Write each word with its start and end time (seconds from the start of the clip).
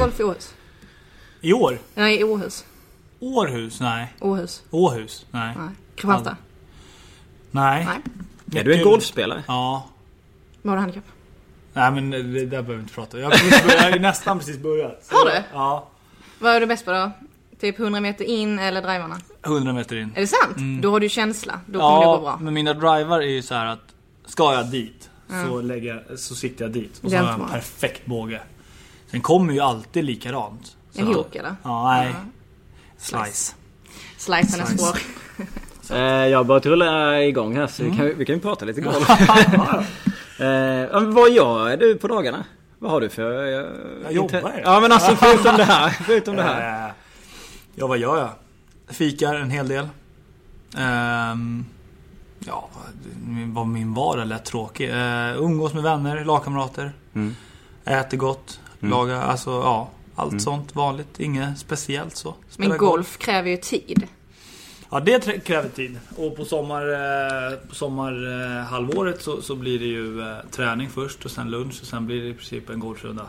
golf 0.00 0.20
i 0.20 0.22
Åhus? 0.24 0.54
I 1.40 1.52
år? 1.52 1.78
Nej, 1.94 2.20
i 2.20 2.24
Åhus. 2.24 2.64
Århus? 3.20 3.80
Nej. 3.80 4.14
Åhus. 4.20 4.62
Åhus? 4.70 5.26
Nej. 5.30 5.54
Nej. 5.58 5.68
Kristianstad? 5.94 6.36
Nej. 7.50 7.86
Nej. 7.86 8.60
Är 8.60 8.64
du 8.64 8.74
en 8.74 8.84
golfspelare? 8.84 9.42
Ja. 9.48 9.86
Vad 10.62 10.70
har 10.70 10.76
du 10.76 10.80
handikapp? 10.80 11.04
Nej 11.72 11.90
men 11.92 12.10
det 12.10 12.22
där 12.22 12.46
behöver 12.46 12.74
vi 12.74 12.80
inte 12.80 12.94
prata 12.94 13.16
om. 13.16 13.22
Jag 13.22 13.30
har 13.30 13.98
nästan 13.98 14.38
precis 14.38 14.58
börjat. 14.58 14.98
Så- 15.04 15.14
Har 15.16 15.24
du? 15.24 15.42
Ja. 15.52 15.88
Vad 16.38 16.52
är 16.54 16.60
du 16.60 16.66
bäst 16.66 16.84
på 16.84 16.90
då? 16.92 17.10
Typ 17.60 17.78
100 17.78 18.00
meter 18.00 18.24
in 18.24 18.58
eller 18.58 18.82
drivarna? 18.82 19.20
100 19.44 19.72
meter 19.72 19.96
in. 19.96 20.12
Är 20.16 20.20
det 20.20 20.26
sant? 20.26 20.82
Då 20.82 20.90
har 20.90 21.00
du 21.00 21.08
känsla. 21.08 21.60
Då 21.66 21.78
kommer 21.80 22.00
det 22.00 22.04
gå 22.06 22.12
Ja, 22.12 22.20
bra. 22.20 22.38
men 22.40 22.54
mina 22.54 22.74
drivar 22.74 23.18
är 23.20 23.26
ju 23.28 23.42
så 23.42 23.54
här 23.54 23.66
att 23.66 23.94
ska 24.26 24.54
jag 24.54 24.70
dit 24.70 25.10
Ja. 25.28 25.46
så, 25.46 25.60
lägger 25.60 26.04
jag, 26.08 26.18
så 26.18 26.34
siktar 26.34 26.64
jag 26.64 26.72
dit. 26.72 27.00
Och 27.04 27.10
så 27.10 27.16
har 27.16 27.24
jag 27.24 27.40
en 27.40 27.48
perfekt 27.48 28.06
båge. 28.06 28.40
Sen 29.10 29.20
kommer 29.20 29.52
ju 29.52 29.60
alltid 29.60 30.04
likadant. 30.04 30.76
Så 30.90 31.00
En 31.00 31.06
hok 31.06 31.36
eller? 31.36 31.56
Ja, 31.62 31.90
nej. 31.90 32.08
Ja. 32.08 32.14
Slice. 32.98 33.54
Slicen 34.16 34.60
är 34.60 34.64
Slice. 34.66 34.84
svår. 34.84 34.98
Eh, 35.92 35.98
jag 36.02 36.38
har 36.38 36.44
börjat 36.44 36.66
rulla 36.66 37.22
igång 37.22 37.56
här 37.56 37.66
så 37.66 37.82
vi, 37.84 37.90
kan, 37.96 38.06
vi 38.16 38.24
kan 38.24 38.34
ju 38.34 38.40
prata 38.40 38.64
lite 38.64 38.80
golf. 38.80 39.10
eh, 40.40 41.00
vad 41.00 41.30
gör 41.30 41.76
du 41.76 41.94
på 41.96 42.08
dagarna? 42.08 42.44
Vad 42.78 42.90
har 42.90 43.00
du 43.00 43.08
för... 43.08 43.32
Uh, 43.32 43.70
Jag 44.02 44.12
jobbar. 44.12 44.60
Ja 44.64 44.80
men 44.80 44.92
alltså 44.92 45.16
förutom 45.16 45.56
det 45.56 45.64
här. 45.64 45.88
Förutom 45.90 46.36
det 46.36 46.42
här. 46.42 46.86
Eh, 46.88 46.92
Ja, 47.74 47.86
vad 47.86 47.98
gör 47.98 48.18
jag? 48.18 48.30
Fikar 48.96 49.34
en 49.34 49.50
hel 49.50 49.68
del. 49.68 49.88
Ehm, 50.78 51.64
ja, 52.38 52.68
vad 53.46 53.66
min 53.66 53.94
vardag 53.94 54.26
lät 54.26 54.44
tråkig. 54.44 54.90
Uh, 54.90 55.36
umgås 55.42 55.74
med 55.74 55.82
vänner, 55.82 56.24
lagkamrater. 56.24 56.92
Mm. 57.14 57.36
Äter 57.84 58.16
gott. 58.16 58.60
Mm. 58.80 58.90
Laga, 58.90 59.22
alltså 59.22 59.50
ja. 59.50 59.90
Allt 60.14 60.30
Mm. 60.32 60.40
sånt 60.40 60.74
vanligt. 60.74 61.20
Inget 61.20 61.58
speciellt 61.58 62.16
så. 62.16 62.34
Spela 62.48 62.68
Men 62.68 62.78
golf 62.78 63.18
kräver 63.18 63.50
ju 63.50 63.56
tid. 63.56 64.06
Ja, 64.90 65.00
det 65.00 65.44
kräver 65.44 65.68
tid. 65.68 65.98
Och 66.16 66.36
på 66.36 66.44
sommar, 66.44 66.82
eh, 66.92 67.56
på 67.68 67.74
sommarhalvåret 67.74 69.22
så, 69.22 69.42
så 69.42 69.54
blir 69.54 69.78
det 69.78 69.84
ju 69.84 70.20
eh, 70.20 70.36
träning 70.50 70.88
först 70.90 71.24
och 71.24 71.30
sen 71.30 71.50
lunch 71.50 71.78
och 71.80 71.86
sen 71.86 72.06
blir 72.06 72.22
det 72.22 72.28
i 72.28 72.34
princip 72.34 72.70
en 72.70 72.80
golfrunda. 72.80 73.26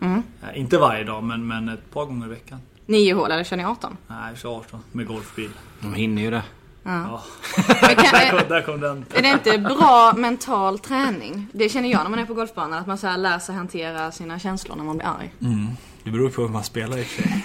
Mm. 0.00 0.22
Eh, 0.42 0.60
inte 0.60 0.78
varje 0.78 1.04
dag 1.04 1.22
men, 1.24 1.46
men 1.46 1.68
ett 1.68 1.90
par 1.92 2.04
gånger 2.04 2.26
i 2.26 2.30
veckan. 2.30 2.58
Nio 2.86 3.14
hål 3.14 3.30
eller 3.30 3.44
kör 3.44 3.56
ni 3.56 3.64
18? 3.64 3.96
Nej, 4.06 4.34
18 4.44 4.80
med 4.92 5.06
golfbil. 5.06 5.50
De 5.80 5.94
hinner 5.94 6.22
ju 6.22 6.30
det. 6.30 6.42
Ja. 6.82 7.22
Kan, 7.80 7.96
där, 7.96 8.30
kom, 8.38 8.48
där 8.48 8.62
kom 8.62 8.80
den. 8.80 9.04
är 9.14 9.22
det 9.22 9.28
inte 9.28 9.58
bra 9.58 10.12
mental 10.16 10.78
träning? 10.78 11.46
Det 11.52 11.68
känner 11.68 11.88
jag 11.88 12.02
när 12.02 12.10
man 12.10 12.18
är 12.18 12.24
på 12.26 12.34
golfbanan. 12.34 12.78
Att 12.78 12.86
man 12.86 12.98
så 12.98 13.06
här 13.06 13.16
lär 13.16 13.38
sig 13.38 13.54
hantera 13.54 14.12
sina 14.12 14.38
känslor 14.38 14.76
när 14.76 14.84
man 14.84 14.96
blir 14.96 15.06
arg. 15.08 15.34
Mm. 15.42 15.68
Det 16.04 16.10
beror 16.10 16.30
på 16.30 16.42
hur 16.42 16.48
man 16.48 16.64
spelar 16.64 16.98
i 16.98 17.02
och 17.02 17.06
för 17.06 17.22
sig. 17.22 17.44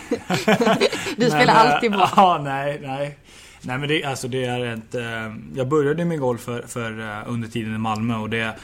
Du 1.17 1.25
spelar 1.29 1.45
Men, 1.63 1.73
alltid 1.73 1.91
bra. 1.91 2.09
Ja, 2.15 2.39
nej, 2.43 2.79
nej. 2.83 3.17
Nej 3.61 3.77
men 3.77 3.89
det, 3.89 4.03
alltså 4.03 4.27
det 4.27 4.45
är 4.45 4.73
ett... 4.73 4.95
eh, 4.95 5.35
Jag 5.55 5.67
började 5.67 6.05
med 6.05 6.19
golf 6.19 6.41
för, 6.41 6.61
för 6.67 6.99
eh, 7.17 7.23
under 7.27 7.47
tiden 7.47 7.75
i 7.75 7.77
Malmö 7.77 8.15
och 8.15 8.29
det 8.29 8.39
är 8.39 8.55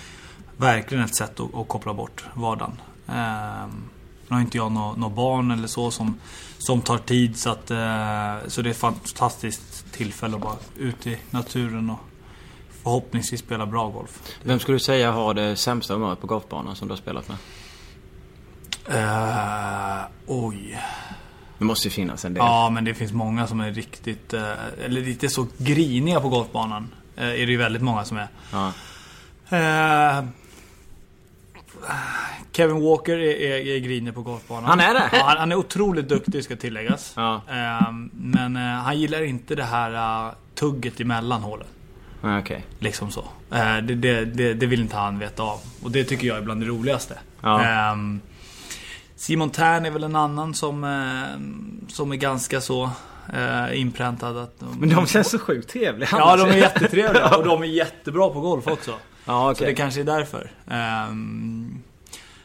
verkligen 0.58 1.04
ett 1.04 1.16
sätt 1.16 1.40
att, 1.40 1.56
att 1.56 1.68
koppla 1.68 1.94
bort 1.94 2.26
vardagen. 2.34 2.72
Um, 3.06 3.84
nu 4.28 4.36
har 4.36 4.42
inte 4.42 4.58
jag 4.58 4.72
något 4.72 4.98
nå 4.98 5.10
barn 5.10 5.52
eller 5.52 5.68
så 5.68 5.92
som, 5.92 6.20
som 6.62 6.82
tar 6.82 6.98
tid 6.98 7.38
så 7.38 7.50
att... 7.50 7.72
eh, 7.72 8.48
så 8.48 8.62
det 8.62 8.70
är 8.70 8.72
ett 8.72 8.78
fantastiskt 8.78 9.94
tillfälle 9.94 10.36
att 10.36 10.42
bara 10.42 10.56
ut 10.78 11.08
i 11.08 11.18
naturen 11.30 11.90
och 11.90 12.00
förhoppningsvis 12.84 13.40
spela 13.40 13.66
bra 13.66 13.90
golf. 13.90 14.22
Vem 14.44 14.60
skulle 14.60 14.76
du 14.76 14.80
säga 14.80 15.12
har 15.12 15.34
det 15.34 15.56
sämsta 15.56 15.94
humöret 15.94 16.22
på 16.22 16.28
golfbanan 16.28 16.76
som 16.76 16.88
du 16.88 16.92
har 16.92 16.98
spelat 16.98 17.28
med? 17.28 17.38
Eh, 18.90 20.06
oj. 20.28 20.80
Det 21.58 21.66
måste 21.66 21.88
ju 21.88 21.92
finnas 21.92 22.26
en 22.26 22.34
del. 22.34 22.44
Ja, 22.44 22.70
men 22.70 22.86
det 22.86 22.94
finns 22.94 23.14
många 23.14 23.48
som 23.48 23.60
är 23.60 23.72
riktigt, 23.72 24.34
eh, 24.34 24.52
eller 24.86 25.02
lite 25.02 25.30
så 25.30 25.48
griniga 25.58 26.20
på 26.20 26.30
golfbanan. 26.30 26.90
Är 27.16 27.46
det 27.46 27.52
ju 27.52 27.58
väldigt 27.58 27.82
många 27.82 28.06
som 28.06 28.18
är. 28.18 28.28
Ja. 28.52 28.74
Kevin 32.52 32.82
Walker 32.82 33.18
är, 33.18 33.42
är, 33.42 33.68
är 33.68 33.80
grinig 33.80 34.16
på 34.16 34.22
golfbanan. 34.22 34.66
Han 34.66 34.80
är 34.80 34.94
det? 34.94 35.10
Ja, 35.12 35.24
han, 35.24 35.38
han 35.38 35.52
är 35.52 35.56
otroligt 35.56 36.10
duktig 36.10 36.44
ska 36.44 36.56
tilläggas. 36.56 37.14
Ja. 37.16 37.42
Eh, 37.50 37.92
men 38.12 38.56
eh, 38.56 38.62
han 38.62 39.00
gillar 39.00 39.24
inte 39.24 39.56
det 39.56 39.64
här 39.64 40.26
eh, 40.28 40.34
tugget 40.56 41.00
emellan 41.00 41.42
hålen. 41.42 41.68
Okej. 42.24 42.66
Liksom 42.80 43.12
så. 43.12 43.24
Eh, 43.52 43.78
det, 43.78 43.96
det, 43.96 44.26
det, 44.26 44.54
det 44.54 44.66
vill 44.66 44.82
inte 44.82 44.96
han 44.96 45.20
veta 45.20 45.44
av. 45.44 45.60
Och 45.84 45.92
det 45.92 46.04
tycker 46.04 46.28
jag 46.28 46.38
är 46.38 46.42
bland 46.42 46.62
det 46.62 46.68
roligaste. 46.68 47.20
Ja. 47.42 47.64
Ehm, 47.64 48.22
Simon 49.16 49.50
Tern 49.50 49.86
är 49.86 49.92
väl 49.92 50.04
en 50.04 50.16
annan 50.16 50.54
som, 50.54 50.86
som 51.88 52.12
är 52.12 52.16
ganska 52.16 52.62
så 52.62 52.90
eh, 53.34 53.80
inpräntad 53.80 54.38
att... 54.38 54.64
Men 54.80 54.90
de 54.90 55.08
känns 55.08 55.30
så 55.30 55.40
sjukt 55.40 55.70
trevliga. 55.70 56.10
Ja, 56.12 56.36
de 56.36 56.50
är 56.50 56.58
jättetrevliga 56.58 57.36
och 57.38 57.46
de 57.46 57.62
är 57.62 57.68
jättebra 57.68 58.30
på 58.30 58.40
golf 58.42 58.68
också. 58.68 58.94
Ja, 59.26 59.42
Så 59.48 59.52
okej. 59.52 59.68
det 59.68 59.74
kanske 59.74 60.00
är 60.02 60.06
därför. 60.06 60.52
Um, 61.10 61.84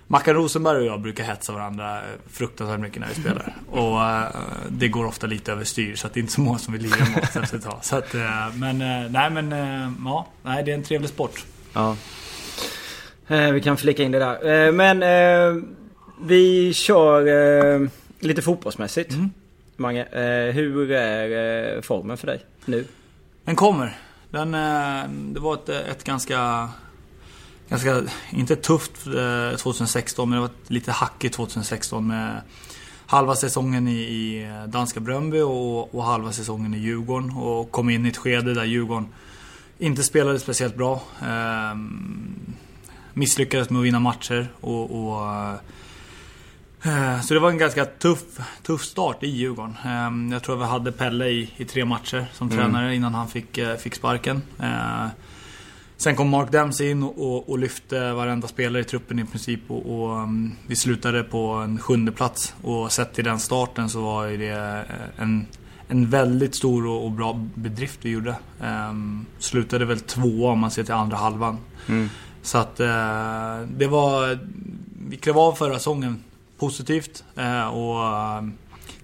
Mackan 0.09 0.35
Rosenberg 0.35 0.79
och 0.79 0.87
jag 0.87 1.01
brukar 1.01 1.25
hetsa 1.25 1.53
varandra 1.53 2.01
fruktansvärt 2.33 2.81
mycket 2.81 3.01
när 3.01 3.09
vi 3.09 3.15
spelar. 3.15 3.55
Och 3.71 4.03
eh, 4.03 4.27
det 4.69 4.89
går 4.89 5.07
ofta 5.07 5.27
lite 5.27 5.53
överstyr 5.53 5.95
så 5.95 6.07
att 6.07 6.15
det 6.15 6.19
är 6.19 6.23
inte 6.23 6.33
så 6.33 6.41
många 6.41 6.59
som 6.59 6.73
vill 6.73 6.83
lira 6.83 6.97
med 7.15 7.23
oss 7.23 7.37
efter 7.37 7.57
ett 7.57 7.65
tag. 7.65 7.79
Så 7.83 7.97
att, 7.97 8.15
eh, 8.15 8.49
men 8.55 8.81
eh, 8.83 9.11
nej 9.11 9.31
men 9.31 9.53
eh, 9.53 9.91
ja, 10.05 10.27
nej 10.43 10.63
det 10.65 10.71
är 10.71 10.75
en 10.75 10.83
trevlig 10.83 11.11
sport. 11.11 11.45
Ja. 11.73 11.97
Eh, 13.29 13.51
vi 13.51 13.61
kan 13.61 13.77
flika 13.77 14.03
in 14.03 14.13
det 14.13 14.19
där. 14.19 14.67
Eh, 14.67 14.73
men 14.73 15.03
eh, 15.03 15.63
vi 16.23 16.73
kör 16.75 17.27
eh, 17.75 17.89
lite 18.21 18.43
fotbollsmässigt. 18.43 19.13
Mm. 19.13 19.31
Mange, 19.77 20.05
eh, 20.05 20.55
hur 20.55 20.91
är 20.91 21.75
eh, 21.77 21.81
formen 21.83 22.17
för 22.17 22.27
dig 22.27 22.41
nu? 22.65 22.85
Den 23.45 23.57
kommer. 23.57 23.99
Den, 24.37 24.55
eh, 24.55 25.11
det 25.33 25.41
var 25.41 25.55
ett, 25.55 25.69
ett 25.69 26.05
ganska... 26.05 26.69
Ganska, 27.69 28.03
inte 28.31 28.57
tufft 28.57 29.07
eh, 29.07 29.57
2016 29.57 30.31
men 30.31 30.37
det 30.37 30.41
var 30.41 30.47
ett 30.47 30.71
lite 30.71 30.93
hackigt 30.93 31.35
2016 31.35 32.07
med 32.07 32.43
halva 33.07 33.35
säsongen 33.35 33.89
i, 33.89 33.97
i 33.97 34.45
eh, 34.45 34.65
danska 34.65 35.01
Bröndby 35.01 35.41
och, 35.41 35.95
och 35.95 36.05
halva 36.05 36.33
säsongen 36.33 36.75
i 36.75 36.79
Djurgården. 36.79 37.31
Och 37.31 37.71
kom 37.71 37.91
in 37.91 38.07
i 38.07 38.09
ett 38.09 38.17
skede 38.17 38.55
där 38.55 38.65
Djurgården 38.65 39.09
inte 39.79 40.03
spelade 40.03 40.39
speciellt 40.39 40.77
bra. 40.77 41.03
Eh, 41.23 41.77
misslyckades 43.13 43.71
med 43.71 43.79
att 43.79 43.85
vinna 43.87 44.01
matcher 44.01 44.49
och, 44.61 45.09
och 45.09 45.35
eh, 45.35 45.55
så 47.23 47.35
det 47.35 47.41
var 47.41 47.51
en 47.51 47.59
ganska 47.59 47.85
tuff, 47.85 48.23
tuff 48.63 48.83
start 48.85 49.23
i 49.23 49.27
Djurgården. 49.29 49.77
Eh, 49.85 50.33
Jag 50.33 50.43
tror 50.43 50.57
vi 50.57 50.65
hade 50.65 50.93
Pelle 50.93 51.29
i, 51.29 51.51
i 51.57 51.65
tre 51.65 51.85
matcher 51.85 52.27
som 52.33 52.51
Mm. 52.51 52.59
tränare 52.59 52.95
innan 52.95 53.15
han 53.15 53.29
fick, 53.29 53.59
eh, 53.59 53.77
fick 53.77 53.95
sparken. 53.95 54.43
Eh, 54.63 55.07
Sen 55.99 56.17
kom 56.17 56.29
Mark 56.29 56.53
Dempsey 56.53 56.91
in 56.91 57.03
och, 57.03 57.49
och, 57.51 57.59
lyfte 57.59 58.13
varenda 58.13 58.49
spelare 58.49 58.83
i 58.83 58.85
truppen 58.85 59.19
i 59.19 59.25
princip 59.25 59.61
och, 59.71 59.87
och 59.87 60.17
um, 60.17 60.53
vi 60.67 60.77
slutade 60.77 61.23
på 61.23 61.53
en 61.53 61.79
sjunde 61.79 62.13
plats 62.13 62.55
Och 62.63 62.93
sett 62.93 63.15
till 63.15 63.25
den 63.25 63.39
starten 63.39 63.89
så 63.89 64.01
var 64.01 64.27
det 64.27 64.49
eh, 64.49 65.23
en, 65.23 65.47
en 65.89 66.11
väldigt 66.11 66.55
stor 66.57 66.87
och, 66.87 67.11
bra 67.13 67.41
bedrift 67.55 67.99
vi 68.03 68.11
gjorde. 68.11 68.35
Um, 68.61 69.27
slutade 69.39 69.85
väl 69.85 70.01
tvåa 70.01 70.53
om 70.53 70.59
man 70.59 70.71
ser 70.71 70.85
till 70.85 70.95
andra 70.95 71.17
halvan. 71.17 71.59
Mm. 71.89 72.09
Så 72.43 72.59
att 72.59 72.81
eh, 72.81 73.61
det 73.69 73.87
var... 73.87 74.39
Vi 75.09 75.17
klev 75.17 75.39
av 75.39 75.53
förra 75.53 75.75
säsongen 75.75 76.23
positivt 76.59 77.25
eh, 77.37 77.67
och 77.69 78.05
eh, 78.05 78.43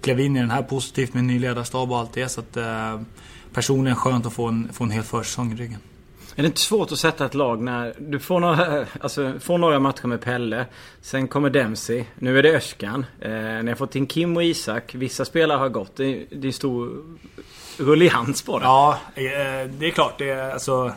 klev 0.01 0.19
in 0.19 0.35
i 0.35 0.39
den 0.39 0.51
här 0.51 0.61
positivt 0.63 1.13
med 1.13 1.19
en 1.21 1.27
ny 1.27 1.39
ledarstab 1.39 1.91
och 1.91 1.97
allt 1.97 2.13
det. 2.13 2.29
Så 2.29 2.39
att 2.41 2.57
eh, 2.57 2.99
personligen 3.53 3.95
skönt 3.95 4.25
att 4.25 4.33
få 4.33 4.47
en, 4.47 4.69
få 4.73 4.83
en 4.83 4.91
hel 4.91 5.03
försäsong 5.03 5.53
i 5.53 5.55
ryggen. 5.55 5.79
Är 6.35 6.41
det 6.43 6.47
inte 6.47 6.59
svårt 6.61 6.91
att 6.91 6.97
sätta 6.99 7.25
ett 7.25 7.33
lag 7.33 7.61
när 7.61 7.93
du 7.99 8.19
får 8.19 8.39
några, 8.39 8.85
alltså, 9.01 9.33
får 9.39 9.57
några 9.57 9.79
matcher 9.79 10.07
med 10.07 10.21
Pelle. 10.21 10.65
Sen 11.01 11.27
kommer 11.27 11.49
Dempsey. 11.49 12.03
Nu 12.19 12.39
är 12.39 12.43
det 12.43 12.55
Öskan. 12.57 13.05
Eh, 13.21 13.31
ni 13.31 13.67
har 13.67 13.75
fått 13.75 13.95
in 13.95 14.07
Kim 14.07 14.37
och 14.37 14.43
Isak. 14.43 14.95
Vissa 14.95 15.25
spelare 15.25 15.57
har 15.57 15.69
gått. 15.69 15.95
Det, 15.95 16.05
är- 16.05 16.45
är 16.45 16.51
stor 16.51 17.03
rullians 17.77 18.41
på 18.41 18.59
det. 18.59 18.65
Ja, 18.65 18.97
det 19.15 19.21
är 19.85 19.89
klart. 19.91 20.17
Det 20.17 20.29
är, 20.29 20.51
alltså, 20.51 20.91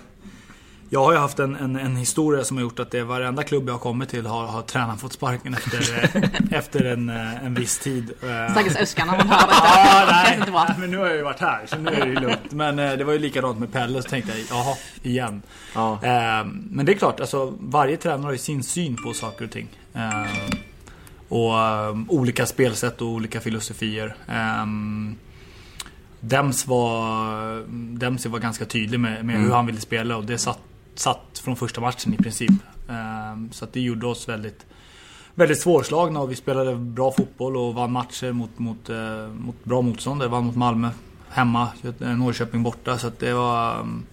jag 0.90 1.04
har 1.04 1.12
ju 1.12 1.18
haft 1.18 1.38
en, 1.38 1.56
en, 1.56 1.76
en 1.76 1.96
historia 1.96 2.44
som 2.44 2.56
har 2.56 2.62
gjort 2.62 2.78
att 2.78 2.90
det 2.90 3.02
varenda 3.04 3.42
klubb 3.42 3.68
jag 3.68 3.74
har 3.74 3.78
kommit 3.78 4.08
till 4.08 4.26
har, 4.26 4.46
har 4.46 4.62
tränaren 4.62 4.98
fått 4.98 5.12
sparken 5.12 5.54
efter, 5.54 6.04
eh, 6.16 6.58
efter 6.58 6.84
en, 6.84 7.08
eh, 7.08 7.44
en 7.44 7.54
viss 7.54 7.78
tid. 7.78 8.10
Eh, 8.22 8.52
Stackars 8.52 8.76
Öskan 8.76 9.06
när 9.06 9.16
man 9.18 9.28
hör 9.28 9.46
detta. 9.46 9.62
Ja, 9.64 10.06
Det 10.06 10.12
nej, 10.40 10.50
bra. 10.50 10.64
nej, 10.68 10.76
men 10.78 10.90
nu 10.90 10.96
har 10.98 11.06
jag 11.06 11.16
ju 11.16 11.22
varit 11.22 11.40
här 11.40 11.66
så 11.66 11.76
nu 11.78 11.90
är 11.90 12.00
det 12.00 12.06
ju 12.10 12.14
lugnt. 12.20 12.52
Men 12.52 12.78
eh, 12.78 12.92
det 12.92 13.04
var 13.04 13.12
ju 13.12 13.18
likadant 13.18 13.58
med 13.58 13.72
Pelle 13.72 14.02
så 14.02 14.08
tänkte 14.08 14.32
jag, 14.38 14.46
jaha, 14.58 14.74
igen. 15.02 15.42
Ja. 15.74 15.92
Eh, 16.02 16.44
men 16.70 16.86
det 16.86 16.92
är 16.92 16.96
klart, 16.98 17.20
alltså, 17.20 17.54
varje 17.60 17.96
tränare 17.96 18.22
har 18.24 18.32
ju 18.32 18.38
sin 18.38 18.62
syn 18.62 18.96
på 19.04 19.12
saker 19.12 19.44
och 19.44 19.50
ting. 19.50 19.68
Eh, 19.94 20.26
och 21.28 21.58
eh, 21.58 21.96
olika 22.08 22.46
spelsätt 22.46 23.02
och 23.02 23.08
olika 23.08 23.40
filosofier. 23.40 24.16
Eh, 24.28 24.66
Dems 26.20 26.66
var, 26.66 27.64
Dempsey 27.98 28.30
var 28.32 28.38
ganska 28.38 28.64
tydlig 28.64 29.00
med, 29.00 29.24
med 29.24 29.34
hur 29.36 29.42
Mm. 29.44 29.54
han 29.56 29.66
ville 29.66 29.80
spela 29.80 30.16
och 30.16 30.24
det 30.24 30.38
satt, 30.38 30.58
satt 30.98 31.38
från 31.44 31.56
första 31.56 31.80
matchen 31.80 32.14
i 32.14 32.16
princip. 32.16 32.50
Eh, 32.88 33.50
så 33.52 33.64
att 33.64 33.72
det 33.72 33.80
gjorde 33.80 34.06
oss 34.06 34.28
väldigt 34.28 34.66
väldigt 35.34 35.60
svårslagna 35.60 36.20
och 36.20 36.30
vi 36.30 36.36
spelade 36.36 36.76
bra 36.76 37.12
fotboll 37.12 37.56
och 37.56 37.74
vann 37.74 37.92
matcher 37.92 38.32
mot, 38.32 38.58
mot, 38.58 38.88
eh, 38.90 39.28
mot 39.38 39.64
bra 39.64 39.82
motståndare. 39.82 40.28
Vann 40.28 40.44
mot 40.46 40.56
Malmö 40.56 40.90
hemma, 41.28 41.68
Norrköping 41.98 42.62
borta. 42.62 42.98
Så 42.98 43.06
att 43.06 43.18
det 43.18 43.32
var... 43.32 43.74
mm, 43.74 44.06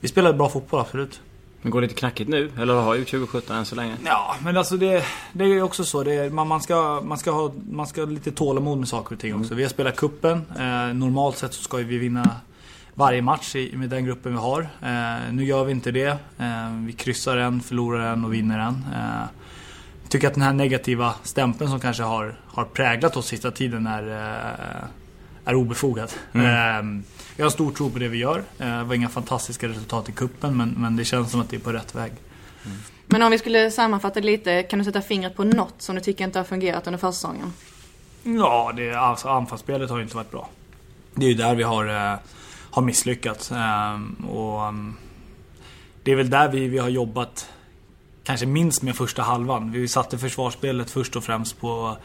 Vi 0.00 0.08
spelade 0.08 0.38
bra 0.38 0.48
fotboll, 0.48 0.80
absolut. 0.80 1.20
Men 1.62 1.70
går 1.70 1.80
det 1.80 1.86
lite 1.86 1.98
knackigt 1.98 2.30
nu? 2.30 2.52
Eller 2.58 2.74
har 2.74 2.94
ju 2.94 3.04
2017 3.04 3.56
än 3.56 3.64
så 3.66 3.74
länge? 3.74 3.96
Ja, 4.04 4.34
men 4.44 4.56
alltså 4.56 4.76
det, 4.76 5.04
det 5.32 5.44
är 5.44 5.48
ju 5.48 5.62
också 5.62 5.84
så. 5.84 6.00
Är, 6.00 6.30
man, 6.30 6.48
man, 6.48 6.60
ska, 6.60 7.00
man, 7.04 7.18
ska 7.18 7.30
ha, 7.30 7.52
man 7.70 7.86
ska 7.86 8.00
ha 8.00 8.06
lite 8.10 8.30
tålamod 8.32 8.78
med 8.78 8.88
saker 8.88 9.14
och 9.14 9.20
ting 9.20 9.40
också. 9.40 9.54
Vi 9.54 9.62
har 9.62 9.70
spelat 9.70 9.96
kuppen. 9.96 10.44
Eh, 10.58 10.94
normalt 10.94 11.36
sett 11.36 11.54
så 11.54 11.62
ska 11.62 11.76
vi 11.76 11.98
vinna 11.98 12.36
varje 13.00 13.22
match 13.22 13.56
i, 13.56 13.76
med 13.76 13.90
den 13.90 14.04
gruppen 14.04 14.32
vi 14.32 14.38
har. 14.38 14.60
Eh, 14.82 15.32
nu 15.32 15.44
gör 15.44 15.64
vi 15.64 15.72
inte 15.72 15.90
det. 15.90 16.18
Eh, 16.38 16.72
vi 16.86 16.92
kryssar 16.92 17.36
en, 17.36 17.60
förlorar 17.60 18.12
en 18.12 18.24
och 18.24 18.34
vinner 18.34 18.58
en. 18.58 18.84
Eh, 18.94 19.24
jag 20.02 20.10
tycker 20.10 20.28
att 20.28 20.34
den 20.34 20.42
här 20.42 20.52
negativa 20.52 21.14
stämpeln 21.22 21.70
som 21.70 21.80
kanske 21.80 22.02
har, 22.02 22.40
har 22.46 22.64
präglat 22.64 23.16
oss 23.16 23.26
sista 23.26 23.50
tiden 23.50 23.86
är, 23.86 24.02
eh, 24.08 24.84
är 25.44 25.54
obefogad. 25.54 26.12
Eh, 26.32 26.42
jag 27.36 27.44
har 27.44 27.50
stor 27.50 27.72
tro 27.72 27.90
på 27.90 27.98
det 27.98 28.08
vi 28.08 28.18
gör. 28.18 28.38
Eh, 28.58 28.78
det 28.78 28.84
var 28.84 28.94
inga 28.94 29.08
fantastiska 29.08 29.68
resultat 29.68 30.08
i 30.08 30.12
kuppen 30.12 30.56
men, 30.56 30.74
men 30.78 30.96
det 30.96 31.04
känns 31.04 31.30
som 31.30 31.40
att 31.40 31.50
det 31.50 31.56
är 31.56 31.60
på 31.60 31.72
rätt 31.72 31.94
väg. 31.94 32.12
Men 33.06 33.22
om 33.22 33.30
vi 33.30 33.38
skulle 33.38 33.70
sammanfatta 33.70 34.20
lite, 34.20 34.62
kan 34.62 34.78
du 34.78 34.84
sätta 34.84 35.02
fingret 35.02 35.36
på 35.36 35.44
något 35.44 35.74
som 35.78 35.94
du 35.94 36.00
tycker 36.00 36.24
inte 36.24 36.38
har 36.38 36.44
fungerat 36.44 36.86
under 36.86 36.98
försäsongen? 36.98 37.52
Ja, 38.22 38.72
det, 38.76 38.94
alltså, 38.94 39.28
anfallsspelet 39.28 39.90
har 39.90 39.96
ju 39.96 40.02
inte 40.02 40.16
varit 40.16 40.30
bra. 40.30 40.48
Det 41.14 41.24
är 41.24 41.28
ju 41.28 41.34
där 41.34 41.54
vi 41.54 41.62
har, 41.62 41.86
eh, 41.86 42.18
har 42.70 42.82
misslyckats. 42.82 43.52
Ehm, 43.52 44.14
och, 44.14 44.66
ehm, 44.66 44.94
det 46.02 46.12
är 46.12 46.16
väl 46.16 46.30
där 46.30 46.48
vi, 46.48 46.68
vi 46.68 46.78
har 46.78 46.88
jobbat 46.88 47.48
kanske 48.24 48.46
minst 48.46 48.82
med 48.82 48.96
första 48.96 49.22
halvan. 49.22 49.72
Vi 49.72 49.88
satte 49.88 50.18
försvarsspelet 50.18 50.90
först 50.90 51.16
och 51.16 51.24
främst 51.24 51.60
på 51.60 51.96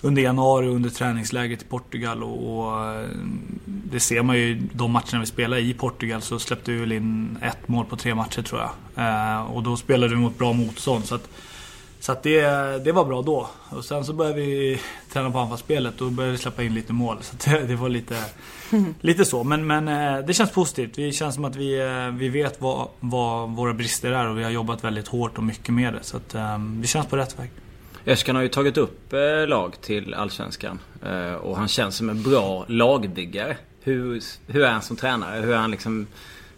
under 0.00 0.22
januari 0.22 0.66
under 0.66 0.90
träningsläget 0.90 1.62
i 1.62 1.64
Portugal 1.64 2.22
och, 2.22 2.58
och 2.58 2.84
ehm, 2.84 3.60
det 3.64 4.00
ser 4.00 4.22
man 4.22 4.36
ju 4.36 4.62
de 4.72 4.90
matcherna 4.90 5.20
vi 5.20 5.26
spelade 5.26 5.62
i 5.62 5.74
Portugal 5.74 6.22
så 6.22 6.38
släppte 6.38 6.72
vi 6.72 6.78
väl 6.78 6.92
in 6.92 7.38
ett 7.42 7.68
mål 7.68 7.84
på 7.84 7.96
tre 7.96 8.14
matcher 8.14 8.42
tror 8.42 8.60
jag. 8.60 8.70
Eh, 9.06 9.42
och 9.42 9.62
då 9.62 9.76
spelade 9.76 10.14
vi 10.14 10.20
mot 10.20 10.38
bra 10.38 10.52
motstånd. 10.52 11.04
Så 11.04 11.14
att, 11.14 11.28
så 12.00 12.12
att 12.12 12.22
det, 12.22 12.40
det 12.84 12.92
var 12.92 13.04
bra 13.04 13.22
då. 13.22 13.48
Och 13.68 13.84
sen 13.84 14.04
så 14.04 14.12
började 14.12 14.40
vi 14.40 14.80
träna 15.12 15.30
på 15.30 15.38
anfallsspelet 15.38 16.00
och 16.00 16.12
började 16.12 16.32
vi 16.32 16.38
släppa 16.38 16.62
in 16.62 16.74
lite 16.74 16.92
mål. 16.92 17.16
Så 17.20 17.34
att 17.34 17.44
det, 17.44 17.66
det 17.66 17.76
var 17.76 17.88
lite, 17.88 18.16
lite 19.00 19.24
så. 19.24 19.44
Men, 19.44 19.66
men 19.66 19.88
eh, 19.88 20.26
det 20.26 20.34
känns 20.34 20.50
positivt. 20.50 20.94
Det 20.94 21.12
känns 21.12 21.34
som 21.34 21.44
att 21.44 21.56
vi, 21.56 21.80
eh, 21.80 22.08
vi 22.08 22.28
vet 22.28 22.60
vad, 22.60 22.88
vad 23.00 23.50
våra 23.50 23.74
brister 23.74 24.10
är 24.10 24.28
och 24.28 24.38
vi 24.38 24.42
har 24.42 24.50
jobbat 24.50 24.84
väldigt 24.84 25.08
hårt 25.08 25.38
och 25.38 25.44
mycket 25.44 25.74
med 25.74 25.94
det. 25.94 26.02
Så 26.02 26.16
att 26.16 26.34
eh, 26.34 26.58
det 26.58 26.86
känns 26.86 27.06
på 27.06 27.16
rätt 27.16 27.38
väg. 27.38 27.50
Öskan 28.06 28.36
har 28.36 28.42
ju 28.42 28.48
tagit 28.48 28.76
upp 28.76 29.12
eh, 29.12 29.46
lag 29.46 29.80
till 29.80 30.14
Allsvenskan. 30.14 30.78
Eh, 31.04 31.34
och 31.34 31.56
han 31.56 31.68
känns 31.68 31.96
som 31.96 32.10
en 32.10 32.22
bra 32.22 32.64
lagbyggare. 32.68 33.56
Hur, 33.82 34.22
hur 34.46 34.62
är 34.62 34.70
han 34.70 34.82
som 34.82 34.96
tränare? 34.96 35.40
Hur 35.40 35.52
är 35.52 35.58
han 35.58 35.70
liksom 35.70 36.06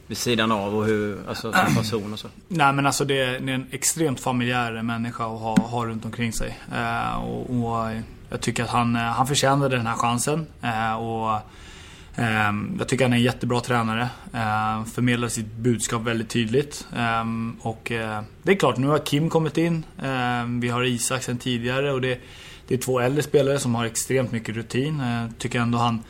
vid 0.06 0.18
sidan 0.18 0.52
av 0.52 0.76
och 0.76 0.84
hur, 0.84 1.28
alltså 1.28 1.52
som 1.52 1.74
person 1.76 2.12
och 2.12 2.18
så? 2.18 2.28
Nej 2.48 2.72
men 2.72 2.86
alltså 2.86 3.04
det 3.04 3.20
är, 3.20 3.40
det 3.40 3.52
är 3.52 3.54
en 3.54 3.66
extremt 3.70 4.20
familjär 4.20 4.82
människa 4.82 5.24
att 5.24 5.40
ha, 5.40 5.56
ha 5.56 5.86
runt 5.86 6.04
omkring 6.04 6.32
sig. 6.32 6.58
Eh, 6.74 7.24
och, 7.24 7.50
och 7.50 7.90
jag 8.30 8.40
tycker 8.40 8.62
att 8.62 8.70
han, 8.70 8.96
eh, 8.96 9.02
han 9.02 9.26
förtjänade 9.26 9.76
den 9.76 9.86
här 9.86 9.96
chansen. 9.96 10.46
Eh, 10.62 10.94
och 10.94 11.34
eh, 12.16 12.52
Jag 12.78 12.88
tycker 12.88 13.04
han 13.04 13.12
är 13.12 13.16
en 13.16 13.22
jättebra 13.22 13.60
tränare. 13.60 14.08
Eh, 14.32 14.84
förmedlar 14.84 15.28
sitt 15.28 15.52
budskap 15.56 16.02
väldigt 16.02 16.28
tydligt. 16.28 16.86
Eh, 16.96 17.24
och 17.60 17.92
eh, 17.92 18.22
det 18.42 18.52
är 18.52 18.56
klart, 18.56 18.76
nu 18.76 18.86
har 18.86 18.98
Kim 18.98 19.30
kommit 19.30 19.58
in. 19.58 19.84
Eh, 20.02 20.44
vi 20.60 20.68
har 20.68 20.84
Isak 20.84 21.22
sen 21.22 21.38
tidigare 21.38 21.92
och 21.92 22.00
det, 22.00 22.20
det 22.68 22.74
är 22.74 22.78
två 22.78 23.00
äldre 23.00 23.22
spelare 23.22 23.58
som 23.58 23.74
har 23.74 23.84
extremt 23.84 24.32
mycket 24.32 24.54
rutin. 24.54 25.02
Tycker 25.38 25.60
ändå 25.60 25.78
han 25.78 26.02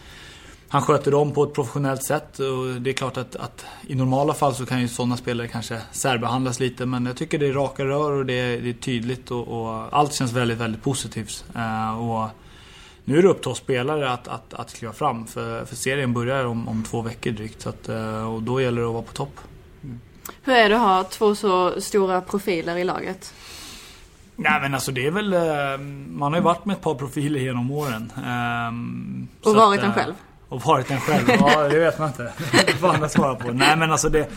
han 0.72 0.82
sköter 0.82 1.10
dem 1.10 1.32
på 1.32 1.44
ett 1.44 1.52
professionellt 1.52 2.04
sätt 2.04 2.38
och 2.38 2.80
det 2.80 2.90
är 2.90 2.94
klart 2.94 3.16
att, 3.16 3.36
att 3.36 3.64
i 3.86 3.94
normala 3.94 4.34
fall 4.34 4.54
så 4.54 4.66
kan 4.66 4.80
ju 4.80 4.88
sådana 4.88 5.16
spelare 5.16 5.48
kanske 5.48 5.80
särbehandlas 5.90 6.60
lite 6.60 6.86
men 6.86 7.06
jag 7.06 7.16
tycker 7.16 7.38
det 7.38 7.46
är 7.46 7.52
raka 7.52 7.84
rör 7.84 8.12
och 8.12 8.26
det 8.26 8.32
är, 8.32 8.60
det 8.60 8.69
är 8.69 8.72
tydligt 8.74 9.30
och, 9.30 9.48
och 9.48 9.98
allt 9.98 10.12
känns 10.12 10.32
väldigt, 10.32 10.58
väldigt 10.58 10.82
positivt. 10.82 11.44
Eh, 11.54 12.10
och 12.10 12.28
nu 13.04 13.19
är 13.19 13.22
det 13.22 13.28
upp 13.28 13.42
till 13.42 13.50
oss 13.50 13.58
spelare 13.58 14.12
att, 14.12 14.28
att, 14.28 14.54
att 14.54 14.74
kliva 14.74 14.92
fram 14.92 15.26
för, 15.26 15.64
för 15.64 15.76
serien 15.76 16.12
börjar 16.12 16.44
om, 16.44 16.69
om 16.69 16.84
två 16.84 17.02
veckor 17.02 17.30
drygt 17.30 17.62
så 17.62 17.69
att, 17.69 17.88
eh, 17.88 18.34
och 18.34 18.42
då 18.42 18.60
gäller 18.60 18.80
det 18.82 18.88
att 18.88 18.94
vara 18.94 19.02
på 19.02 19.12
topp. 19.12 19.40
Hur 20.42 20.54
är 20.54 20.69
det 20.69 20.76
att 20.76 20.82
ha 20.82 21.04
två 21.04 21.34
så 21.34 21.80
stora 21.80 22.20
profiler 22.20 22.76
i 22.76 22.84
laget? 22.84 23.34
Nej 24.36 24.60
men 24.60 24.74
alltså 24.74 24.92
det 24.92 25.06
är 25.06 25.10
väl, 25.10 25.32
eh, 25.32 25.78
man 26.08 26.32
har 26.32 26.40
ju 26.40 26.44
varit 26.44 26.64
med 26.64 26.74
ett 26.74 26.82
par 26.82 26.94
profiler 26.94 27.40
genom 27.40 27.70
åren. 27.70 28.12
Ehm, 28.26 29.28
Och 29.42 29.54
varit 29.54 29.78
att, 29.78 29.84
en 29.84 29.90
eh, 29.90 29.96
själv? 29.96 30.14
Och 30.52 30.62
varit 30.62 30.90
en 30.90 31.00
själv? 31.00 31.25
Ja, 31.28 31.69
det 31.69 31.78
vet 31.78 31.99
man 31.99 32.08
inte. 32.08 32.32
Det 32.66 32.72
får 32.72 32.88
andra 32.88 33.08
svara 33.08 33.34
på. 33.34 33.52
Nej 33.52 33.76
men 33.76 33.93
alltså 33.93 34.08
det... 34.08 34.31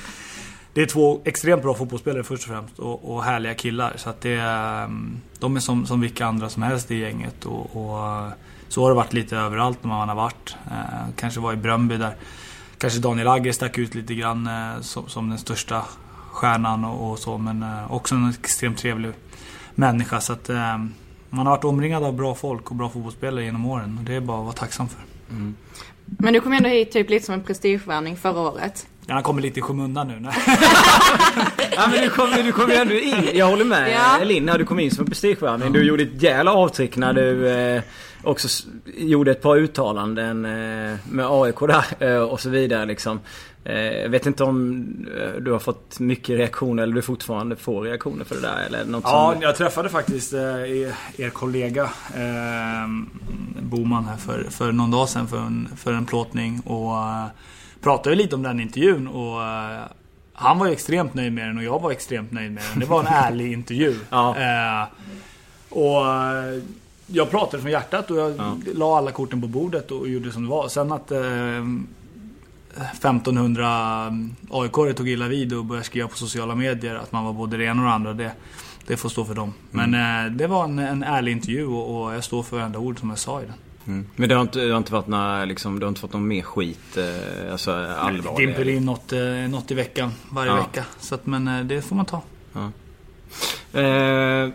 Det 0.74 0.82
är 0.82 0.86
två 0.86 1.22
extremt 1.26 1.62
bra 1.62 1.74
fotbollsspelare 1.74 2.24
först 2.24 2.44
och 2.44 2.50
främst 2.50 2.80
och, 2.80 3.16
och 3.16 3.24
härliga 3.24 3.54
killar. 3.54 3.94
Så 3.96 4.10
att 4.10 4.22
det 4.22 4.36
ehm, 4.36 5.18
de 5.40 5.56
är 5.56 5.60
som, 5.60 5.86
som 5.86 6.02
vilka 6.02 6.26
andra 6.26 6.50
som 6.50 6.64
helst 6.64 6.92
i 6.92 6.96
gänget. 6.96 7.46
Och, 7.46 7.76
och 7.76 8.08
eh, 8.08 8.28
så 8.68 8.82
har 8.82 8.90
det 8.90 8.96
varit 8.96 9.14
lite 9.14 9.38
överallt 9.38 9.84
när 9.84 9.90
man 9.90 10.10
har 10.10 10.16
varit. 10.16 10.56
Eh, 10.68 11.10
kanske 11.16 11.40
var 11.40 11.54
i 11.54 11.56
Bröndby 11.56 11.98
där 11.98 12.16
kanske 12.78 13.00
Daniel 13.00 13.28
Agger 13.28 13.52
stack 13.52 13.78
ut 13.78 13.96
lite 13.96 14.16
grann 14.16 14.48
eh, 14.48 14.82
som, 14.82 15.08
som 15.08 15.30
den 15.30 15.38
största 15.38 15.82
stjärnan 16.32 16.86
och, 16.86 17.12
och 17.12 17.20
så. 17.20 17.38
Men 17.38 17.64
eh, 17.64 17.92
också 17.92 18.16
en 18.16 18.30
extremt 18.30 18.78
trevlig 18.78 19.12
människa. 19.76 20.22
Så 20.22 20.34
att 20.34 20.50
ehm, 20.50 20.94
man 21.30 21.46
har 21.46 21.56
varit 21.56 21.64
omringad 21.64 22.04
av 22.04 22.14
bra 22.14 22.36
folk 22.36 22.70
och 22.70 22.76
bra 22.76 22.90
fotbollsspelare 22.90 23.44
genom 23.44 23.66
åren. 23.66 23.98
Och 23.98 24.04
det 24.04 24.16
är 24.16 24.22
bara 24.22 24.38
att 24.38 24.46
vara 24.46 24.56
tacksam 24.56 24.88
för. 24.90 25.02
Mm. 25.30 25.56
Men 26.20 26.34
du 26.34 26.42
kom 26.42 26.54
ändå 26.54 26.70
hit 26.70 26.92
typ 26.92 27.10
lite 27.10 27.26
som 27.26 27.34
en 27.34 27.44
prestigevärvning 27.44 28.18
förra 28.18 28.40
året. 28.40 28.88
Ja, 29.08 29.14
han 29.14 29.24
kommer 29.24 29.42
lite 29.42 29.60
i 29.60 29.62
skymundan 29.62 30.08
nu. 30.08 30.30
Ja 31.76 31.88
men 31.92 32.02
du 32.02 32.10
kom, 32.10 32.30
du 32.46 32.52
kom 32.52 32.70
ju 32.70 32.76
ändå 32.76 32.94
in. 32.94 33.30
Jag 33.34 33.46
håller 33.48 33.66
med 33.66 33.92
Ja. 33.92 34.24
Linn 34.24 34.50
här. 34.50 34.58
Du 34.58 34.66
kom 34.66 34.80
in 34.80 34.92
som 34.92 35.02
en 35.04 35.10
prestigevärvning. 35.10 35.72
Du 35.74 35.84
gjorde 35.84 36.04
ett 36.04 36.22
jävla 36.22 36.54
avtryck 36.54 36.98
när 36.98 37.14
du 37.14 37.48
eh, 37.50 37.82
också 38.26 38.68
gjorde 38.86 39.32
ett 39.32 39.42
par 39.42 39.58
uttalanden 39.58 40.46
eh, 40.46 40.98
med 41.12 41.26
AIK 41.30 41.60
där 41.60 41.86
eh, 42.00 42.22
och 42.22 42.40
så 42.40 42.50
vidare 42.50 42.86
liksom. 42.86 43.20
Eh, 43.64 43.80
jag 43.80 44.10
vet 44.10 44.26
inte 44.26 44.44
om 44.44 44.86
du 45.40 45.52
har 45.52 45.60
fått 45.60 46.00
mycket 46.00 46.38
reaktioner 46.38 46.84
eller 46.84 46.94
du 46.94 47.02
fortfarande 47.02 47.56
får 47.56 47.82
reaktioner 47.82 48.26
för 48.26 48.36
det 48.36 48.42
där 48.42 48.66
eller 48.68 48.86
något 48.86 49.04
Ja, 49.04 49.32
som... 49.34 49.42
jag 49.42 49.56
träffade 49.56 49.90
faktiskt 49.90 50.34
er, 50.34 51.30
kollega 51.30 51.84
eh, 52.14 52.88
Boman 53.62 54.06
här 54.06 54.18
för, 54.18 54.44
för 54.50 54.72
någon 54.72 54.92
dag 54.92 55.10
sedan 55.10 55.28
för 55.28 55.38
en, 55.38 55.70
för 55.78 55.94
en 55.94 56.06
plåtning 56.06 56.60
och 56.60 56.94
pratade 57.82 58.16
lite 58.16 58.36
om 58.36 58.44
den 58.44 58.60
intervjun 58.60 59.08
och 59.08 59.42
han 60.34 60.60
var 60.60 60.68
extremt 60.68 61.14
nöjd 61.14 61.34
med 61.34 61.48
den 61.48 61.58
och 61.58 61.64
jag 61.64 61.82
var 61.82 61.92
extremt 61.92 62.32
nöjd 62.32 62.52
med 62.52 62.64
den. 62.72 62.80
Det 62.80 62.86
var 62.86 63.00
en 63.00 63.08
ärlig 63.14 63.54
intervju. 63.54 63.96
Ja. 64.10 64.36
Eh, 64.38 64.88
och 65.70 66.06
jag 67.08 67.32
pratade 67.32 67.62
från 67.64 67.72
hjärtat 67.72 68.12
och 68.12 68.18
jag 68.18 68.34
Ja. 68.38 68.58
la 68.76 68.98
alla 68.98 69.12
korten 69.12 69.42
på 69.42 69.48
bordet 69.48 69.92
och 69.92 70.08
gjorde 70.10 70.32
som 70.32 70.44
det 70.44 70.50
var. 70.50 70.68
Sen 70.68 70.92
att 70.92 71.12
eh, 71.12 71.20
1500 72.94 73.68
aik 74.52 74.96
tog 74.98 75.10
illa 75.10 75.28
vid 75.28 75.54
och 75.54 75.66
började 75.66 75.86
skriva 75.86 76.08
på 76.08 76.18
sociala 76.18 76.56
medier 76.56 76.96
att 76.96 77.12
man 77.12 77.26
var 77.26 77.34
både 77.34 77.58
det 77.58 77.64
ena 77.64 77.82
och 77.82 77.88
det 77.88 77.94
andra. 77.94 78.14
Det, 78.14 78.32
det 78.88 78.98
får 78.98 79.10
stå 79.10 79.26
för 79.26 79.34
dem. 79.36 79.54
Men 79.72 79.94
eh, 80.26 80.32
det 80.32 80.48
var 80.48 80.64
en, 80.64 80.80
en 80.80 81.04
ärlig 81.04 81.32
intervju 81.32 81.66
och, 81.68 82.04
och 82.06 82.14
jag 82.16 82.24
står 82.24 82.44
för 82.44 82.58
varenda 82.58 82.80
ord 82.80 83.00
som 83.00 83.10
jag 83.10 83.20
sa 83.20 83.42
i 83.42 83.46
den. 83.46 83.54
Mm. 83.88 84.06
Men 84.16 84.30
det 84.30 84.36
har 84.36 84.42
inte, 84.42 84.60
det 84.60 84.72
har 84.72 84.78
inte 84.78 84.94
varit 84.94 85.08
några, 85.08 85.46
liksom, 85.46 85.80
du 85.80 85.86
har 85.86 85.90
inte 85.90 86.02
fått 86.02 86.14
någon 86.14 86.28
mer 86.28 86.42
skit? 86.42 86.98
Eh, 86.98 87.52
alltså 87.52 87.72
Det 87.72 87.98
allvarlig? 87.98 88.48
dimper 88.48 88.68
in 88.70 88.86
något, 88.86 89.14
eh, 89.14 89.20
något 89.50 89.72
i 89.72 89.74
veckan 89.74 90.12
varje 90.30 90.52
Ja. 90.52 90.58
vecka. 90.58 90.86
Så 91.00 91.16
att, 91.16 91.26
men 91.26 91.48
eh, 91.48 91.60
det 91.66 91.82
får 91.82 91.96
man 91.96 92.06
ta. 92.06 92.22
Eh, 93.74 94.50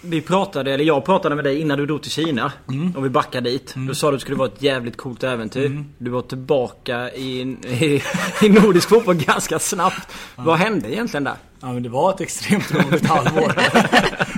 vi 0.00 0.20
pratade, 0.20 0.74
eller 0.74 0.84
jag 0.84 1.04
pratade 1.04 1.34
med 1.34 1.44
dig 1.44 1.60
innan 1.60 1.78
du 1.78 1.86
drog 1.86 2.02
till 2.02 2.10
Kina. 2.10 2.52
Mm. 2.68 2.96
Och 2.96 3.04
vi 3.04 3.10
backade 3.10 3.50
dit. 3.50 3.74
Du 3.76 3.94
sa 3.94 4.08
att 4.08 4.14
det 4.14 4.20
skulle 4.20 4.36
vara 4.36 4.48
ett 4.48 4.62
jävligt 4.62 4.96
coolt 4.96 5.22
äventyr. 5.22 5.66
Mm. 5.66 5.84
Du 5.98 6.10
var 6.10 6.22
tillbaka 6.22 7.10
i, 7.12 7.40
i, 7.66 8.02
i 8.42 8.48
nordisk 8.48 8.88
fotboll 8.88 9.16
ganska 9.16 9.58
snabbt. 9.58 10.08
Vad 10.36 10.58
hände 10.58 10.92
egentligen 10.92 11.24
där? 11.24 11.36
Ja 11.60 11.72
men 11.72 11.82
det 11.82 11.88
var 11.88 12.10
ett 12.10 12.20
extremt 12.20 12.74
roligt 12.74 13.06
halvår. 13.06 13.52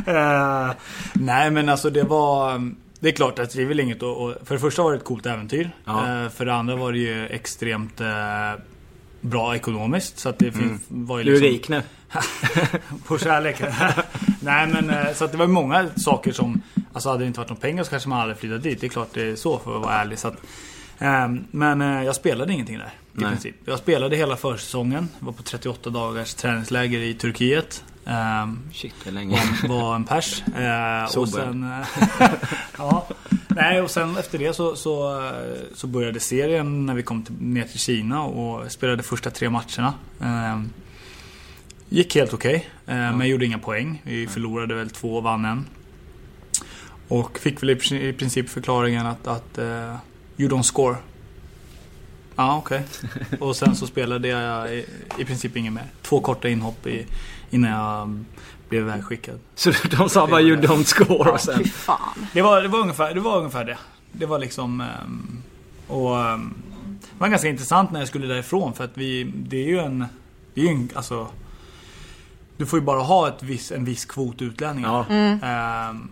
Eh, 0.06 0.70
nej 1.12 1.50
men 1.50 1.68
alltså 1.68 1.90
det 1.90 2.02
var... 2.02 2.72
Det 3.00 3.08
är 3.08 3.12
klart 3.12 3.38
att 3.38 3.50
det 3.50 3.62
är 3.62 3.66
väl 3.66 3.80
inget 3.80 3.96
att... 3.96 4.02
och 4.02 4.34
För 4.44 4.54
det 4.54 4.60
första 4.60 4.82
var 4.82 4.92
det 4.92 4.96
ett 4.96 5.04
coolt 5.04 5.26
äventyr. 5.26 5.70
Ja. 5.84 6.22
Eh, 6.24 6.28
för 6.30 6.44
det 6.44 6.54
andra 6.54 6.76
var 6.76 6.92
det 6.92 6.98
ju 6.98 7.26
extremt 7.26 8.00
eh, 8.00 8.06
bra 9.24 9.56
ekonomiskt. 9.56 10.18
Så 10.18 10.28
att 10.28 10.38
det 10.38 10.52
fin- 10.52 10.80
var 10.88 11.18
ju 11.18 11.24
Du 11.24 11.36
är 11.36 11.40
liksom... 11.40 11.52
rik 11.52 11.68
nu. 11.68 11.82
på 13.06 13.18
kärleken. 13.18 13.72
Nej 14.40 14.66
men 14.66 14.90
eh, 14.90 15.12
så 15.14 15.24
att 15.24 15.32
det 15.32 15.38
var 15.38 15.46
många 15.46 15.88
saker 15.96 16.32
som... 16.32 16.62
Alltså 16.92 17.08
hade 17.08 17.24
det 17.24 17.26
inte 17.26 17.40
varit 17.40 17.48
någon 17.48 17.58
pengar 17.58 17.84
så 17.84 17.90
kanske 17.90 18.08
man 18.08 18.18
hade 18.18 18.34
flyttat 18.34 18.62
dit. 18.62 18.80
Det 18.80 18.86
är 18.86 18.88
klart 18.88 19.08
det 19.14 19.22
är 19.22 19.36
så 19.36 19.58
för 19.58 19.76
att 19.76 19.82
vara 19.82 19.94
ärlig. 19.94 20.18
Så 20.18 20.28
att, 20.28 20.36
ehm, 20.98 21.44
men 21.50 21.80
eh, 21.80 22.02
jag 22.02 22.14
spelade 22.14 22.52
ingenting 22.52 22.78
där. 22.78 22.86
I 22.86 22.90
Nej. 23.12 23.28
princip. 23.30 23.54
Jag 23.64 23.78
spelade 23.78 24.16
hela 24.16 24.36
försäsongen. 24.36 25.08
Var 25.18 25.32
på 25.32 25.42
38 25.42 25.90
dagars 25.90 26.34
träningsläger 26.34 26.98
i 27.00 27.14
Turkiet. 27.14 27.84
Ehm, 28.06 28.60
Shit, 28.72 28.94
är 29.06 29.10
länge. 29.12 29.40
var, 29.68 29.80
var 29.80 29.94
en 29.94 30.04
pers. 30.04 30.42
Eh, 30.56 31.18
och 31.18 31.28
sen... 31.28 31.74
ja. 32.78 33.06
Nej, 33.54 33.80
och 33.80 33.90
sen 33.90 34.16
efter 34.16 34.38
det 34.38 34.54
så, 34.54 34.76
så, 34.76 35.30
så 35.74 35.86
började 35.86 36.20
serien 36.20 36.86
när 36.86 36.94
vi 36.94 37.02
kom 37.02 37.22
till, 37.22 37.34
ner 37.34 37.64
till 37.64 37.78
Kina 37.78 38.22
och 38.22 38.72
spelade 38.72 39.02
första 39.02 39.30
tre 39.30 39.50
matcherna. 39.50 39.94
Eh, 40.20 40.62
gick 41.88 42.14
helt 42.14 42.34
okej, 42.34 42.70
eh, 42.86 43.16
men 43.16 43.28
gjorde 43.28 43.44
inga 43.44 43.58
poäng. 43.58 44.02
Vi 44.04 44.26
förlorade 44.26 44.74
väl 44.74 44.90
två 44.90 45.16
och 45.16 45.22
vann 45.22 45.44
en. 45.44 45.66
Och 47.08 47.38
fick 47.38 47.62
väl 47.62 47.70
i, 47.70 47.74
pr- 47.74 48.00
i 48.00 48.12
princip 48.12 48.48
förklaringen 48.48 49.06
att, 49.06 49.26
att 49.26 49.58
eh, 49.58 49.96
you 50.36 50.48
don't 50.50 50.62
score. 50.62 50.96
Ja, 52.36 52.56
okej. 52.56 52.82
Och 53.40 53.56
sen 53.56 53.76
så 53.76 53.86
spelade 53.86 54.28
jag 54.28 54.74
i, 54.74 54.86
i 55.18 55.24
princip 55.24 55.56
inget 55.56 55.72
mer. 55.72 55.86
Två 56.02 56.20
korta 56.20 56.48
inhopp 56.48 56.86
i, 56.86 57.06
innan 57.50 57.70
jag 57.70 58.24
blev 58.74 58.88
ivägskickad. 58.88 59.40
Så 59.54 59.72
de 59.90 60.08
sa 60.08 60.26
bara 60.26 60.40
you 60.40 60.60
don't 60.60 60.84
score 60.84 61.30
och 61.30 61.40
sen... 61.40 61.64
Det 62.32 62.42
var, 62.42 62.62
det 62.62 62.68
var, 62.68 62.78
ungefär, 62.78 63.14
det 63.14 63.20
var 63.20 63.38
ungefär 63.38 63.64
det. 63.64 63.78
Det 64.12 64.26
var 64.26 64.38
liksom... 64.38 64.80
ehm, 64.80 65.42
och 65.88 66.20
ehm, 66.20 66.54
Det 67.00 67.18
var 67.18 67.28
ganska 67.28 67.48
intressant 67.48 67.90
när 67.90 67.98
jag 67.98 68.08
skulle 68.08 68.26
därifrån 68.26 68.74
för 68.74 68.84
att 68.84 68.90
vi... 68.94 69.32
Det 69.36 69.56
är 69.56 69.68
ju 69.68 69.78
en... 69.78 70.06
Det 70.54 70.60
är 70.60 70.64
ju 70.64 70.70
en 70.70 70.88
alltså... 70.94 71.28
Du 72.56 72.66
får 72.66 72.78
ju 72.78 72.84
bara 72.84 73.00
ha 73.00 73.28
ett 73.28 73.42
viss, 73.42 73.72
en 73.72 73.84
viss 73.84 74.04
kvot 74.04 74.42
utlänningar. 74.42 75.06
Ja. 75.08 75.14
Ehm, 75.48 76.08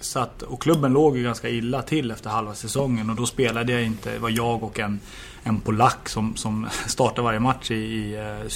så 0.00 0.18
att, 0.18 0.42
och 0.42 0.62
klubben 0.62 0.92
låg 0.92 1.16
ju 1.16 1.22
ganska 1.22 1.48
illa 1.48 1.82
till 1.82 2.10
efter 2.10 2.30
halva 2.30 2.54
säsongen 2.54 3.10
och 3.10 3.16
då 3.16 3.26
spelade 3.26 3.72
jag 3.72 3.82
inte. 3.82 4.12
Det 4.12 4.18
var 4.18 4.30
jag 4.30 4.62
och 4.62 4.78
en, 4.78 5.00
en 5.42 5.60
polack 5.60 6.08
som, 6.08 6.36
som 6.36 6.68
startade 6.86 7.22
varje 7.22 7.40
match 7.40 7.70
i, 7.70 7.74
i 7.74 8.14
eh, 8.14 8.50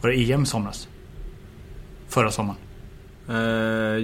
var 0.00 0.10
det 0.10 0.32
EM 0.32 0.46
somras? 0.46 0.88
Förra 2.10 2.30
sommaren. 2.30 2.58
Eh, 3.28 3.36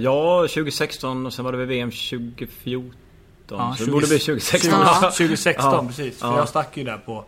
ja, 0.03 0.41
2016 0.41 1.25
och 1.25 1.33
sen 1.33 1.45
var 1.45 1.51
det 1.51 1.57
väl 1.57 1.67
VM 1.67 1.91
2014. 1.91 2.91
Ja, 3.49 3.75
så 3.77 3.85
det 3.85 3.91
borde 3.91 4.07
bli 4.07 4.19
2016. 4.19 4.71
Ja. 4.71 5.11
2016 5.17 5.73
Ja. 5.73 5.85
precis. 5.87 6.19
För 6.19 6.27
Ja. 6.27 6.37
jag 6.37 6.49
stack 6.49 6.77
ju 6.77 6.83
där 6.83 6.97
på 6.97 7.25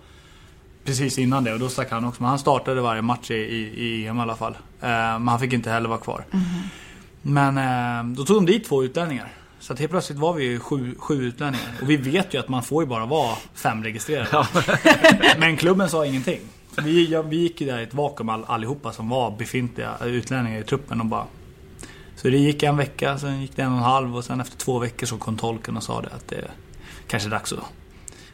Precis 0.85 1.17
innan 1.17 1.43
det 1.43 1.53
och 1.53 1.59
då 1.59 1.69
stack 1.69 1.91
han 1.91 2.05
också. 2.05 2.21
Men 2.23 2.29
han 2.29 2.39
startade 2.39 2.81
varje 2.81 3.01
match 3.01 3.31
i, 3.31 3.35
i, 3.35 3.73
i 3.85 4.07
EM 4.07 4.17
i 4.17 4.21
alla 4.21 4.35
fall. 4.35 4.53
Eh, 4.81 4.87
men 4.89 5.27
han 5.27 5.39
fick 5.39 5.53
inte 5.53 5.69
heller 5.69 5.89
vara 5.89 5.99
kvar. 5.99 6.25
Men 7.21 7.57
eh, 7.57 8.15
då 8.15 8.25
tog 8.25 8.37
de 8.37 8.45
dit 8.45 8.65
två 8.67 8.83
utlänningar. 8.83 9.33
Så 9.59 9.73
att 9.73 9.79
helt 9.79 9.91
plötsligt 9.91 10.19
var 10.19 10.33
vi 10.33 10.43
ju 10.43 10.59
sju, 10.59 10.95
sju 10.99 11.23
utlänningar. 11.23 11.67
Och 11.81 11.89
vi 11.89 11.97
vet 11.97 12.33
ju 12.33 12.39
att 12.39 12.49
man 12.49 12.63
får 12.63 12.83
ju 12.83 12.87
bara 12.89 13.05
vara 13.05 13.35
fem 13.53 13.83
registrerade. 13.83 14.47
Men 15.39 15.57
klubben 15.57 15.89
sa 15.89 16.05
ingenting. 16.05 16.39
Vi, 16.77 17.11
ja, 17.11 17.21
vi 17.21 17.35
gick 17.37 17.61
ju 17.61 17.67
där 17.67 17.79
i 17.79 17.83
ett 17.83 17.93
vakuum 17.93 18.29
all, 18.29 18.43
allihopa 18.47 18.91
som 18.93 19.09
var 19.09 19.31
befintliga 19.37 19.97
utlänningar 20.05 20.59
i 20.59 20.63
truppen 20.63 20.99
och 20.99 21.05
bara... 21.05 21.25
Så 22.15 22.29
det 22.29 22.37
gick 22.37 22.63
en 22.63 22.77
vecka, 22.77 23.17
sen 23.17 23.41
gick 23.41 23.55
det 23.55 23.61
en 23.61 23.71
och 23.71 23.77
en 23.77 23.83
halv 23.83 24.15
och 24.17 24.23
sen 24.25 24.41
efter 24.41 24.57
två 24.57 24.79
veckor 24.79 25.07
så 25.07 25.17
kom 25.17 25.37
tolken 25.37 25.77
och 25.77 25.83
sa 25.83 26.01
det 26.01 26.07
att 26.09 26.27
det 26.27 26.51
kanske 27.07 27.29
är 27.29 27.31
dags 27.31 27.53
att 27.53 27.59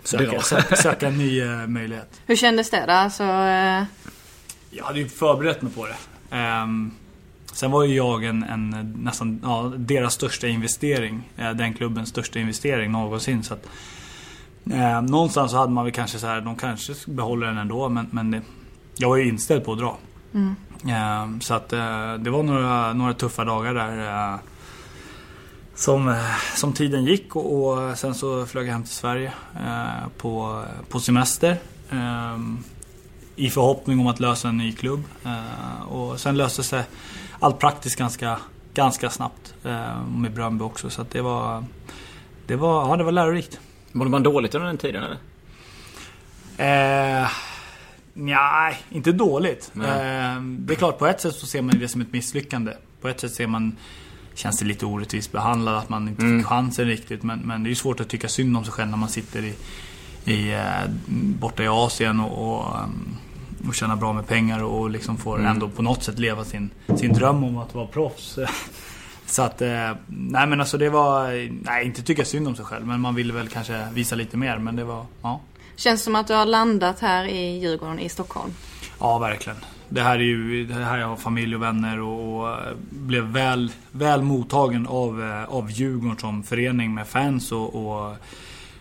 söka, 0.04 0.42
söka, 0.42 0.76
söka 0.76 1.08
en 1.08 1.18
ny 1.18 1.42
eh, 1.42 1.68
möjlighet. 1.68 2.22
Hur 2.26 2.36
kändes 2.36 2.70
det 2.70 2.84
då? 2.88 2.92
Alltså, 2.94 3.24
eh, 3.24 3.84
Jag 4.70 4.84
hade 4.86 5.00
ju 5.00 5.08
förberett 5.08 5.62
mig 5.62 5.72
på 5.74 5.88
det. 5.88 5.96
Ehm, 6.36 6.92
sen 7.54 7.72
var 7.72 7.84
ju 7.84 7.96
jag 7.96 8.24
en, 8.24 8.44
en 8.44 8.94
nästan 9.04 9.40
ja, 9.44 9.72
deras 9.78 10.14
största 10.14 10.48
investering. 10.48 11.30
eh, 11.38 11.52
Den 11.52 11.74
klubbens 11.74 12.10
största 12.10 12.40
investering 12.40 12.92
någonsin. 12.92 13.44
Så 13.44 13.54
att, 13.54 13.66
eh, 14.72 15.02
någonstans 15.02 15.52
så 15.52 15.58
hade 15.58 15.72
man 15.72 15.84
väl 15.84 15.94
kanske 15.94 16.20
så 16.20 16.28
här, 16.28 16.42
de 16.42 16.56
kanske 16.56 16.94
behåller 17.08 17.48
den 17.48 17.58
ändå. 17.58 17.90
Men, 17.90 18.08
men 18.12 18.32
det, 18.32 18.42
jag 18.98 19.10
var 19.10 19.16
ju 19.18 19.28
inställd 19.28 19.66
på 19.66 19.72
att 19.74 19.80
dra. 19.80 19.98
Ehm, 20.92 21.42
så 21.42 21.54
att 21.54 21.74
eh, 21.74 22.14
det 22.14 22.30
var 22.30 22.44
några, 22.44 22.94
några 22.94 23.14
tuffa 23.14 23.44
dagar 23.46 23.74
där. 23.74 24.32
eh, 24.34 24.40
som, 25.76 26.08
eh, 26.10 26.16
som 26.56 26.74
tiden 26.74 27.06
gick 27.06 27.36
och, 27.36 27.64
och 27.64 27.98
sen 27.98 28.16
så 28.16 28.46
flög 28.46 28.68
jag 28.68 28.72
hem 28.74 28.84
till 28.84 28.92
Sverige 28.94 29.32
eh, 29.56 30.08
på, 30.18 30.64
på 30.90 31.00
semester. 31.00 31.58
I 33.36 33.50
förhoppning 33.50 34.00
om 34.00 34.08
att 34.08 34.20
lösa 34.20 34.50
en 34.50 34.58
ny 34.58 34.72
klubb. 34.72 35.04
Eh, 35.26 35.82
och 35.82 36.20
sen 36.20 36.38
löste 36.38 36.64
sig 36.64 36.84
allt 37.40 37.60
praktiskt 37.60 37.98
ganska, 37.98 38.38
ganska 38.74 39.10
snabbt. 39.10 39.54
Eh, 39.64 40.06
med 40.08 40.34
Bröndby 40.34 40.64
också. 40.64 40.90
Så 40.90 41.02
att 41.02 41.12
det 41.12 41.22
var, 41.22 41.64
det 42.48 42.56
var, 42.56 42.90
ja, 42.90 42.96
det 42.96 43.04
var 43.04 43.12
lärorikt. 43.12 43.60
Mådde 43.96 44.10
man 44.12 44.24
dåligt 44.24 44.56
under 44.56 44.68
den 44.68 44.78
tiden 44.78 45.04
eller? 45.04 45.18
Eh, 47.22 47.28
nej, 48.14 48.78
inte 48.90 49.12
dåligt. 49.12 49.72
Eh, 49.76 49.82
det 50.42 50.74
är 50.74 50.76
klart, 50.76 50.98
på 51.00 51.08
ett 51.08 51.22
sätt 51.22 51.36
så 51.36 51.46
ser 51.46 51.62
man 51.62 51.80
det 51.80 51.88
som 51.88 52.02
ett 52.02 52.12
misslyckande. 52.14 52.72
På 53.02 53.08
ett 53.08 53.20
sätt 53.20 53.34
ser 53.34 53.48
man 53.48 53.76
Känns 54.34 54.60
det 54.60 54.66
lite 54.66 54.86
orättvist 54.86 55.32
behandlad, 55.32 55.76
att 55.78 55.90
man 55.90 56.08
inte 56.08 56.22
Mm. 56.24 56.40
fick 56.40 56.48
chansen 56.48 56.86
riktigt. 56.88 57.24
Men, 57.24 57.40
men 57.40 57.64
det 57.64 57.68
är 57.68 57.70
ju 57.70 57.76
svårt 57.76 58.00
att 58.00 58.10
tycka 58.10 58.28
synd 58.28 58.58
om 58.58 58.64
sig 58.64 58.74
själv 58.74 58.90
när 58.90 58.98
man 58.98 59.10
sitter 59.10 59.44
i, 59.44 59.54
i, 60.34 60.54
eh, 60.54 60.90
borta 61.40 61.64
i 61.64 61.68
Asien 61.68 62.20
och, 62.20 62.56
och, 62.58 62.66
um, 62.84 63.18
och 63.68 63.76
tjänar 63.76 63.96
bra 63.96 64.14
med 64.14 64.28
pengar 64.28 64.64
och 64.64 64.90
liksom 64.90 65.18
får 65.18 65.36
Mm. 65.40 65.52
ändå 65.52 65.70
på 65.70 65.82
något 65.82 66.04
sätt 66.04 66.20
leva 66.20 66.44
sin, 66.46 66.70
sin 66.98 67.14
dröm 67.14 67.44
om 67.44 67.58
att 67.58 67.76
vara 67.76 67.88
proffs. 67.88 68.40
Så 69.26 69.42
att, 69.42 69.62
eh, 69.62 69.92
nej 70.08 70.48
men 70.48 70.60
alltså 70.60 70.78
det 70.78 70.90
var, 70.90 71.28
nej 71.66 71.86
inte 71.86 72.02
tycka 72.02 72.26
synd 72.26 72.48
om 72.48 72.56
sig 72.56 72.66
själv 72.66 72.88
men 72.88 73.02
man 73.02 73.16
ville 73.16 73.34
väl 73.34 73.48
kanske 73.48 73.88
visa 73.94 74.16
lite 74.16 74.38
mer 74.38 74.58
men 74.58 74.76
det 74.76 74.84
var, 74.84 75.06
ja. 75.22 75.42
känns 75.76 76.04
som 76.04 76.16
att 76.16 76.28
du 76.28 76.34
har 76.34 76.46
landat 76.46 77.00
här 77.00 77.26
i 77.26 77.60
Djurgården 77.60 78.00
i 78.00 78.10
Stockholm. 78.10 78.54
Ja, 79.00 79.18
verkligen. 79.18 79.58
Det 79.90 80.02
här 80.02 80.16
är 80.16 80.24
ju 80.24 80.66
det 80.66 80.74
här 80.74 80.98
jag 80.98 81.08
har 81.08 81.16
familj 81.16 81.56
och 81.56 81.62
vänner 81.62 82.00
och, 82.00 82.40
och 82.40 82.50
eh, 82.50 82.74
blev 82.90 83.24
väl, 83.24 83.72
väl 83.92 84.22
mottagen 84.22 84.88
av, 84.88 85.24
eh, 85.24 85.44
av 85.44 85.72
Djurgården 85.72 86.18
som 86.18 86.44
förening 86.44 86.94
med 86.94 87.08
fans 87.08 87.52
och, 87.52 87.76
och 87.76 88.16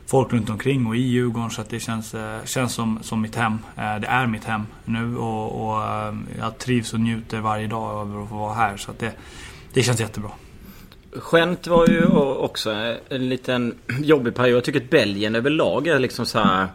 folk 0.07 0.33
runt 0.33 0.51
omkring 0.51 0.87
och 0.87 0.97
i 0.97 1.01
Djurgården 1.01 1.51
så 1.51 1.61
att 1.61 1.71
det 1.71 1.81
känns, 1.81 2.15
känns 2.45 2.75
som, 2.75 2.99
som 3.03 3.21
mitt 3.21 3.37
hem. 3.37 3.59
Det 3.77 4.07
är 4.07 4.27
mitt 4.27 4.45
hem 4.45 4.67
nu 4.85 5.17
och, 5.17 5.69
och 5.69 5.83
jag 6.39 6.59
trivs 6.59 6.93
och 6.93 7.01
njuter 7.01 7.41
varje 7.41 7.67
dag 7.67 8.01
över 8.01 8.23
att 8.23 8.29
få 8.29 8.37
vara 8.37 8.55
här 8.55 8.77
så 8.77 8.91
att 8.91 8.99
det, 8.99 9.13
det 9.75 9.83
känns 9.83 10.01
jättebra. 10.01 10.31
Skämt 11.17 11.67
var 11.67 11.87
ju 11.89 12.05
också 12.17 12.71
en 13.09 13.29
liten 13.29 13.75
jobbig 14.01 14.35
period. 14.35 14.57
Jag 14.57 14.65
tycker 14.65 14.81
att 14.81 14.91
Belgien 14.91 15.35
överlag 15.35 15.87
är 15.87 15.99
liksom 15.99 16.27
så 16.27 16.39
här. 16.39 16.67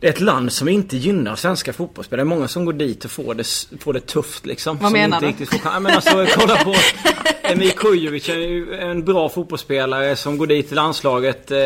Det 0.00 0.06
är 0.06 0.10
ett 0.12 0.20
land 0.20 0.52
som 0.52 0.68
inte 0.68 0.96
gynnar 0.96 1.36
svenska 1.36 1.72
fotbollsspelare. 1.72 2.24
Det 2.24 2.28
är 2.28 2.36
många 2.36 2.48
som 2.48 2.64
går 2.64 2.72
dit 2.72 3.04
och 3.04 3.10
får 3.10 3.34
det, 3.34 3.44
får 3.80 3.92
det 3.92 4.00
tufft 4.00 4.46
liksom. 4.46 4.78
Vad 4.78 4.92
menar 4.92 5.16
inte 5.16 5.26
du? 5.26 5.30
Riktigt 5.44 5.62
får, 5.62 5.80
men 5.80 5.92
alltså 5.94 6.26
kolla 6.38 6.64
på 6.64 6.74
Emil 7.42 7.70
Kujovic 7.70 8.28
är 8.28 8.34
ju 8.38 8.74
en 8.74 9.04
bra 9.04 9.28
fotbollsspelare 9.28 10.16
som 10.16 10.38
går 10.38 10.46
dit 10.46 10.66
till 10.66 10.76
landslaget. 10.76 11.50
Eh, 11.50 11.58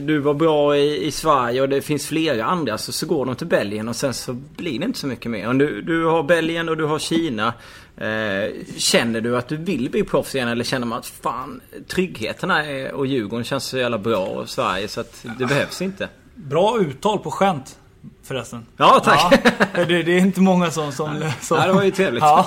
Du 0.00 0.18
var 0.18 0.34
bra 0.34 0.76
i, 0.76 1.06
i 1.06 1.10
Sverige 1.10 1.60
och 1.60 1.68
det 1.68 1.82
finns 1.82 2.06
flera 2.06 2.44
andra. 2.44 2.78
Så, 2.78 2.92
så 2.92 3.06
går 3.06 3.26
de 3.26 3.36
till 3.36 3.46
Belgien 3.46 3.88
och 3.88 3.96
sen 3.96 4.14
så 4.14 4.32
blir 4.32 4.78
det 4.78 4.84
inte 4.84 4.98
så 4.98 5.06
mycket 5.06 5.30
mer. 5.30 5.48
Och 5.48 5.56
du, 5.56 5.82
du 5.82 6.04
har 6.04 6.22
Belgien 6.22 6.68
och 6.68 6.76
du 6.76 6.84
har 6.84 6.98
Kina. 6.98 7.52
Eh, 7.96 8.52
känner 8.76 9.20
du 9.20 9.36
att 9.38 9.48
du 9.48 9.56
vill 9.56 9.90
bli 9.90 10.04
proffs 10.04 10.34
igen 10.34 10.48
eller 10.48 10.64
känner 10.64 10.86
man 10.86 10.98
att 10.98 11.06
fan 11.06 11.60
tryggheten 11.88 12.50
här 12.50 12.92
och 12.92 13.06
Djurgården 13.06 13.44
känns 13.44 13.64
så 13.64 13.78
jävla 13.78 13.98
bra 13.98 14.26
och 14.26 14.48
Sverige 14.48 14.88
så 14.88 15.00
att 15.00 15.24
det 15.38 15.46
behövs 15.46 15.82
inte. 15.82 16.08
Bra 16.34 16.78
uttal 16.80 17.18
på 17.18 17.30
skämt 17.30 17.78
förresten. 18.22 18.66
Ja, 18.76 19.00
tack. 19.04 19.40
Ja, 19.74 19.84
det, 19.84 20.02
det 20.02 20.12
är 20.12 20.18
inte 20.20 20.40
många 20.40 20.70
som... 20.70 20.92
som, 20.92 21.30
som 21.40 21.56
Ja, 21.56 21.66
det 21.66 21.72
var 21.72 21.82
ju 21.82 21.90
trevligt. 21.90 22.22
Ja. 22.22 22.46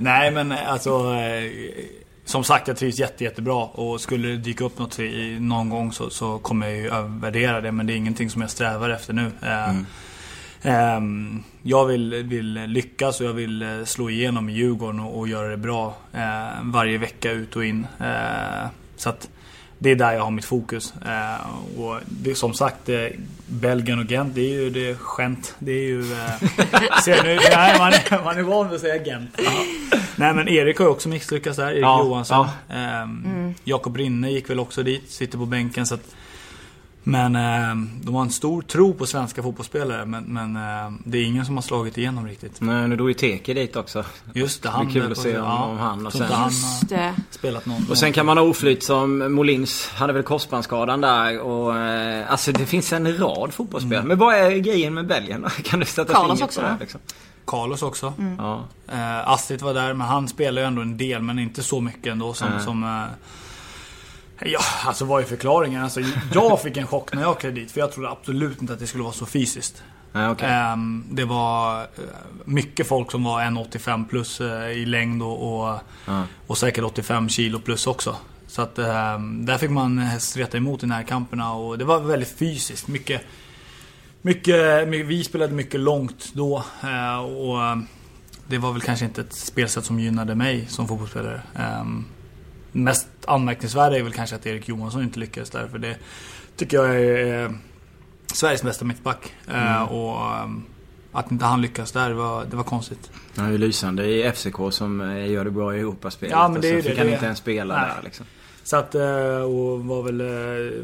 Nej 0.00 0.30
men 0.30 0.52
alltså... 0.52 0.90
eh, 1.14 1.52
Som 2.24 2.44
sagt 2.44 2.68
jag 2.68 2.76
trivs 2.76 2.98
jätte, 2.98 3.24
jättebra 3.24 3.64
och 3.64 4.00
skulle 4.00 4.28
det 4.28 4.36
dyka 4.36 4.64
upp 4.64 4.78
något 4.78 4.98
i, 4.98 5.36
någon 5.40 5.68
gång 5.70 5.92
så, 5.92 6.10
så 6.10 6.38
kommer 6.38 6.66
jag 6.66 6.76
ju 6.76 6.86
övervärdera 6.90 7.60
det 7.60 7.72
men 7.72 7.86
det 7.86 7.92
är 7.92 7.96
ingenting 7.96 8.30
som 8.30 8.40
jag 8.42 8.50
strävar 8.50 8.90
efter 8.90 9.12
nu. 9.12 9.30
Eh, 9.42 9.68
ehm, 9.70 9.86
jag 11.62 11.86
vill, 11.86 12.14
vill 12.14 12.52
lyckas 12.54 13.20
och 13.20 13.26
jag 13.26 13.32
vill 13.32 13.62
eh, 13.62 13.84
slå 13.84 14.10
igenom 14.10 14.48
i 14.48 14.52
Djurgården 14.52 15.00
och, 15.00 15.18
och 15.18 15.28
göra 15.28 15.48
det 15.48 15.56
bra 15.56 15.96
eh, 16.12 16.62
varje 16.62 16.98
vecka 16.98 17.30
ut 17.30 17.56
och 17.56 17.64
in. 17.64 17.86
Eh, 18.00 18.68
så 18.96 19.08
att 19.08 19.28
det 19.78 19.90
är 19.90 19.96
där 19.96 20.12
jag 20.12 20.22
har 20.22 20.30
mitt 20.30 20.44
fokus. 20.44 20.94
Eh, 21.06 21.80
och 21.80 22.00
det, 22.06 22.34
som 22.34 22.54
sagt, 22.54 22.88
eh, 22.88 23.06
Belgien 23.46 23.98
och 23.98 24.04
Gent, 24.10 24.34
det 24.34 24.40
är 24.40 24.52
ju 24.60 24.70
det 24.70 24.90
är 24.90 24.94
skämt. 24.94 25.54
Det 25.58 25.72
är 25.72 25.84
ju... 25.84 26.00
Eh, 26.12 26.98
ser 27.04 27.22
nu, 27.22 27.38
nej, 27.54 27.78
man, 27.78 27.92
är, 27.92 28.24
man 28.24 28.38
är 28.38 28.42
van 28.42 28.66
vid 28.68 28.74
att 28.74 28.80
säga 28.80 29.04
Gent. 29.04 29.30
Ja. 29.44 29.50
Nej 30.16 30.34
men 30.34 30.48
Erik 30.48 30.78
har 30.78 30.84
ju 30.84 30.90
också 30.90 31.08
misslyckats 31.08 31.56
där, 31.56 31.70
Erik 31.70 31.82
Ja, 31.82 32.04
Johansson. 32.04 32.46
ja. 32.68 32.74
Ehm, 32.76 33.54
Jakob 33.64 33.96
Rinne 33.96 34.30
gick 34.30 34.50
väl 34.50 34.60
också 34.60 34.82
dit, 34.82 35.10
sitter 35.10 35.38
på 35.38 35.46
bänken. 35.46 35.86
Så 35.86 35.94
att, 35.94 36.14
Men 37.08 37.36
eh, 37.36 37.76
de 38.02 38.14
har 38.14 38.22
en 38.22 38.30
stor 38.30 38.62
tro 38.62 38.94
på 38.94 39.06
svenska 39.06 39.42
fotbollsspelare 39.42 40.06
men, 40.06 40.24
men 40.24 40.56
eh, 40.56 40.92
det 41.04 41.18
är 41.18 41.24
ingen 41.24 41.44
som 41.46 41.54
har 41.56 41.62
slagit 41.62 41.98
igenom 41.98 42.26
riktigt. 42.26 42.60
Nej, 42.60 42.88
nu 42.88 42.96
drog 42.96 43.08
ju 43.08 43.14
Teke 43.14 43.54
dit 43.54 43.76
också. 43.76 44.04
Just 44.34 44.62
det, 44.62 44.68
Det 44.68 44.72
han 44.72 44.92
kul 44.92 45.02
är 45.02 45.10
att 45.10 45.14
på- 45.14 45.20
se 45.22 45.38
om, 45.38 45.44
ja, 45.44 45.64
om 45.64 45.78
han 45.78 46.06
och 46.06 46.12
sen... 46.12 46.26
han 46.32 46.50
det. 46.88 47.14
spelat 47.30 47.66
någon. 47.66 47.86
Och 47.90 47.98
sen 47.98 48.12
kan 48.12 48.26
man 48.26 48.38
ha 48.38 48.44
oflyt 48.44 48.82
som 48.82 49.32
Molins 49.34 49.88
hade 49.88 50.12
väl 50.12 50.22
korsbandsskadan 50.22 51.00
där 51.00 51.40
och... 51.40 51.76
Eh, 51.78 52.30
alltså 52.32 52.52
det 52.52 52.66
finns 52.66 52.92
en 52.92 53.18
rad 53.18 53.52
fotbollsspelare. 53.54 54.04
Men 54.06 54.18
vad 54.18 54.34
är 54.34 54.50
grejen 54.50 54.94
med 54.94 55.06
Belgien 55.06 55.42
då? 55.42 55.48
Kan 55.64 55.80
du 55.80 55.86
sätta 55.86 56.12
Carlos 56.14 56.42
också, 56.42 56.60
på 56.60 56.66
det? 56.66 56.76
Liksom? 56.80 57.00
Carlos 57.46 57.82
också. 57.82 58.12
Ja. 58.38 58.64
Eh, 58.92 59.28
Astrid 59.28 59.62
var 59.62 59.74
där 59.74 59.94
men 59.94 60.06
han 60.06 60.28
spelar 60.28 60.62
ju 60.62 60.68
ändå 60.68 60.82
en 60.82 60.96
del 60.96 61.22
men 61.22 61.38
inte 61.38 61.62
så 61.62 61.80
mycket 61.80 62.12
ändå 62.12 62.34
som... 62.34 62.48
Nej. 62.50 62.60
som 62.64 62.84
eh, 62.84 63.04
ja, 64.40 64.60
alltså 64.84 65.04
vad 65.04 65.22
är 65.22 65.26
förklaringen? 65.26 65.82
Alltså, 65.84 66.00
jag 66.34 66.62
fick 66.62 66.76
en 66.76 66.86
chock 66.86 67.14
när 67.14 67.22
jag 67.22 67.30
åkte 67.30 67.50
dit 67.50 67.70
för 67.72 67.80
jag 67.80 67.92
trodde 67.92 68.10
absolut 68.10 68.60
inte 68.60 68.72
att 68.72 68.78
det 68.78 68.86
skulle 68.86 69.04
vara 69.04 69.12
så 69.12 69.26
fysiskt. 69.26 69.82
Nej, 70.12 70.28
okej. 70.28 70.48
Ehm, 70.48 71.04
det 71.10 71.24
var 71.24 71.80
eh, 71.82 71.86
mycket 72.44 72.88
folk 72.88 73.10
som 73.10 73.24
var 73.24 73.40
1,85 73.40 74.08
plus 74.08 74.40
eh, 74.40 74.70
i 74.70 74.86
längd 74.86 75.22
och, 75.22 75.60
och, 75.68 75.78
Ja. 76.06 76.22
och 76.46 76.58
säkert 76.58 76.84
85 76.84 77.28
kilo 77.28 77.58
plus 77.60 77.86
också. 77.86 78.16
Så 78.46 78.62
att 78.62 78.78
ehm, 78.78 79.46
där 79.46 79.58
fick 79.58 79.70
man 79.70 79.98
eh, 79.98 80.16
streta 80.18 80.56
emot 80.56 80.82
i 80.82 80.86
närkamperna 80.86 81.52
och 81.52 81.78
det 81.78 81.84
var 81.84 82.00
väldigt 82.00 82.38
fysiskt. 82.38 82.88
Mycket, 82.88 83.22
mycket, 84.22 84.88
my- 84.88 85.02
vi 85.02 85.24
spelade 85.24 85.52
mycket 85.52 85.80
långt 85.80 86.30
då 86.34 86.64
och 87.38 87.62
eh, 87.64 87.76
det 88.46 88.58
var 88.58 88.72
väl 88.72 88.82
kanske 88.82 89.04
inte 89.04 89.20
ett 89.20 89.34
spelsätt 89.34 89.84
som 89.84 90.00
gynnade 90.00 90.34
mig 90.34 90.66
som 90.68 90.88
fotbollsspelare. 90.88 91.42
Mest 92.72 93.08
anmärkningsvärda 93.26 93.98
är 93.98 94.02
väl 94.02 94.12
kanske 94.12 94.36
att 94.36 94.46
Erik 94.46 94.68
Johansson 94.68 95.02
inte 95.02 95.20
lyckades 95.20 95.50
där 95.50 95.68
för 95.68 95.78
det 95.78 95.96
tycker 96.56 96.76
jag 96.76 97.00
är 97.00 97.54
Sveriges 98.32 98.62
bästa 98.62 98.84
mittback. 98.84 99.34
Eh, 99.48 99.82
och 99.82 100.36
ehm, 100.36 100.62
att 101.12 101.30
inte 101.30 101.44
han 101.44 101.62
lyckas 101.62 101.92
där, 101.92 102.10
var, 102.10 102.44
det 102.44 102.56
var 102.56 102.64
konstigt. 102.64 103.10
Han 103.36 103.46
är 103.46 103.50
ju 103.50 103.58
lysande 103.58 104.06
i 104.06 104.32
FCK 104.32 104.56
som 104.70 105.00
eh, 105.00 105.30
gör 105.30 105.44
det 105.44 105.50
bra 105.50 105.76
i 105.76 105.80
Europaspelet. 105.80 106.32
Ja, 106.32 106.48
men 106.48 106.60
det 106.60 106.68
är 106.68 106.76
och 106.76 106.82
det, 106.82 106.88
fick 106.88 106.98
han 106.98 107.08
inte 107.08 107.24
ens 107.24 107.38
spela 107.38 107.76
Nej. 107.76 107.90
där 107.96 108.02
liksom. 108.04 108.26
Så 108.62 108.76
att, 108.76 108.94
eh, 108.94 109.42
och 109.42 109.84
var 109.84 110.02
väl 110.02 110.22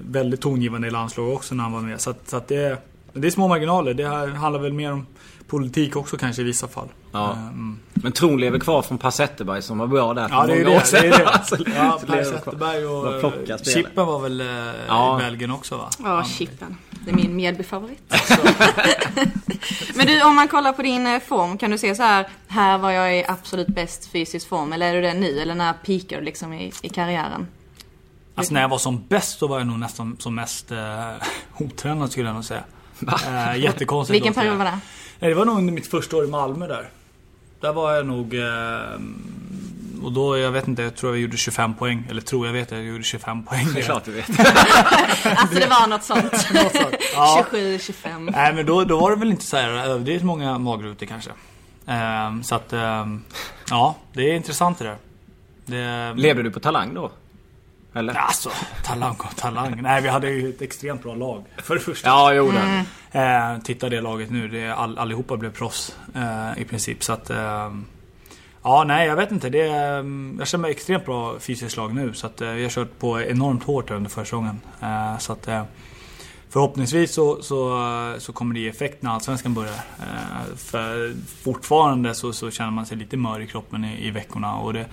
väldigt 0.08 0.40
tongivande 0.40 0.88
i 0.88 0.90
landslaget 0.90 1.36
också 1.36 1.54
när 1.54 1.64
han 1.64 1.72
var 1.72 1.80
med. 1.80 2.00
Så 2.00 2.10
att, 2.10 2.28
så 2.28 2.36
att 2.36 2.48
det, 2.48 2.78
det 3.12 3.26
är 3.26 3.30
små 3.30 3.48
marginaler. 3.48 3.94
Det 3.94 4.06
handlar 4.36 4.60
väl 4.60 4.72
mer 4.72 4.92
om 4.92 5.06
politik 5.58 5.96
också 5.96 6.16
kanske 6.16 6.42
i 6.42 6.44
vissa 6.44 6.68
fall. 6.68 6.88
Ja. 7.12 7.32
Ehm, 7.32 7.78
Men 7.94 8.12
tron 8.12 8.40
lever 8.40 8.58
kvar 8.58 8.82
från 8.82 8.98
Per 8.98 9.10
Zetterberg 9.10 9.62
som 9.62 9.78
var 9.78 9.86
bra 9.86 10.14
där 10.14 10.28
för 10.28 10.34
Ja, 10.34 10.46
det 10.46 10.64
många 10.64 10.76
år 10.76 10.82
det. 10.92 11.00
det, 11.00 11.06
är 11.08 11.12
sedan. 11.12 11.18
det. 11.18 11.26
Alltså, 11.26 11.56
ja, 11.76 12.00
Per 12.06 12.16
det. 12.16 12.24
Zetterberg 12.24 12.86
och 12.86 13.50
eh. 13.50 13.56
Chippen 13.56 14.06
var 14.06 14.20
väl 14.20 14.40
eh, 14.40 14.46
Ja. 14.88 15.18
i 15.20 15.22
Belgien 15.22 15.50
också 15.50 15.76
va? 15.76 15.90
Ja, 16.04 16.24
Chippen. 16.24 16.76
Det 17.04 17.10
är 17.10 17.14
min 17.14 17.36
Mjällby-favorit. 17.36 18.14
Men 19.94 20.06
du, 20.06 20.22
om 20.22 20.34
man 20.34 20.48
kollar 20.48 20.72
på 20.72 20.82
din 20.82 21.06
eh, 21.06 21.20
form, 21.20 21.58
kan 21.58 21.70
du 21.70 21.78
se 21.78 21.94
så 21.94 22.02
här, 22.02 22.26
här 22.48 22.78
var 22.78 22.90
jag 22.90 23.18
i 23.18 23.24
absolut 23.28 23.66
bäst 23.68 24.06
fysisk 24.12 24.48
form, 24.48 24.72
eller 24.72 24.86
är 24.88 24.94
du 24.94 25.00
det 25.02 25.14
nu, 25.14 25.40
eller 25.40 25.54
när 25.54 25.72
pikar 25.72 26.18
du 26.18 26.24
liksom 26.24 26.52
i, 26.52 26.72
i 26.82 26.88
karriären? 26.88 27.46
Alltså 28.34 28.54
när 28.54 28.60
jag 28.60 28.68
var 28.68 28.78
som 28.78 29.04
bäst 29.08 29.38
så 29.38 29.46
var 29.46 29.58
jag 29.58 29.66
nog 29.66 29.78
nästan 29.78 30.16
som 30.20 30.34
mest 30.34 30.70
eh, 30.70 30.78
otränad 31.58 32.10
skulle 32.12 32.26
jag 32.28 32.34
nog 32.34 32.44
säga. 32.44 32.64
Eh, 33.08 33.56
jättekonstigt. 33.60 34.14
Vilken 34.14 34.32
det. 34.32 34.40
period 34.40 34.56
var 34.58 34.64
det? 34.64 34.78
Nej, 35.24 35.30
det 35.30 35.38
var 35.38 35.44
nog 35.44 35.58
under 35.58 35.72
mitt 35.72 35.86
första 35.86 36.16
år 36.16 36.24
i 36.24 36.28
Malmö 36.28 36.66
där. 36.66 36.88
Där 37.60 37.72
var 37.72 37.94
jag 37.94 38.06
nog... 38.06 38.34
Eh, 38.34 39.00
och 40.04 40.12
då, 40.12 40.38
jag 40.38 40.50
vet 40.50 40.68
inte, 40.68 40.82
jag 40.82 40.96
tror 40.96 41.12
jag 41.12 41.20
gjorde 41.20 41.36
25 41.36 41.74
poäng. 41.74 42.06
Eller 42.10 42.20
tror 42.20 42.46
jag 42.46 42.52
vet, 42.52 42.70
jag 42.70 42.82
gjorde 42.82 43.04
25 43.04 43.42
poäng. 43.42 43.66
Det 43.74 43.80
är 43.80 43.84
klart 43.84 44.04
du 44.04 44.12
vet. 44.12 44.28
Alltså 45.24 45.58
det 45.58 45.66
var 45.66 45.86
något 45.86 46.02
sånt. 46.02 46.32
Något 46.54 46.76
sånt. 46.76 46.94
Ja. 47.14 47.46
27, 47.50 47.78
25. 47.78 48.24
Nej 48.24 48.54
men 48.54 48.66
då, 48.66 48.84
då 48.84 49.00
var 49.00 49.10
det 49.10 49.16
väl 49.16 49.30
inte 49.30 49.44
så 49.44 49.56
här 49.56 49.70
överdrivet 49.70 50.22
många 50.22 50.58
magrutor 50.58 51.06
kanske. 51.06 51.30
Ehm, 51.86 52.42
så 52.42 52.54
att, 52.54 52.72
ehm, 52.72 53.22
ja, 53.70 53.96
det 54.12 54.30
är 54.30 54.34
intressant 54.34 54.78
det 54.78 54.84
där. 54.84 54.96
Det, 55.66 56.14
Levde 56.20 56.42
du 56.42 56.50
på 56.50 56.60
talang 56.60 56.94
då? 56.94 57.10
Eller? 57.94 58.14
Alltså, 58.14 58.50
talang 58.84 59.16
och 59.18 59.36
talang. 59.36 59.82
Nej, 59.82 60.02
vi 60.02 60.08
hade 60.08 60.30
ju 60.30 60.48
ett 60.48 60.62
extremt 60.62 61.02
bra 61.02 61.14
lag. 61.14 61.44
För 61.56 61.74
det 61.74 61.80
första. 61.80 62.08
Ja, 62.08 62.32
jo 62.34 62.52
det. 62.52 62.84
Eh, 63.20 63.58
titta 63.58 63.88
det 63.88 64.00
laget 64.00 64.30
nu. 64.30 64.48
Det 64.48 64.62
är 64.62 64.72
all, 64.72 64.98
allihopa 64.98 65.36
blev 65.36 65.52
proffs 65.52 65.96
eh, 66.14 66.62
i 66.62 66.64
princip. 66.64 67.04
Så 67.04 67.12
att... 67.12 67.30
Eh, 67.30 67.72
ja, 68.62 68.84
nej 68.84 69.06
jag 69.06 69.16
vet 69.16 69.30
inte. 69.30 69.50
Det, 69.50 69.62
är, 69.62 69.98
mm, 69.98 70.36
jag 70.38 70.48
känner 70.48 70.62
mig 70.62 70.70
extremt 70.70 71.06
bra 71.06 71.38
fysiskt 71.38 71.76
lag 71.76 71.94
nu. 71.94 72.12
Så 72.14 72.26
att 72.26 72.40
eh, 72.40 72.48
jag 72.48 72.62
har 72.62 72.70
kört 72.70 72.98
på 72.98 73.20
enormt 73.20 73.64
hårt 73.64 73.90
under 73.90 74.10
försäsongen. 74.10 74.60
Eh, 74.82 75.18
så 75.18 75.32
att... 75.32 75.48
Eh, 75.48 75.62
Förhoppningsvis 76.48 77.14
så, 77.14 77.42
så, 77.42 78.14
så 78.18 78.32
kommer 78.32 78.54
det 78.54 78.60
ge 78.60 78.68
effekt 78.68 79.02
när 79.02 79.10
Allsvenskan 79.10 79.54
börjar. 79.54 79.80
För 80.56 81.14
fortfarande 81.42 82.14
så, 82.14 82.32
så 82.32 82.50
känner 82.50 82.70
man 82.70 82.86
sig 82.86 82.96
lite 82.96 83.16
mör 83.16 83.40
i 83.40 83.46
kroppen 83.46 83.84
i, 83.84 84.06
i 84.06 84.10
veckorna. 84.10 84.56
Och 84.56 84.72
det, 84.72 84.86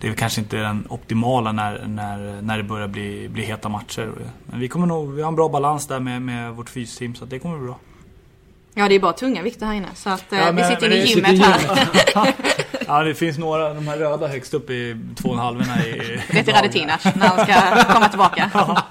det 0.00 0.08
är 0.08 0.14
kanske 0.14 0.40
inte 0.40 0.56
den 0.56 0.86
optimala 0.88 1.52
när, 1.52 1.84
när, 1.86 2.42
när 2.42 2.56
det 2.56 2.62
börjar 2.62 2.88
bli, 2.88 3.28
bli 3.28 3.42
heta 3.42 3.68
matcher. 3.68 4.10
Men 4.46 4.60
vi 4.60 4.68
kommer 4.68 4.86
nog, 4.86 5.12
vi 5.14 5.22
har 5.22 5.28
en 5.28 5.36
bra 5.36 5.48
balans 5.48 5.86
där 5.86 6.00
med, 6.00 6.22
med 6.22 6.52
vårt 6.52 6.68
fysteam 6.70 7.14
så 7.14 7.24
att 7.24 7.30
det 7.30 7.38
kommer 7.38 7.58
bli 7.58 7.66
bra. 7.66 7.78
Ja, 8.74 8.88
det 8.88 8.94
är 8.94 9.00
bara 9.00 9.12
tunga 9.12 9.42
vikter 9.42 9.66
här 9.66 9.74
inne. 9.74 9.88
Så 9.94 10.10
att 10.10 10.32
eh, 10.32 10.38
Ja, 10.38 10.46
vi 10.46 10.52
men- 10.52 10.68
sitter 10.68 10.88
men 10.88 10.92
inne 10.98 11.04
i 11.06 11.08
gymmet 11.08 11.30
sitter 11.30 12.20
här. 12.20 12.34
Ja 12.86 13.02
det 13.02 13.14
finns 13.14 13.38
några, 13.38 13.74
de 13.74 13.88
här 13.88 13.96
röda 13.98 14.26
högst 14.28 14.54
upp 14.54 14.70
i 14.70 14.96
två 15.16 15.28
och 15.28 15.34
en 15.34 15.40
halverna 15.40 15.84
i... 15.86 16.20
Det 16.30 16.38
är 16.38 16.44
till 16.44 16.54
Radetinac 16.54 17.04
när 17.14 17.26
han 17.28 17.46
ska 17.46 17.84
komma 17.94 18.08
tillbaka. 18.08 18.50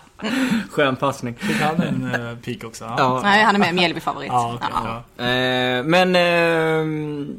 Skön 0.71 0.95
passning. 0.95 1.35
Fick 1.35 1.61
han 1.61 1.81
en 1.81 2.03
uh, 2.21 2.37
peak 2.37 2.63
också? 2.63 2.83
Ja. 2.85 2.95
Ja. 2.97 3.19
Nej, 3.23 3.43
han 3.43 3.55
är 3.55 3.59
med 3.59 3.75
Mjällby-favorit. 3.75 4.27
Ja, 4.31 4.57
Ja. 4.61 5.03
ja. 5.17 5.23
Eh, 5.23 5.83
men... 5.83 6.15
Eh, 6.15 7.35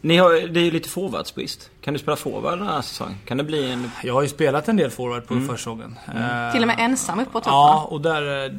ni 0.00 0.16
har, 0.16 0.48
det 0.48 0.60
är 0.60 0.64
ju 0.64 0.70
lite 0.70 0.88
forwardsbrist. 0.88 1.70
Kan 1.80 1.92
du 1.94 1.98
spela 1.98 2.16
forward 2.16 2.58
den 2.58 2.66
här 2.68 2.82
säsongen? 2.82 3.16
Kan 3.24 3.36
det 3.36 3.44
bli 3.44 3.70
en... 3.72 3.90
Jag 4.04 4.14
har 4.14 4.22
ju 4.22 4.28
spelat 4.28 4.68
en 4.68 4.76
del 4.76 4.90
forward 4.90 5.26
på 5.26 5.40
försäsongen. 5.40 5.98
Eh, 6.06 6.52
Till 6.52 6.62
och 6.62 6.66
med 6.66 6.76
ensam 6.78 7.20
upp 7.20 7.32
på 7.32 7.40
topp 7.40 7.46
Ja, 7.46 7.86
och 7.90 8.00
där, 8.00 8.44
eh, 8.46 8.52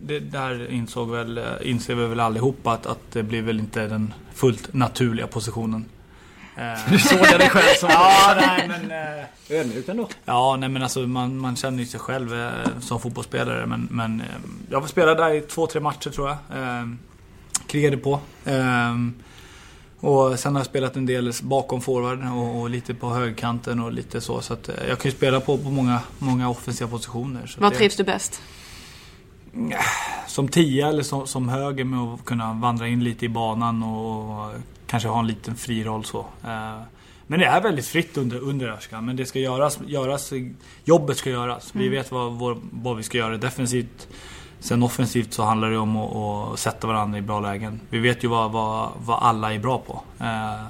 det, 0.00 0.20
där 0.20 0.70
insåg 0.70 1.10
väl, 1.10 1.38
eh, 1.38 1.44
inser 1.62 1.94
vi 1.94 2.06
väl 2.06 2.20
allihopa 2.20 2.72
att, 2.72 2.86
att 2.86 2.98
det 3.12 3.22
blir 3.22 3.42
väl 3.42 3.58
inte 3.58 3.86
den 3.86 4.14
fullt 4.34 4.74
naturliga 4.74 5.26
positionen. 5.26 5.84
Du 6.90 6.98
sågar 6.98 7.38
dig 7.38 7.48
själv 7.50 7.74
som 7.78 7.88
ja, 7.92 8.34
nej 8.40 8.68
men... 8.68 8.90
eh, 8.90 9.58
ödmjuk 9.60 9.88
ändå. 9.88 10.08
Ja, 10.24 10.56
nej 10.56 10.68
men 10.68 10.82
alltså 10.82 11.00
man, 11.00 11.38
man 11.38 11.56
känner 11.56 11.78
ju 11.78 11.86
sig 11.86 12.00
själv 12.00 12.40
eh, 12.40 12.50
som 12.80 13.00
fotbollsspelare 13.00 13.66
men, 13.66 13.88
men 13.90 14.20
eh, 14.20 14.26
jag 14.70 14.88
spelade 14.88 15.22
där 15.24 15.34
i 15.34 15.40
två, 15.40 15.66
tre 15.66 15.80
matcher 15.80 16.10
tror 16.10 16.28
jag. 16.28 16.36
Eh, 16.62 16.86
krigade 17.66 17.96
på. 17.96 18.20
Och 20.02 20.38
sen 20.38 20.54
har 20.54 20.60
jag 20.60 20.66
spelat 20.66 20.96
en 20.96 21.06
del 21.06 21.32
bakom 21.42 21.80
forward 21.80 22.24
och, 22.34 22.60
och 22.60 22.70
lite 22.70 22.94
på 22.94 23.10
högkanten 23.10 23.80
och 23.80 23.92
lite 23.92 24.20
så. 24.20 24.40
Så 24.40 24.52
att 24.52 24.68
eh, 24.68 24.74
jag 24.88 24.98
kan 24.98 25.10
ju 25.10 25.16
spela 25.16 25.40
på, 25.40 25.58
på 25.58 25.70
många, 25.70 26.00
många 26.18 26.48
offensiva 26.48 26.90
positioner. 26.90 27.54
Var 27.58 27.70
trivs 27.70 27.96
du 27.96 28.04
bäst? 28.04 28.42
som 30.26 30.48
tia 30.48 30.88
eller 30.88 31.02
som, 31.02 31.26
som 31.26 31.48
höger 31.48 31.84
med 31.84 32.00
att 32.00 32.24
kunna 32.24 32.52
vandra 32.52 32.88
in 32.88 33.04
lite 33.04 33.24
i 33.24 33.28
banan 33.28 33.82
och 33.82 34.52
kanske 34.86 35.08
ha 35.08 35.20
en 35.20 35.26
liten 35.26 35.56
fri 35.56 35.84
roll 35.84 36.04
så. 36.04 36.18
Eh, 36.44 36.80
Men 37.26 37.40
det 37.40 37.46
är 37.46 37.60
väldigt 37.60 37.86
fritt 37.86 38.16
under, 38.16 38.38
under 38.38 38.68
Özcan. 38.68 39.04
Men 39.04 39.16
det 39.16 39.26
ska 39.26 39.38
göras, 39.38 39.78
göras, 39.86 40.32
jobbet 40.84 41.16
ska 41.16 41.30
göras. 41.30 41.70
Vi 41.74 41.88
vet 41.88 42.12
vad, 42.12 42.58
vad 42.72 42.96
vi 42.96 43.02
ska 43.02 43.18
göra 43.18 43.36
defensivt. 43.36 44.08
Sen 44.62 44.82
offensivt 44.82 45.34
så 45.34 45.42
handlar 45.42 45.70
det 45.70 45.78
om 45.78 45.96
att, 45.96 46.16
att 46.16 46.58
sätta 46.58 46.86
varandra 46.86 47.18
i 47.18 47.22
bra 47.22 47.40
lägen. 47.40 47.80
Vi 47.90 47.98
vet 47.98 48.24
ju 48.24 48.28
vad, 48.28 48.52
vad, 48.52 48.90
vad 49.04 49.18
alla 49.22 49.54
är 49.54 49.58
bra 49.58 49.78
på. 49.78 50.02
Eh, 50.20 50.64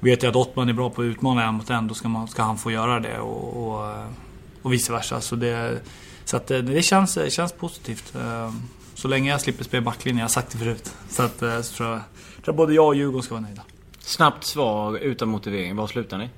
vet 0.00 0.24
ju 0.24 0.28
att 0.28 0.36
Ottman 0.36 0.68
är 0.68 0.72
bra 0.72 0.90
på 0.90 1.02
att 1.02 1.06
utmana 1.06 1.44
en 1.44 1.54
mot 1.54 1.70
en. 1.70 1.88
Då 1.88 1.94
ska, 1.94 2.08
man, 2.08 2.28
ska 2.28 2.42
han 2.42 2.58
få 2.58 2.70
göra 2.70 3.00
det. 3.00 3.18
Och, 3.18 3.66
och, 3.66 3.96
och 4.62 4.72
vice 4.72 4.92
versa. 4.92 5.20
Så 5.20 5.36
det, 5.36 5.80
så 6.24 6.36
att 6.36 6.50
eh, 6.50 6.58
det 6.58 6.82
känns, 6.82 7.18
känns 7.32 7.52
positivt. 7.52 8.14
Eh, 8.14 8.52
Så 8.94 9.08
länge 9.08 9.30
jag 9.30 9.40
slipper 9.40 9.64
spela 9.64 9.82
backlinje, 9.82 10.20
jag 10.20 10.24
har 10.24 10.28
sagt 10.28 10.52
det 10.52 10.58
förut. 10.58 10.94
Så 11.08 11.22
att 11.22 11.42
eh, 11.42 11.60
så 11.60 11.74
tror 11.76 11.88
jag, 11.90 11.98
tror 12.36 12.44
jag 12.46 12.56
både 12.56 12.74
jag 12.74 12.86
och 12.86 12.94
Djurgården 12.94 13.22
ska 13.22 13.34
vara 13.34 13.42
nöjda. 13.42 13.62
Snabbt 14.00 14.44
svar 14.44 14.96
utan 14.98 15.28
motivering. 15.28 15.76
Var 15.76 15.86
slutar 15.86 16.18
ni? 16.18 16.28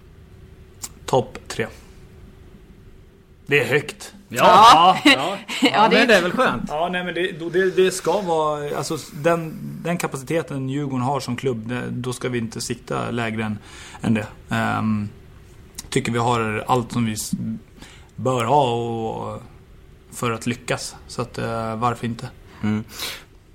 Topp 1.06 1.38
tre. 1.48 1.66
Det 3.46 3.60
är 3.60 3.64
högt. 3.64 4.14
Ja, 4.28 4.96
ja. 5.04 5.12
ja, 5.12 5.36
Ja, 5.72 5.88
det- 5.88 5.96
men 5.98 6.08
det 6.08 6.14
är 6.16 6.22
väl 6.22 6.32
skönt. 6.32 6.64
Ja, 6.68 6.88
nej 6.92 7.04
men 7.04 7.14
det, 7.14 7.32
det, 7.52 7.70
det 7.76 7.90
ska 7.90 8.20
vara... 8.20 8.76
Alltså 8.76 8.98
den, 9.22 9.56
den 9.84 9.98
kapaciteten 9.98 10.68
Djurgården 10.68 11.00
har 11.06 11.20
som 11.20 11.36
klubb, 11.36 11.68
det, 11.68 11.82
då 11.90 12.12
ska 12.12 12.28
vi 12.28 12.38
inte 12.38 12.60
sikta 12.60 13.10
lägre 13.10 13.44
än, 13.44 13.58
än 14.00 14.14
det. 14.14 14.26
Ehm, 14.50 15.08
tycker 15.90 16.12
vi 16.12 16.18
har 16.18 16.64
allt 16.68 16.92
som 16.92 17.04
vi 17.06 17.16
bör 18.16 18.44
ha 18.44 18.70
och, 18.74 19.42
för 20.12 20.30
att 20.30 20.46
lyckas. 20.46 20.96
Så 21.06 21.22
att, 21.22 21.38
eh, 21.38 21.76
varför 21.76 22.06
inte? 22.06 22.28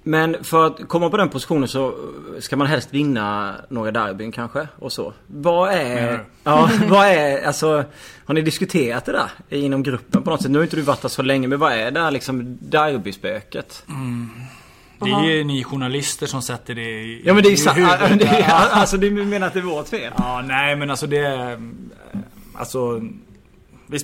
Men 0.03 0.43
för 0.43 0.67
att 0.67 0.87
komma 0.87 1.09
på 1.09 1.17
den 1.17 1.29
positionen 1.29 1.67
så 1.67 1.95
ska 2.39 2.55
man 2.55 2.67
helst 2.67 2.93
vinna 2.93 3.55
några 3.69 3.91
derbyn 3.91 4.31
kanske 4.31 4.67
och 4.79 4.91
så. 4.91 5.13
Vad 5.27 5.69
är... 5.69 6.25
Ja, 6.43 6.69
vad 6.89 7.07
är... 7.07 7.47
Alltså, 7.47 7.83
har 8.25 8.33
ni 8.33 8.41
diskuterat 8.41 9.05
det 9.05 9.11
där 9.11 9.29
inom 9.49 9.83
gruppen 9.83 10.23
på 10.23 10.29
något 10.29 10.41
sätt? 10.41 10.51
Nu 10.51 10.57
har 10.57 10.63
inte 10.63 10.75
du 10.75 10.81
varit 10.81 11.01
där 11.01 11.09
så 11.09 11.21
länge 11.21 11.47
men 11.47 11.59
vad 11.59 11.73
är 11.73 11.91
det 11.91 11.99
här 11.99 12.11
liksom 12.11 12.57
derbyspöket? 12.61 13.83
Mm. 13.89 14.29
Det 14.99 15.11
är 15.11 15.23
ju 15.23 15.43
ni 15.43 15.63
journalister 15.63 16.27
som 16.27 16.41
sätter 16.41 16.75
det 16.75 16.81
i 16.81 17.21
Ja 17.25 17.33
men 17.33 17.43
det 17.43 17.49
är 17.49 17.51
ju 17.51 17.57
sant. 17.57 17.79
Alltså 18.49 18.97
du 18.97 19.11
menar 19.11 19.47
att 19.47 19.53
det 19.53 19.59
är 19.59 19.63
vårt 19.63 19.87
fel? 19.87 20.13
Ja, 20.17 20.41
nej 20.41 20.75
men 20.75 20.89
alltså 20.89 21.07
det... 21.07 21.59
Alltså... 22.53 23.01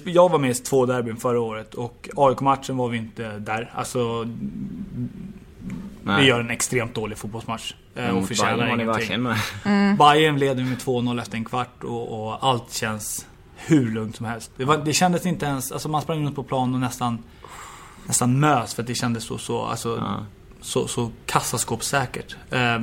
Jag 0.03 0.29
var 0.29 0.39
med 0.39 0.51
i 0.51 0.53
två 0.53 0.85
derbyn 0.85 1.17
förra 1.17 1.39
året 1.39 1.73
och 1.73 2.09
AIK-matchen 2.15 2.77
var 2.77 2.89
vi 2.89 2.97
inte 2.97 3.39
där. 3.39 3.71
Alltså... 3.75 4.27
Nej. 6.03 6.21
Vi 6.21 6.27
gör 6.27 6.39
en 6.39 6.49
extremt 6.49 6.95
dålig 6.95 7.17
fotbollsmatch. 7.17 7.73
Eh, 7.95 8.05
mm, 8.05 8.17
och 8.17 8.27
förtjänar 8.27 8.67
ingenting. 8.67 9.13
Mm. 9.65 9.97
Bayern 9.97 10.39
leder 10.39 10.63
med 10.63 10.77
2-0 10.77 11.21
efter 11.21 11.37
en 11.37 11.45
kvart 11.45 11.83
och, 11.83 12.27
och, 12.27 12.45
allt 12.45 12.73
känns 12.73 13.25
hur 13.55 13.91
lugnt 13.91 14.15
som 14.15 14.25
helst. 14.25 14.51
Det, 14.57 14.65
var, 14.65 14.77
det 14.77 14.93
kändes 14.93 15.25
inte 15.25 15.45
ens... 15.45 15.71
Alltså 15.71 15.89
man 15.89 16.01
sprang 16.01 16.25
runt 16.25 16.35
på 16.35 16.43
plan 16.43 16.73
och 16.73 16.79
nästan... 16.79 17.23
Nästan 18.05 18.39
mös 18.39 18.73
för 18.73 18.81
att 18.81 18.87
det 18.87 18.95
kändes 18.95 19.23
så... 19.23 19.37
så 19.37 19.61
alltså, 19.61 19.97
ja. 19.97 20.25
så, 20.61 20.87
så 20.87 21.11
kassaskåpssäkert. 21.25 22.35
Eh, 22.49 22.77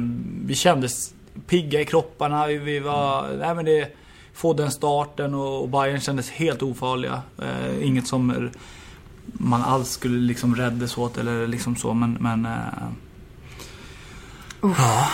vi 0.45 0.55
kändes 0.55 1.15
pigga 1.47 1.81
i 1.81 1.85
kropparna. 1.85 2.47
Vi, 2.47 2.59
vi 2.59 2.81
var... 2.81 3.29
Nej 3.39 3.55
men 3.55 3.65
det... 3.65 3.97
Få 4.35 4.53
den 4.53 4.71
starten 4.71 5.35
och, 5.35 5.63
och 5.63 5.69
Bayern 5.69 6.01
kändes 6.01 6.31
helt 6.31 6.63
ofarliga. 6.63 7.23
Eh, 7.43 7.87
inget 7.87 8.07
som 8.07 8.51
man 9.33 9.63
alls 9.63 9.91
skulle 9.91 10.19
liksom 10.19 10.57
räddas 10.57 10.99
åt 10.99 11.19
eller 11.19 11.47
liksom 11.47 11.77
så 11.77 11.95
men... 11.95 12.17
men 12.21 12.47
eh, 12.47 12.89
Ja. 14.63 15.09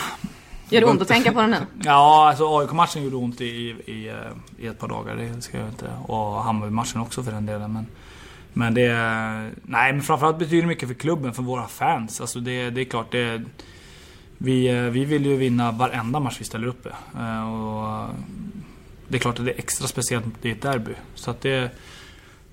Gör 0.69 0.81
det 0.81 0.87
ont 0.87 1.01
att 1.01 1.07
tänka 1.07 1.31
på 1.31 1.41
det 1.41 1.47
nu? 1.47 1.57
Ja, 1.83 2.29
alltså 2.29 2.57
AIK-matchen 2.59 3.03
gjorde 3.03 3.15
ont 3.15 3.41
i, 3.41 3.45
i, 3.45 4.13
i 4.57 4.67
ett 4.67 4.79
par 4.79 4.87
dagar. 4.87 5.15
Det 5.15 5.41
ska 5.41 5.57
jag 5.57 5.67
inte. 5.67 5.91
Och 6.03 6.43
Hammarby-matchen 6.43 7.01
också 7.01 7.23
för 7.23 7.31
den 7.31 7.45
delen. 7.45 7.73
Men, 7.73 7.85
men 8.53 8.73
det... 8.73 8.93
Nej, 9.63 9.93
men 9.93 10.01
framförallt 10.01 10.37
betyder 10.37 10.61
det 10.61 10.67
mycket 10.67 10.87
för 10.87 10.95
klubben, 10.95 11.33
för 11.33 11.43
våra 11.43 11.67
fans. 11.67 12.21
Alltså 12.21 12.39
det, 12.39 12.69
det 12.69 12.81
är 12.81 12.85
klart, 12.85 13.11
det... 13.11 13.41
Vi, 14.37 14.89
vi 14.89 15.05
vill 15.05 15.25
ju 15.25 15.37
vinna 15.37 15.71
varenda 15.71 16.19
match 16.19 16.37
vi 16.39 16.45
ställer 16.45 16.67
upp 16.67 16.85
i. 16.85 16.89
Eh, 17.17 17.53
och 17.53 18.09
det 19.07 19.17
är 19.17 19.19
klart 19.19 19.39
att 19.39 19.45
det 19.45 19.51
är 19.51 19.59
extra 19.59 19.87
speciellt 19.87 20.25
det 20.41 20.49
är 20.49 20.53
ett 20.55 20.61
derby. 20.61 20.93
Så 21.15 21.31
att 21.31 21.41
det... 21.41 21.71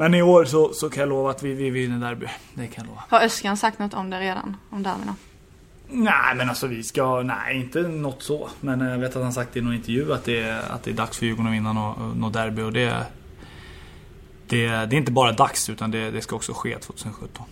Men 0.00 0.14
i 0.14 0.22
år 0.22 0.44
så, 0.44 0.72
så 0.72 0.90
kan 0.90 1.00
jag 1.00 1.08
lova 1.08 1.30
att 1.30 1.42
vi, 1.42 1.54
vi 1.54 1.70
vinner 1.70 2.08
derby. 2.08 2.26
Det 2.54 2.66
kan 2.66 2.84
jag 2.84 2.86
lova. 2.86 3.02
Har 3.08 3.20
Öskan 3.20 3.56
sagt 3.56 3.78
något 3.78 3.94
om 3.94 4.10
det 4.10 4.20
redan? 4.20 4.56
Om 4.70 4.82
derbyna? 4.82 5.16
Nej 5.88 6.34
men 6.36 6.48
alltså 6.48 6.66
vi 6.66 6.82
ska, 6.82 7.22
nej 7.22 7.56
inte 7.56 7.82
något 7.82 8.22
så. 8.22 8.48
Men 8.60 8.80
jag 8.80 8.98
vet 8.98 9.16
att 9.16 9.22
han 9.22 9.32
sagt 9.32 9.56
i 9.56 9.60
någon 9.60 9.74
intervju 9.74 10.12
att 10.12 10.24
det 10.24 10.40
är, 10.40 10.62
att 10.70 10.82
det 10.82 10.90
är 10.90 10.94
dags 10.94 11.18
för 11.18 11.26
Djurgården 11.26 11.46
att 11.46 11.54
vinna 11.54 11.72
något, 11.72 12.16
något 12.16 12.32
derby 12.32 12.62
och 12.62 12.72
det, 12.72 13.06
det, 14.46 14.66
det 14.66 14.72
är 14.72 14.94
inte 14.94 15.12
bara 15.12 15.32
dags 15.32 15.68
utan 15.70 15.90
det, 15.90 16.10
det 16.10 16.20
ska 16.20 16.36
också 16.36 16.52
ske 16.52 16.78
2017. 16.78 17.44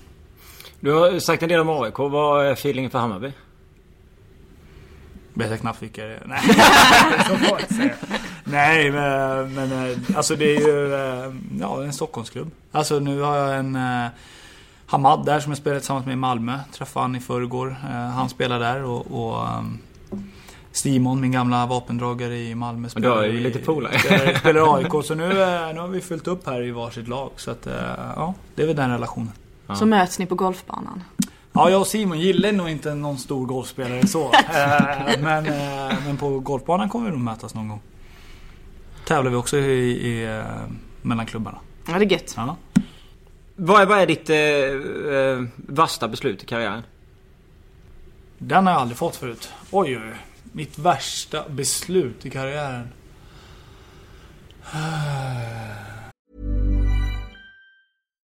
Du 0.80 0.92
har 0.92 1.18
sagt 1.18 1.42
en 1.42 1.48
del 1.48 1.60
om 1.60 1.82
AIK. 1.82 1.98
Vad 1.98 2.46
är 2.46 2.52
feelingen 2.52 2.90
för 2.90 2.98
Hammarby? 2.98 3.32
Vet 5.34 5.50
jag 5.50 5.60
knappt 5.60 5.82
vilka 5.82 6.04
det 6.04 6.14
är. 6.14 6.22
Nej, 6.26 6.40
Nej 8.50 8.90
men, 8.90 9.54
men 9.54 9.96
alltså 10.16 10.36
det 10.36 10.56
är 10.56 10.60
ju 10.60 10.90
ja, 11.60 11.82
en 11.84 11.92
Stockholmsklubb. 11.92 12.50
Alltså 12.72 12.98
nu 12.98 13.20
har 13.20 13.36
jag 13.36 13.58
en 13.58 13.78
Hamad 14.86 15.26
där 15.26 15.40
som 15.40 15.50
jag 15.50 15.58
spelade 15.58 15.80
tillsammans 15.80 16.06
med 16.06 16.12
i 16.12 16.16
Malmö. 16.16 16.58
Träffade 16.72 17.04
han 17.04 17.16
i 17.16 17.20
förrgår. 17.20 17.76
Eh, 17.90 17.90
han 17.90 18.28
spelar 18.28 18.60
där 18.60 18.84
och, 18.84 19.06
och 19.06 19.58
um, 19.58 19.78
Simon, 20.72 21.20
min 21.20 21.32
gamla 21.32 21.66
vapendragare 21.66 22.38
i 22.38 22.54
Malmö 22.54 22.88
spelar 22.88 23.16
Du 23.16 23.24
är 23.24 23.28
ju 23.28 23.40
lite 23.40 23.58
polare. 23.58 23.98
Spelar, 23.98 24.34
spelar 24.34 24.76
AIK. 24.76 25.04
Så 25.04 25.14
nu, 25.14 25.24
eh, 25.42 25.74
nu 25.74 25.80
har 25.80 25.88
vi 25.88 26.00
fyllt 26.00 26.26
upp 26.26 26.46
här 26.46 26.62
i 26.62 26.70
varsitt 26.70 27.08
lag. 27.08 27.30
Så 27.36 27.50
att, 27.50 27.66
eh, 27.66 27.74
ja, 28.16 28.34
det 28.54 28.62
är 28.62 28.66
väl 28.66 28.76
den 28.76 28.90
relationen. 28.90 29.32
Ja. 29.66 29.74
Så 29.74 29.86
möts 29.86 30.18
ni 30.18 30.26
på 30.26 30.34
golfbanan? 30.34 31.02
Ja, 31.52 31.70
jag 31.70 31.80
och 31.80 31.86
Simon 31.86 32.20
gillar 32.20 32.52
nog 32.52 32.68
inte 32.68 32.94
någon 32.94 33.18
stor 33.18 33.46
golfspelare 33.46 34.06
så. 34.06 34.30
men, 35.18 35.44
men 36.06 36.16
på 36.16 36.40
golfbanan 36.40 36.88
kommer 36.88 37.06
vi 37.06 37.10
nog 37.10 37.20
mötas 37.20 37.54
någon 37.54 37.68
gång. 37.68 37.80
Tävlar 39.06 39.30
vi 39.30 39.36
också 39.36 39.58
i, 39.58 39.90
i 39.90 40.42
mellan 41.02 41.26
klubbarna. 41.26 41.58
Ja, 41.88 41.98
det 41.98 42.04
är 42.04 42.12
gött. 42.12 42.34
Ja. 42.36 42.56
Vad 43.56 43.82
är, 43.82 43.86
vad 43.86 43.98
är 43.98 44.06
ditt 44.06 44.30
eh, 44.30 44.36
eh, 45.16 45.42
värsta 45.56 46.08
beslut 46.08 46.42
i 46.42 46.46
karriären? 46.46 46.82
Den 48.38 48.66
har 48.66 48.72
jag 48.72 48.80
aldrig 48.80 48.98
fått 48.98 49.16
förut. 49.16 49.52
Oj, 49.70 49.98
oj, 49.98 50.14
Mitt 50.52 50.78
värsta 50.78 51.48
beslut 51.48 52.26
i 52.26 52.30
karriären. 52.30 52.88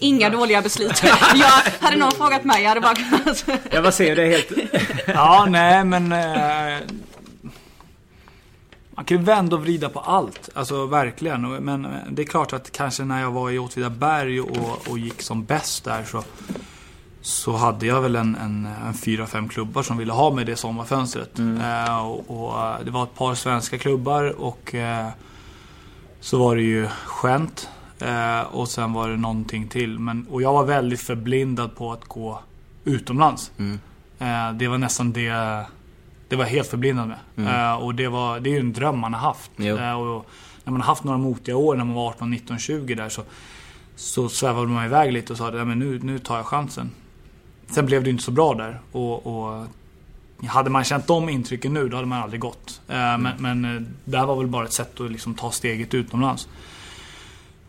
Inga 0.00 0.30
dåliga 0.30 0.62
beslut. 0.62 1.02
jag, 1.34 1.86
hade 1.86 1.96
någon 1.96 2.12
frågat 2.12 2.44
mig, 2.44 2.62
jag 2.62 2.68
hade 2.68 2.80
bara 2.80 2.94
kunnat... 2.94 3.44
jag 3.70 3.82
bara 3.82 3.92
ser 3.92 4.16
det 4.16 4.26
helt... 4.26 4.52
ja, 5.06 5.46
nej 5.48 5.84
men... 5.84 6.12
Eh, 6.12 6.78
man 8.94 9.04
kan 9.04 9.18
ju 9.18 9.24
vända 9.24 9.56
och 9.56 9.62
vrida 9.62 9.88
på 9.88 10.00
allt. 10.00 10.48
Alltså 10.54 10.86
verkligen. 10.86 11.64
Men 11.64 11.88
det 12.10 12.22
är 12.22 12.26
klart 12.26 12.52
att 12.52 12.72
kanske 12.72 13.04
när 13.04 13.20
jag 13.20 13.30
var 13.30 13.50
i 13.50 13.58
Åtvidaberg 13.58 14.40
och, 14.40 14.88
och 14.88 14.98
gick 14.98 15.22
som 15.22 15.44
bäst 15.44 15.84
där 15.84 16.04
så... 16.04 16.22
Så 17.24 17.52
hade 17.52 17.86
jag 17.86 18.00
väl 18.00 18.16
en, 18.16 18.36
en, 18.36 18.68
en 18.86 18.94
fyra, 18.94 19.26
fem 19.26 19.48
klubbar 19.48 19.82
som 19.82 19.98
ville 19.98 20.12
ha 20.12 20.30
mig 20.30 20.44
det 20.44 20.56
sommarfönstret. 20.56 21.38
Mm. 21.38 21.60
Eh, 21.60 22.06
och, 22.06 22.30
och, 22.30 22.84
det 22.84 22.90
var 22.90 23.02
ett 23.02 23.14
par 23.14 23.34
svenska 23.34 23.78
klubbar 23.78 24.40
och... 24.40 24.74
Eh, 24.74 25.08
så 26.20 26.38
var 26.38 26.56
det 26.56 26.62
ju 26.62 26.88
Skämt 27.04 27.68
Eh, 28.04 28.40
och 28.40 28.68
sen 28.68 28.92
var 28.92 29.08
det 29.08 29.16
någonting 29.16 29.68
till. 29.68 29.98
Men, 29.98 30.26
och 30.30 30.42
jag 30.42 30.52
var 30.52 30.64
väldigt 30.64 31.00
förblindad 31.00 31.76
på 31.76 31.92
att 31.92 32.04
gå 32.04 32.40
utomlands. 32.84 33.50
Mm. 33.58 33.80
Eh, 34.18 34.58
det 34.58 34.68
var 34.68 34.78
nästan 34.78 35.12
det 35.12 35.66
det 36.32 36.36
var 36.36 36.44
helt 36.44 36.68
förblindad 36.68 37.08
med. 37.08 37.18
Mm. 37.36 37.54
Eh, 37.54 37.74
och 37.74 37.94
det, 37.94 38.08
var, 38.08 38.40
det 38.40 38.50
är 38.50 38.52
ju 38.52 38.60
en 38.60 38.72
dröm 38.72 38.98
man 38.98 39.14
har 39.14 39.20
haft. 39.20 39.50
Eh, 39.58 39.92
och 39.92 40.26
när 40.64 40.70
man 40.72 40.80
har 40.80 40.86
haft 40.86 41.04
några 41.04 41.18
motiga 41.18 41.56
år 41.56 41.76
när 41.76 41.84
man 41.84 41.94
var 41.94 42.08
18, 42.08 42.30
19, 42.30 42.58
20 42.58 42.94
där 42.94 43.08
så, 43.08 43.22
så 43.96 44.28
svävade 44.28 44.66
man 44.66 44.84
iväg 44.84 45.12
lite 45.12 45.32
och 45.32 45.36
sa 45.36 45.48
att 45.48 45.66
nu, 45.66 46.00
nu 46.02 46.18
tar 46.18 46.36
jag 46.36 46.46
chansen. 46.46 46.90
Sen 47.70 47.86
blev 47.86 48.04
det 48.04 48.10
inte 48.10 48.22
så 48.22 48.30
bra 48.30 48.54
där. 48.54 48.80
Och, 48.92 49.26
och 49.26 49.66
hade 50.46 50.70
man 50.70 50.84
känt 50.84 51.06
de 51.06 51.28
intrycken 51.28 51.74
nu, 51.74 51.88
då 51.88 51.96
hade 51.96 52.08
man 52.08 52.22
aldrig 52.22 52.40
gått. 52.40 52.80
Eh, 52.88 53.14
mm. 53.14 53.22
Men, 53.22 53.60
men 53.60 53.76
eh, 53.76 53.82
det 54.04 54.18
här 54.18 54.26
var 54.26 54.36
väl 54.36 54.46
bara 54.46 54.64
ett 54.64 54.72
sätt 54.72 55.00
att 55.00 55.10
liksom 55.10 55.34
ta 55.34 55.50
steget 55.50 55.94
utomlands. 55.94 56.48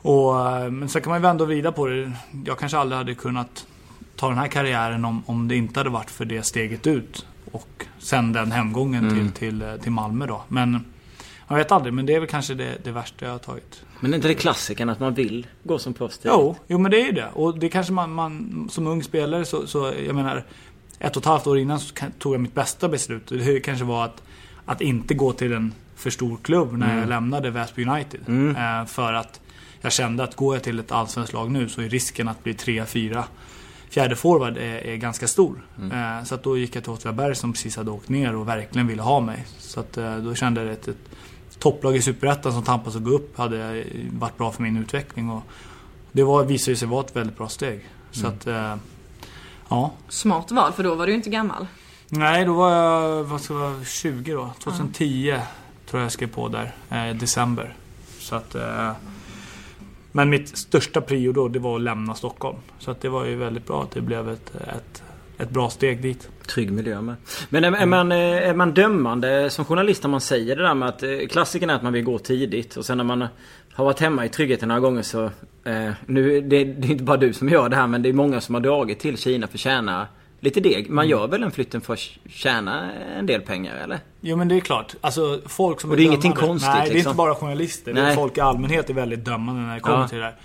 Och, 0.03 0.49
eh, 0.49 0.71
men 0.71 0.89
så 0.89 1.01
kan 1.01 1.09
man 1.09 1.19
ju 1.19 1.21
vända 1.21 1.43
och 1.43 1.47
vrida 1.47 1.71
på 1.71 1.87
det. 1.87 2.11
Jag 2.45 2.59
kanske 2.59 2.77
aldrig 2.77 2.97
hade 2.97 3.15
kunnat 3.15 3.67
ta 4.15 4.29
den 4.29 4.37
här 4.37 4.47
karriären 4.47 5.05
om, 5.05 5.23
om 5.25 5.47
det 5.47 5.55
inte 5.55 5.79
hade 5.79 5.89
varit 5.89 6.09
för 6.09 6.25
det 6.25 6.43
steget 6.43 6.87
ut. 6.87 7.25
Och 7.51 7.85
sen 7.99 8.33
den 8.33 8.51
hemgången 8.51 9.09
mm. 9.09 9.15
till, 9.15 9.31
till, 9.31 9.61
eh, 9.61 9.75
till 9.75 9.91
Malmö 9.91 10.25
då. 10.25 10.43
Men 10.47 10.85
jag 11.47 11.55
vet 11.55 11.71
aldrig, 11.71 11.93
men 11.93 12.05
det 12.05 12.15
är 12.15 12.19
väl 12.19 12.29
kanske 12.29 12.53
det, 12.53 12.77
det 12.83 12.91
värsta 12.91 13.25
jag 13.25 13.31
har 13.31 13.39
tagit. 13.39 13.85
Men 13.99 14.13
är 14.13 14.15
inte 14.15 14.27
det 14.27 14.33
klassiken 14.33 14.89
att 14.89 14.99
man 14.99 15.13
vill 15.13 15.47
gå 15.63 15.79
som 15.79 15.93
proffs 15.93 16.19
Jo, 16.23 16.55
jo 16.67 16.77
men 16.77 16.91
det 16.91 17.01
är 17.01 17.05
ju 17.05 17.11
det. 17.11 17.27
Och 17.33 17.59
det 17.59 17.69
kanske 17.69 17.93
man, 17.93 18.13
man 18.13 18.67
som 18.71 18.87
ung 18.87 19.03
spelare 19.03 19.45
så, 19.45 19.67
så, 19.67 19.93
jag 20.05 20.15
menar 20.15 20.43
ett 20.99 21.15
och 21.15 21.21
ett 21.21 21.27
halvt 21.27 21.47
år 21.47 21.57
innan 21.57 21.79
så 21.79 21.95
tog 22.19 22.33
jag 22.33 22.41
mitt 22.41 22.55
bästa 22.55 22.89
beslut. 22.89 23.27
Det 23.27 23.59
kanske 23.59 23.85
var 23.85 24.05
att, 24.05 24.23
att 24.65 24.81
inte 24.81 25.13
gå 25.13 25.31
till 25.31 25.53
en 25.53 25.73
för 25.95 26.09
stor 26.09 26.37
klubb 26.41 26.73
när 26.73 26.87
mm. 26.87 26.99
jag 26.99 27.09
lämnade 27.09 27.49
Väsby 27.49 27.85
United. 27.85 28.21
Mm. 28.27 28.55
Eh, 28.55 28.85
för 28.85 29.13
att 29.13 29.39
jag 29.83 29.93
kände 29.93 30.23
att 30.23 30.35
går 30.35 30.55
jag 30.55 30.63
till 30.63 30.79
ett 30.79 30.91
allsvenskt 30.91 31.33
lag 31.33 31.51
nu 31.51 31.69
så 31.69 31.81
är 31.81 31.89
risken 31.89 32.27
att 32.27 32.43
bli 32.43 32.53
3-4 32.53 33.23
fjärde 33.89 34.15
forward 34.15 34.57
är, 34.57 34.87
är 34.87 34.95
ganska 34.95 35.27
stor. 35.27 35.65
Mm. 35.79 36.17
Eh, 36.17 36.23
så 36.23 36.35
att 36.35 36.43
då 36.43 36.57
gick 36.57 36.75
jag 36.75 36.83
till 36.83 36.91
Åtvidaberg 36.91 37.35
som 37.35 37.53
precis 37.53 37.77
hade 37.77 37.91
åkt 37.91 38.09
ner 38.09 38.35
och 38.35 38.47
verkligen 38.47 38.87
ville 38.87 39.01
ha 39.01 39.19
mig. 39.19 39.45
Så 39.57 39.79
att, 39.79 39.97
eh, 39.97 40.17
då 40.17 40.35
kände 40.35 40.63
jag 40.63 40.73
att 40.73 40.87
ett, 40.87 40.97
topplag 41.59 41.95
i 41.95 42.01
Superettan 42.01 42.53
som 42.53 42.63
tampas 42.63 42.95
och 42.95 43.03
gå 43.03 43.11
upp 43.11 43.37
hade 43.37 43.83
varit 44.11 44.37
bra 44.37 44.51
för 44.51 44.63
min 44.63 44.77
utveckling. 44.77 45.29
Och 45.29 45.43
det 46.11 46.23
var, 46.23 46.43
visade 46.43 46.77
sig 46.77 46.87
vara 46.87 47.05
ett 47.05 47.15
väldigt 47.15 47.37
bra 47.37 47.49
steg. 47.49 47.85
Så 48.11 48.27
att, 48.27 48.47
eh, 48.47 48.75
ja. 49.69 49.91
Smart 50.09 50.51
val, 50.51 50.73
för 50.73 50.83
då 50.83 50.95
var 50.95 51.07
du 51.07 51.13
inte 51.13 51.29
gammal. 51.29 51.67
Nej, 52.09 52.45
då 52.45 52.53
var 52.53 52.71
jag 52.71 53.23
vad 53.23 53.41
ska 53.41 53.53
jag 53.53 53.61
vara, 53.61 53.85
20 53.85 54.33
då. 54.33 54.53
2010 54.63 55.39
tror 55.85 55.99
jag 55.99 56.05
jag 56.05 56.11
skrev 56.11 56.27
på 56.27 56.47
där. 56.47 56.75
Eh, 56.89 57.15
december. 57.15 57.75
Så 58.19 58.35
att, 58.35 58.55
eh, 58.55 58.91
men 60.15 60.29
mitt 60.29 60.57
största 60.57 61.01
prio 61.01 61.31
då, 61.31 61.47
det 61.47 61.59
var 61.59 61.75
att 61.75 61.81
lämna 61.81 62.15
Stockholm. 62.15 62.57
Så 62.79 62.91
att 62.91 63.01
det 63.01 63.09
var 63.09 63.25
ju 63.25 63.35
väldigt 63.35 63.67
bra 63.67 63.83
att 63.83 63.91
det 63.91 64.01
blev 64.01 64.29
ett, 64.29 64.55
ett, 64.55 65.03
ett 65.37 65.49
bra 65.49 65.69
steg 65.69 66.01
dit. 66.01 66.29
Trygg 66.47 66.71
miljö 66.71 67.01
med. 67.01 67.15
Men 67.49 67.63
är, 67.63 67.71
är, 67.71 67.85
man, 67.85 68.11
eh, 68.11 68.17
är 68.17 68.53
man 68.53 68.73
dömande 68.73 69.49
som 69.49 69.65
journalist 69.65 70.03
när 70.03 70.09
man 70.09 70.21
säger 70.21 70.55
det 70.55 70.63
där 70.63 70.73
med 70.73 70.89
att 70.89 71.03
eh, 71.03 71.09
klassiken 71.29 71.69
är 71.69 71.75
att 71.75 71.83
man 71.83 71.93
vill 71.93 72.03
gå 72.03 72.19
tidigt 72.19 72.77
och 72.77 72.85
sen 72.85 72.97
när 72.97 73.03
man 73.03 73.27
har 73.73 73.85
varit 73.85 73.99
hemma 73.99 74.25
i 74.25 74.29
tryggheten 74.29 74.67
några 74.67 74.81
gånger 74.81 75.01
så... 75.01 75.23
Eh, 75.63 75.91
nu, 76.05 76.41
det, 76.41 76.63
det 76.63 76.87
är 76.87 76.91
inte 76.91 77.03
bara 77.03 77.17
du 77.17 77.33
som 77.33 77.49
gör 77.49 77.69
det 77.69 77.75
här 77.75 77.87
men 77.87 78.01
det 78.01 78.09
är 78.09 78.13
många 78.13 78.41
som 78.41 78.55
har 78.55 78.61
dragit 78.61 78.99
till 78.99 79.17
Kina 79.17 79.47
för 79.47 79.55
att 79.55 79.59
tjäna 79.59 80.07
lite 80.43 80.59
deg. 80.59 80.89
Man 80.89 81.07
gör 81.07 81.27
väl 81.27 81.41
den 81.41 81.51
flytten 81.51 81.81
för 81.81 81.93
att 81.93 81.99
tjäna 82.29 82.91
en 83.17 83.25
del 83.25 83.41
pengar 83.41 83.75
eller? 83.75 83.99
Jo 84.21 84.35
men 84.37 84.47
det 84.47 84.55
är 84.55 84.59
klart. 84.59 84.95
Alltså 85.01 85.41
folk 85.45 85.81
som 85.81 85.89
Och 85.91 85.97
det 85.97 86.01
är 86.01 86.05
dömande- 86.05 86.27
ingenting 86.27 86.47
konstigt, 86.47 86.71
Nej, 86.73 86.81
det 86.85 86.89
är 86.89 86.93
liksom. 86.93 87.09
inte 87.09 87.17
bara 87.17 87.35
journalister. 87.35 87.91
Är 87.91 87.95
Nej. 87.95 88.15
folk 88.15 88.37
i 88.37 88.41
allmänhet 88.41 88.89
är 88.89 88.93
väldigt 88.93 89.25
dömande 89.25 89.61
när 89.61 89.73
det 89.73 89.79
kommer 89.79 89.99
Ja. 89.99 90.07
till 90.07 90.17
det 90.17 90.23
där. 90.23 90.35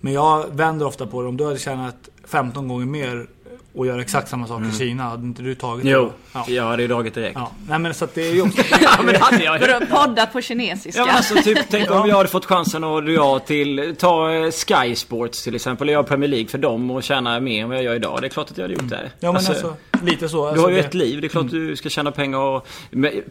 Men 0.00 0.12
jag 0.12 0.46
vänder 0.52 0.86
ofta 0.86 1.06
på 1.06 1.22
det. 1.22 1.28
Om 1.28 1.36
du 1.36 1.44
hade 1.44 1.58
tjänat 1.58 2.08
15 2.24 2.68
gånger 2.68 2.86
mer 2.86 3.26
och 3.74 3.86
gör 3.86 3.98
exakt 3.98 4.28
samma 4.28 4.46
sak 4.46 4.62
i 4.74 4.78
Kina, 4.78 5.02
hade 5.02 5.22
inte 5.26 5.42
du 5.42 5.54
tagit 5.54 5.84
det 5.84 5.90
Jo? 5.90 6.12
Ja. 6.32 6.44
jag 6.48 6.64
hade 6.64 6.82
ju 6.82 6.88
dragit 6.88 7.14
direkt. 7.14 7.36
ja. 7.36 7.52
Nej 7.68 7.78
men 7.78 7.94
så 7.94 8.04
att 8.04 8.14
det 8.14 8.28
är 8.28 8.34
ju 8.34 8.42
också... 8.42 8.62
Ja, 8.80 9.02
men 9.04 9.14
hade 9.20 9.44
jag 9.44 9.60
ju. 9.60 9.66
Vadå, 9.66 9.86
poddat 9.86 10.32
på 10.32 10.40
kinesiska? 10.40 11.00
Ja 11.00 11.06
men 11.06 11.16
alltså 11.16 11.34
typ, 11.42 11.58
tänk 11.70 11.90
om 11.90 12.08
jag 12.08 12.16
hade 12.16 12.28
fått 12.28 12.44
chansen 12.46 12.84
att 12.84 13.06
dra 13.06 13.38
till, 13.38 13.94
ta 13.98 14.32
eh, 14.32 14.50
Sky 14.50 14.94
Sports 14.94 15.42
till 15.44 15.54
exempel 15.54 15.88
och 15.88 15.92
göra 15.92 16.02
Premier 16.02 16.28
League 16.30 16.48
för 16.48 16.58
dem 16.58 16.90
och 16.90 17.02
tjäna 17.02 17.40
mer 17.40 17.62
än 17.62 17.68
vad 17.68 17.76
jag 17.78 17.84
gör 17.84 17.94
idag. 17.94 18.18
Det 18.20 18.26
är 18.26 18.28
klart 18.28 18.50
att 18.50 18.58
jag 18.58 18.64
hade 18.64 18.74
gjort 18.74 18.88
det. 18.90 19.10
Ja 19.20 19.32
men 19.32 19.36
alltså, 19.36 19.74
lite 20.10 20.28
så. 20.28 20.42
Du 20.44 20.48
Alltså, 20.48 20.62
har 20.64 20.70
ju 20.70 20.76
det- 20.76 20.82
ett 20.84 20.94
liv. 20.94 21.20
Det 21.20 21.26
är 21.26 21.28
klart 21.28 21.52
Mm. 21.52 21.66
du 21.66 21.76
ska 21.76 21.88
tjäna 21.88 22.10
pengar 22.10 22.38
och... 22.38 22.66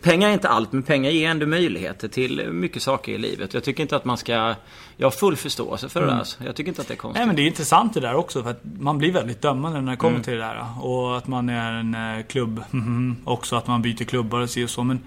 Pengar 0.01 0.29
är 0.29 0.34
inte 0.34 0.49
allt 0.49 0.71
men 0.71 0.84
pengar 0.84 1.12
ger 1.12 1.29
ändå 1.29 1.45
möjligheter 1.45 2.08
till 2.08 2.51
mycket 2.51 2.82
saker 2.82 3.12
i 3.12 3.17
livet. 3.17 3.53
Jag 3.53 3.63
tycker 3.63 3.82
inte 3.84 3.95
att 3.95 4.05
man 4.05 4.17
ska... 4.17 4.55
Jag 4.97 5.05
har 5.05 5.12
full 5.12 5.36
förståelse 5.36 5.89
för 5.89 6.01
det 6.01 6.08
där. 6.08 6.27
Jag 6.45 6.55
tycker 6.55 6.69
inte 6.69 6.82
att 6.82 6.88
det 6.88 6.93
är 6.93 6.95
konstigt. 6.95 7.17
Mm. 7.17 7.27
Nej 7.27 7.27
men 7.27 7.36
det 7.36 7.41
är 7.41 7.47
intressant 7.47 7.93
det 7.93 7.99
där 7.99 8.15
också 8.15 8.43
för 8.43 8.49
att 8.49 8.62
man 8.79 8.97
blir 8.97 9.12
väldigt 9.12 9.41
dömande 9.41 9.82
när 9.82 9.91
det 9.91 9.97
kommer 9.97 10.12
Mm. 10.12 10.23
till 10.23 10.34
det 10.34 10.39
där. 10.39 10.65
Och 10.82 11.17
att 11.17 11.27
man 11.27 11.49
är 11.49 11.71
en 11.73 11.95
eh, 12.19 12.25
klubb, 12.25 12.63
också 13.25 13.55
att 13.55 13.67
man 13.67 13.82
byter 13.82 14.03
klubbar 14.03 14.39
och 14.39 14.49
så 14.49 14.63
och 14.63 14.69
så. 14.69 14.84
Men 14.84 14.99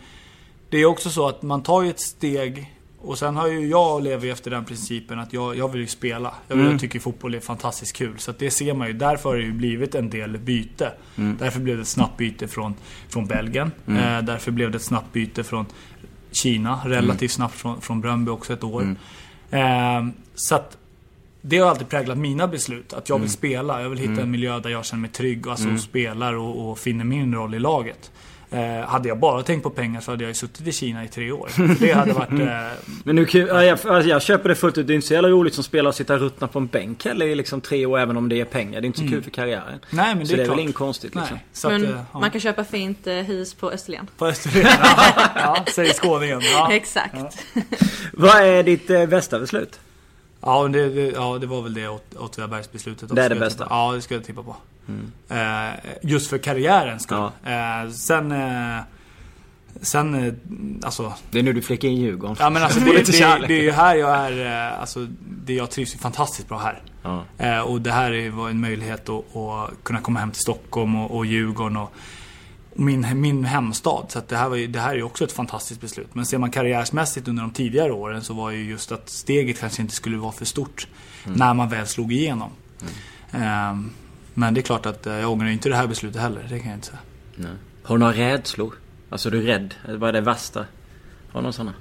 det 0.71 0.79
är 0.79 0.87
också 0.87 1.11
så 1.11 1.29
att 1.29 1.43
man 1.43 1.63
tar 1.63 1.83
ju 1.83 1.91
ett 1.91 2.01
steg 2.01 2.73
och 3.05 3.19
sen 3.19 3.37
har 3.37 3.49
ju 3.49 3.67
jag 3.67 3.95
och 3.95 4.03
lever 4.03 4.29
efter 4.29 4.51
den 4.51 4.65
principen 4.65 5.19
att 5.19 5.33
jag, 5.33 5.57
jag 5.57 5.69
vill 5.73 5.81
ju 5.81 5.87
spela. 5.87 6.35
Jag, 6.49 6.57
vill, 6.57 6.63
Mm. 6.65 6.73
jag 6.73 6.81
tycker 6.81 7.01
fotboll 7.01 7.35
är 7.35 7.41
fantastiskt 7.41 7.97
kul. 7.97 8.19
Så 8.19 8.33
det 8.39 8.51
ser 8.51 8.75
man 8.75 8.87
ju. 8.87 8.93
Därför 8.93 9.29
har 9.29 9.37
det 9.37 9.43
ju 9.43 9.53
blivit 9.53 9.95
en 9.95 10.11
del 10.11 10.39
byte. 10.39 10.93
Mm. 11.17 11.37
Därför 11.41 11.61
blev 11.61 11.77
det 11.77 11.83
ett 11.83 11.89
snabbt 11.89 12.17
byte 12.17 12.49
från, 12.49 12.75
från 13.09 13.27
Belgien. 13.27 13.71
Eh, 13.89 14.23
därför 14.23 14.51
blev 14.51 14.71
det 14.71 14.77
ett 14.77 14.83
snabbt 14.83 15.13
byte 15.13 15.45
från 15.45 15.67
Kina. 16.33 16.81
Relativt 16.85 17.31
snabbt 17.31 17.55
från, 17.55 17.81
från 17.81 18.01
Bröndby 18.01 18.31
också 18.31 18.53
ett 18.53 18.65
år. 18.65 18.97
Eh, 19.51 20.07
så 20.35 20.55
att 20.55 20.77
det 21.41 21.59
har 21.59 21.71
alltid 21.71 21.89
präglat 21.89 22.19
mina 22.19 22.49
beslut. 22.49 22.93
Att 22.93 23.09
jag 23.09 23.19
vill 23.19 23.31
spela. 23.31 23.83
Jag 23.83 23.91
vill 23.91 23.99
hitta 23.99 24.23
en 24.23 24.31
miljö 24.31 24.59
där 24.61 24.71
jag 24.71 24.85
känner 24.85 25.01
mig 25.01 25.11
trygg 25.11 25.47
och 25.47 25.53
alltså 25.53 25.77
spelar 25.79 26.35
och, 26.35 26.71
och 26.71 26.79
finner 26.79 27.05
min 27.05 27.35
roll 27.35 27.55
i 27.55 27.59
laget. 27.59 28.11
Eh, 28.53 28.87
hade 28.89 29.09
jag 29.09 29.19
bara 29.19 29.43
tänkt 29.43 29.63
på 29.63 29.71
pengar 29.71 30.01
så 30.01 30.11
hade 30.11 30.25
jag 30.25 30.29
ju 30.29 30.35
suttit 30.35 30.67
i 30.67 30.73
Kina 30.73 31.05
i 31.05 31.09
tre 31.09 31.33
år. 31.33 31.51
Det 31.81 31.93
hade 31.93 32.13
varit... 32.13 32.31
Eh, 32.31 32.47
Men 33.05 33.17
nu, 33.17 33.25
kan- 33.27 33.41
ja, 33.41 33.65
jag, 33.65 33.79
alltså 33.87 34.09
jag 34.11 34.23
köper 34.23 34.49
det 34.49 34.55
fullt 34.55 34.79
ut. 34.79 34.87
Det 34.87 34.93
är 34.93 34.95
inte 34.95 35.07
så 35.07 35.15
jävla 35.15 35.29
roligt 35.29 35.55
som 35.55 35.65
spelare 35.65 35.89
att 35.89 35.97
sitta 35.97 36.15
och 36.15 36.21
ruttna 36.21 36.47
på 36.49 36.59
en 36.59 36.67
bänk 36.67 37.05
heller 37.05 37.27
i 37.27 37.35
liksom 37.35 37.61
tre 37.61 37.87
år 37.87 37.99
även 37.99 38.17
om 38.17 38.29
det 38.29 38.41
är 38.41 38.45
pengar. 38.45 38.81
Det 38.81 38.85
är 38.85 38.87
inte 38.87 38.99
så 39.01 39.09
kul 39.09 39.23
för 39.23 39.31
karriären. 39.31 39.79
nej 39.91 40.15
men 40.15 40.27
så 40.27 40.33
det 40.33 40.35
är, 40.35 40.37
det 40.37 40.43
är 40.43 40.47
klart. 40.47 40.57
väl 40.59 40.63
inget 40.63 40.75
konstigt 40.75 41.15
liksom. 41.15 41.37
Nej, 41.37 41.45
så 41.53 41.69
att, 41.69 41.81
Men 41.81 41.85
eh, 41.95 42.01
ja. 42.13 42.21
man 42.21 42.31
kan 42.31 42.41
köpa 42.41 42.65
fint 42.65 43.07
eh, 43.07 43.15
hus 43.15 43.55
på 43.55 43.71
Österlen. 43.71 44.11
På 44.19 44.27
Österlen. 44.27 44.67
Ja, 44.85 45.15
ja, 45.35 45.65
säger 45.75 45.93
skåningen. 45.95 46.41
Ja. 46.53 46.73
Exakt. 46.73 47.47
Vad 48.13 48.37
är 48.43 48.63
ditt 48.63 48.91
eh, 48.91 49.07
bästa 49.07 49.39
beslut? 49.41 49.81
Ja, 50.41 50.69
det, 50.69 50.89
det, 50.89 51.07
ja, 51.11 51.39
det 51.41 51.47
var 51.47 51.63
väl 51.63 51.75
det 51.75 51.89
Åt- 51.89 52.15
Åtvidabergsbeslutet. 52.19 53.09
Det 53.15 53.23
är 53.23 53.29
det 53.29 53.35
jag 53.35 53.41
bästa. 53.41 53.67
Ja, 53.71 53.93
det 53.93 54.03
skulle 54.03 54.19
jag 54.21 54.27
tippa 54.27 54.43
på. 54.43 54.57
Eh, 55.29 55.71
just 56.03 56.31
för 56.31 56.39
karriärens 56.39 57.03
skull. 57.03 57.31
Ja. 57.45 57.83
Eh, 57.85 57.91
sen... 57.91 58.33
Eh, 58.33 58.81
sen, 59.81 60.35
alltså... 60.83 61.13
Det 61.31 61.39
är 61.39 61.43
nu 61.43 61.53
du 61.53 61.63
flickar 61.63 61.89
in 61.89 61.97
Djurgården. 61.97 62.37
Ja 62.41 62.51
men 62.51 62.63
alltså 62.63 62.81
Så 62.81 62.87
det, 62.93 62.93
det, 62.93 63.47
det, 63.47 63.55
är 63.55 63.63
ju 63.63 63.71
här 63.71 63.97
jag 63.97 64.17
är, 64.17 64.71
alltså 64.71 65.07
det 65.45 65.55
jag 65.55 65.71
trivs 65.71 65.95
fantastiskt 65.95 66.49
bra 66.49 66.59
här. 66.59 66.83
Ja. 67.03 67.25
Eh, 67.39 67.61
och 67.61 67.81
det 67.81 67.93
här 67.93 68.13
är- 68.13 68.31
var 68.31 68.51
en 68.51 68.61
möjlighet 68.61 69.09
att, 69.09 69.37
att 69.37 69.71
kunna 69.83 70.01
komma 70.01 70.21
hem 70.21 70.31
till 70.31 70.41
Stockholm 70.41 70.97
och, 70.97 71.17
och 71.17 71.27
Djurgården 71.27 71.77
och, 71.77 71.93
min, 72.75 73.21
min 73.21 73.45
hemstad. 73.45 74.07
Så 74.09 74.21
det, 74.29 74.37
här 74.37 74.49
var 74.49 74.57
ju, 74.57 74.67
det 74.67 74.81
här 74.81 74.91
är 74.91 74.97
ju 74.97 75.03
också 75.03 75.25
ett 75.25 75.33
fantastiskt 75.33 75.81
beslut. 75.81 76.15
Men 76.15 76.27
ser 76.27 76.39
man 76.39 76.51
karriärsmässigt 76.51 77.29
under 77.29 77.43
de 77.43 77.51
tidigare 77.51 77.93
åren 77.93 78.23
så 78.23 78.35
var 78.35 78.51
ju 78.51 78.65
just 78.65 78.93
att 78.93 79.09
steget 79.09 79.61
kanske 79.61 79.83
inte 79.83 79.95
skulle 79.95 80.17
vara 80.17 80.33
för 80.33 80.45
stort. 80.45 80.87
När 81.25 81.55
man 81.55 81.69
väl 81.69 81.87
slog 81.87 82.13
igenom. 82.13 82.51
Eh, 83.33 83.75
men 84.35 84.55
det 84.55 84.61
är 84.61 84.63
klart 84.63 84.87
att 84.87 85.07
eh, 85.07 85.15
jag 85.15 85.31
ångrar 85.31 85.49
inte 85.49 85.69
det 85.69 85.77
här 85.77 85.87
beslutet 85.87 86.21
heller, 86.23 86.47
det 86.51 86.59
kan 86.59 86.69
jag 86.69 86.77
inte 86.77 86.87
säga. 86.87 86.99
Nej. 87.35 87.51
Har 87.83 87.95
du 87.97 88.01
några 88.01 88.13
rädslor? 88.13 88.75
Alltså 89.11 89.31
du 89.31 89.39
är 89.39 89.43
rädd? 89.43 89.75
Vad 89.89 90.09
är 90.09 90.13
det 90.13 90.21
värsta? 90.21 90.61
Har 90.61 91.41
du 91.41 91.43
några 91.43 91.53
sådana? 91.53 91.73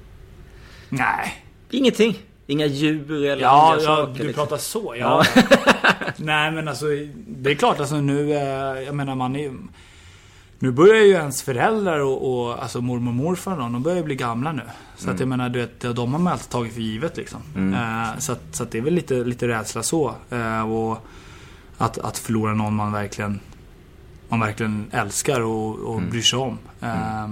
Nej. 0.88 1.44
Ingenting? 1.70 2.18
Inga 2.46 2.66
djur 2.66 3.24
eller 3.24 3.42
Ja, 3.42 3.72
andra 3.72 3.84
ja 3.84 3.96
saker? 3.96 4.18
du 4.18 4.26
liksom? 4.26 4.46
pratar 4.46 4.56
så 4.56 4.94
ja. 4.98 5.24
Nej 6.16 6.52
men 6.52 6.68
alltså 6.68 6.86
det 7.26 7.50
är 7.50 7.54
klart 7.54 7.80
alltså 7.80 7.96
nu, 8.00 8.32
eh, 8.32 8.82
jag 8.82 8.94
menar 8.94 9.14
man 9.14 9.36
är 9.36 9.52
Nu 10.58 10.70
börjar 10.70 11.02
ju 11.04 11.10
ens 11.12 11.42
föräldrar 11.42 11.98
och, 12.00 12.46
och 12.48 12.62
alltså 12.62 12.80
mormor 12.80 13.08
och 13.10 13.14
morfar 13.14 13.52
och 13.52 13.58
de, 13.70 13.82
börjar 13.82 13.98
ju 13.98 14.04
bli 14.04 14.14
gamla 14.14 14.52
nu. 14.52 14.62
Så 14.96 15.10
att 15.10 15.20
jag 15.20 15.28
menar 15.28 15.48
du 15.48 15.58
vet, 15.60 15.80
de 15.80 16.12
har 16.12 16.18
man 16.18 16.32
alltid 16.32 16.50
tagit 16.50 16.74
för 16.74 16.80
givet 16.80 17.16
liksom. 17.16 17.40
Eh, 17.74 18.18
så, 18.18 18.32
att, 18.32 18.40
så 18.52 18.62
att 18.62 18.70
det 18.70 18.78
är 18.78 18.82
väl 18.82 18.94
lite, 18.94 19.14
lite 19.14 19.48
rädsla 19.48 19.82
så. 19.82 20.14
Eh, 20.30 20.72
och 20.72 21.06
att, 21.82 21.98
att 21.98 22.18
förlora 22.18 22.54
någon 22.54 22.74
man 22.74 22.92
verkligen 22.92 23.40
Man 24.28 24.40
verkligen 24.40 24.86
älskar 24.92 25.40
och, 25.40 25.78
och 25.78 26.02
bryr 26.02 26.22
sig 26.22 26.38
om. 26.38 26.58
Eh, 26.80 27.28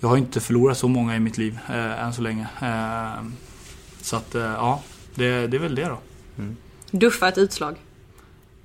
jag 0.00 0.08
har 0.08 0.16
inte 0.16 0.40
förlorat 0.40 0.78
så 0.78 0.88
många 0.88 1.16
i 1.16 1.20
mitt 1.20 1.38
liv 1.38 1.58
eh, 1.68 2.04
än 2.04 2.12
så 2.12 2.22
länge. 2.22 2.46
Eh, 2.62 3.24
så 4.00 4.16
att 4.16 4.34
eh, 4.34 4.42
ja, 4.42 4.82
det, 5.14 5.46
det 5.46 5.56
är 5.56 5.60
väl 5.60 5.74
det 5.74 5.84
då. 5.84 5.98
Duffa 6.90 7.28
ett 7.28 7.38
utslag. 7.38 7.76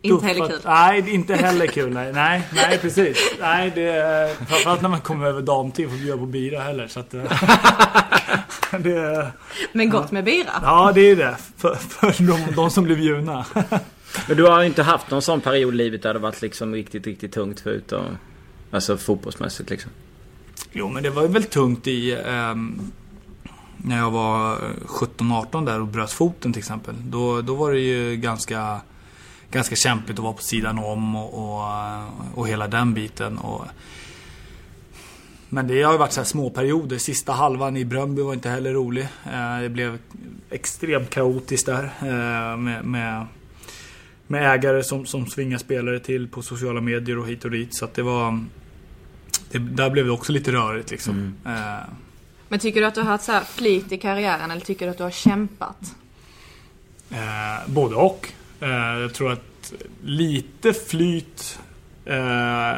Inte 0.01 0.25
heller 0.25 0.47
kul. 0.47 0.59
Nej, 0.65 1.13
inte 1.13 1.35
heller 1.45 1.67
kul. 1.67 1.93
Nej, 1.93 2.13
nej, 2.13 2.43
nej 2.53 2.77
precis. 2.77 3.17
Nej, 3.39 3.71
det 3.75 4.37
framförallt 4.47 4.81
när 4.81 4.89
man 4.89 5.01
kommer 5.01 5.25
över 5.27 5.41
damtid 5.41 5.89
får 5.89 5.97
bjuda 5.97 6.17
på 6.17 6.25
bira 6.25 6.61
heller. 6.61 6.87
Så 6.87 6.99
att, 6.99 7.13
eh, 7.13 7.23
det, 8.79 9.31
Men 9.71 9.89
gott 9.89 10.11
med 10.11 10.23
bira. 10.23 10.51
ja, 10.61 10.91
det 10.95 11.01
är 11.01 11.15
det. 11.15 11.35
För, 11.57 11.75
för 11.75 12.23
de, 12.23 12.55
de 12.55 12.69
som 12.69 12.83
blir 12.83 12.95
bjudna. 12.95 13.45
Men 14.29 14.37
du 14.37 14.43
har 14.43 14.61
ju 14.61 14.67
inte 14.67 14.83
haft 14.83 15.11
någon 15.11 15.21
sån 15.21 15.41
period 15.41 15.73
i 15.73 15.77
livet 15.77 16.01
där 16.01 16.13
det 16.13 16.19
varit 16.19 16.41
liksom 16.41 16.73
riktigt, 16.73 17.07
riktigt 17.07 17.31
tungt 17.31 17.59
förutom... 17.59 18.05
Alltså 18.71 18.97
fotbollsmässigt 18.97 19.69
liksom. 19.69 19.91
Jo, 20.71 20.89
men 20.89 21.03
det 21.03 21.09
var 21.09 21.21
ju 21.21 21.27
väl 21.27 21.43
tungt 21.43 21.87
i... 21.87 22.11
Eh, 22.11 22.55
när 23.77 23.97
jag 23.97 24.11
var 24.11 24.53
eh, 24.53 24.59
17-18 24.85 25.65
där 25.65 25.81
och 25.81 25.87
bröt 25.87 26.11
foten 26.11 26.53
till 26.53 26.59
exempel. 26.59 26.95
Då, 27.09 27.41
då 27.41 27.55
var 27.55 27.71
det 27.71 27.79
ju 27.79 28.15
ganska, 28.15 28.81
ganska 29.51 29.75
kämpigt 29.75 30.11
att 30.19 30.23
vara 30.23 30.33
på 30.33 30.41
sidan 30.41 30.79
om 30.79 31.15
och, 31.15 31.33
och, 31.59 31.67
eh, 31.71 32.03
och 32.35 32.47
hela 32.47 32.67
den 32.67 32.93
biten. 32.93 33.37
Och, 33.37 33.65
men 35.49 35.67
det 35.67 35.81
har 35.83 35.91
ju 35.91 35.97
varit 35.97 36.11
så 36.13 36.19
här 36.19 36.25
små 36.25 36.49
perioder. 36.49 36.97
Sista 36.97 37.31
halvan 37.33 37.77
i 37.77 37.85
Bröndby 37.85 38.21
var 38.21 38.33
inte 38.33 38.49
heller 38.49 38.73
rolig. 38.73 39.07
Eh, 39.31 39.59
Det 39.61 39.69
blev 39.69 39.97
extremt 40.49 41.09
kaotiskt 41.09 41.65
där. 41.65 41.83
eh, 42.01 42.57
Med, 42.57 42.85
med, 42.85 43.25
med 44.29 44.53
ägare 44.53 44.83
som, 44.83 45.05
som 45.05 45.27
svingar 45.27 45.57
spelare 45.57 45.99
till 45.99 46.27
på 46.27 46.41
sociala 46.41 46.81
medier 46.81 47.17
och 47.17 47.27
hit 47.27 47.45
och 47.45 47.51
dit. 47.51 47.73
Så 47.73 47.85
att 47.85 47.93
det 47.93 48.03
var... 48.03 48.45
Det, 49.51 49.57
där 49.57 49.89
blev 49.89 50.05
det 50.05 50.11
också 50.11 50.31
lite 50.31 50.51
rörigt 50.51 50.91
liksom. 50.91 51.35
Eh, 51.45 51.89
Men 52.47 52.59
tycker 52.59 52.81
du 52.81 52.87
att 52.87 52.95
du 52.95 53.01
har 53.01 53.07
haft 53.07 53.23
så 53.23 53.31
här 53.31 53.43
flit 53.43 53.91
i 53.91 53.97
karriären 53.97 54.51
eller 54.51 54.61
tycker 54.61 54.85
du 54.85 54.91
att 54.91 54.97
du 54.97 55.03
har 55.03 55.11
kämpat? 55.11 55.95
Eh, 57.11 57.69
både 57.69 57.95
och. 57.95 58.31
Eh, 58.59 58.69
jag 58.99 59.13
tror 59.13 59.31
att 59.31 59.73
lite 60.03 60.73
flyt 60.73 61.59
eh, 62.05 62.77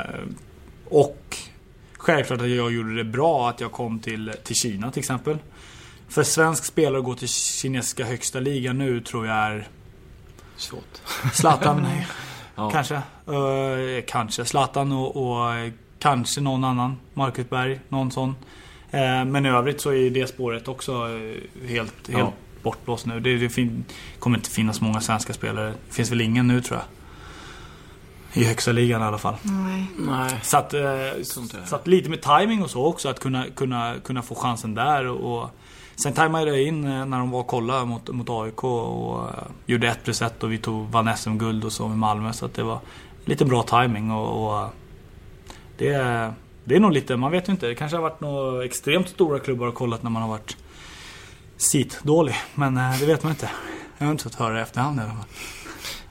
och 0.85 1.37
självklart 1.97 2.41
att 2.41 2.49
jag 2.49 2.71
gjorde 2.71 2.95
det 2.95 3.03
bra 3.03 3.49
att 3.49 3.59
jag 3.61 3.71
kom 3.71 3.99
till, 3.99 4.33
till 4.43 4.55
Kina 4.55 4.91
till 4.91 4.99
exempel. 4.99 5.37
För 6.09 6.23
svensk 6.23 6.65
spelare 6.65 6.99
att 6.99 7.05
gå 7.05 7.15
till 7.15 7.29
kinesiska 7.29 8.05
högsta 8.05 8.39
ligan 8.39 8.77
nu 8.77 9.01
tror 9.01 9.27
jag 9.27 9.35
är 9.35 9.67
Svårt. 10.62 11.02
Zlatan 11.34 11.88
Ja. 12.56 12.69
kanske. 12.69 12.95
Eh, 12.95 14.04
kanske 14.08 14.45
Zlatan 14.45 14.91
och, 14.91 15.15
och 15.15 15.54
kanske 16.00 16.41
någon 16.41 16.63
annan. 16.63 16.97
Marcus 17.13 17.50
Berg, 17.50 17.80
någon 17.89 18.12
sån. 18.12 18.36
Eh, 18.91 19.26
men 19.26 19.45
i 19.45 19.50
övrigt 19.50 19.82
så 19.82 19.93
är 19.93 20.10
det 20.10 20.28
spåret 20.28 20.67
också 20.67 20.91
eh, 20.91 21.67
helt, 21.69 22.08
helt 22.08 22.19
Ja. 22.19 22.34
bortblåst 22.63 23.06
nu. 23.06 23.19
Det, 23.19 23.38
det 23.38 23.50
fin- 23.50 23.86
kommer 24.19 24.38
inte 24.38 24.50
finnas 24.50 24.82
många 24.82 25.02
svenska 25.02 25.34
spelare. 25.34 25.67
Det 25.88 25.93
finns 25.93 26.12
väl 26.12 26.21
ingen 26.21 26.47
nu 26.47 26.62
tror 26.62 26.80
jag. 26.80 26.86
I 28.34 28.45
högsta 28.45 28.71
ligan 28.71 29.02
i 29.02 29.06
alla 29.06 29.17
fall. 29.17 29.36
Nej. 29.43 29.86
Nej. 29.97 30.39
Så 30.43 30.58
att, 30.58 30.74
eh, 30.74 30.82
så 31.65 31.76
att 31.76 31.88
lite 31.88 32.10
med 32.10 32.21
timing 32.21 32.63
och 32.63 32.69
så 32.69 32.86
också. 32.86 33.10
Att 33.10 33.19
kunna, 33.19 33.45
kunna, 33.56 33.95
kunna 34.04 34.21
få 34.21 34.36
chansen 34.36 34.76
där. 34.76 35.08
Och, 35.08 35.41
och 35.43 35.50
sen 36.03 36.13
tajmade 36.13 36.45
jag 36.51 36.61
in 36.61 36.83
eh, 36.87 37.05
när 37.05 37.19
de 37.19 37.31
var 37.31 37.39
och 37.39 37.47
kollade 37.47 37.85
mot, 37.85 38.09
mot 38.09 38.29
AIK 38.29 38.63
och 38.63 39.19
eh, 39.29 39.35
gjorde 39.65 39.87
1 39.87 40.03
plus 40.03 40.21
1 40.21 40.43
och 40.43 40.51
vi 40.51 40.57
tog, 40.57 40.87
vann 40.89 41.17
SM-guld 41.17 41.63
och 41.65 41.71
så 41.71 41.87
med 41.87 41.97
Malmö. 41.97 42.33
Så 42.33 42.47
det 42.47 42.63
var 42.63 42.79
lite 43.25 43.45
bra 43.45 43.63
timing 43.63 44.11
och, 44.11 44.45
och 44.47 44.59
eh, 44.59 44.67
det, 45.77 45.87
är- 45.93 46.33
det 46.63 46.75
är 46.75 46.79
nog 46.79 46.91
lite, 46.91 47.15
man 47.17 47.31
vet 47.31 47.47
ju 47.47 47.51
inte. 47.51 47.67
Det 47.67 47.75
kanske 47.75 47.97
har 47.97 48.01
varit 48.01 48.21
några 48.21 48.65
extremt 48.65 49.09
stora 49.09 49.39
klubbar 49.39 49.67
och 49.67 49.73
kollat 49.75 50.03
när 50.03 50.09
man 50.09 50.21
har 50.21 50.29
varit 50.29 50.57
sit-dålig. 51.57 52.35
Men 52.55 52.77
eh, 52.77 52.99
det 52.99 53.05
vet 53.05 53.23
man 53.23 53.31
inte. 53.31 53.49
Jag 53.97 54.05
har 54.05 54.11
inte 54.11 54.23
fått 54.23 54.35
höra 54.35 54.59
i 54.59 54.61
efterhand 54.61 54.99
i 54.99 55.03
alla 55.03 55.11
fall. 55.13 55.25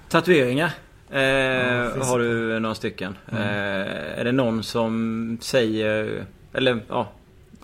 Tatueringar. 0.09 0.73
Eh, 1.11 1.93
finns 1.95 2.09
har 2.09 2.19
du 2.19 2.61
några 2.61 2.75
stycken. 2.75 3.17
Mm. 3.33 3.43
Eh, 3.43 4.19
är 4.21 4.25
det 4.25 4.33
någon 4.33 4.63
som 4.63 5.39
säger... 5.41 6.25
Eller 6.53 6.81
ja, 6.89 7.09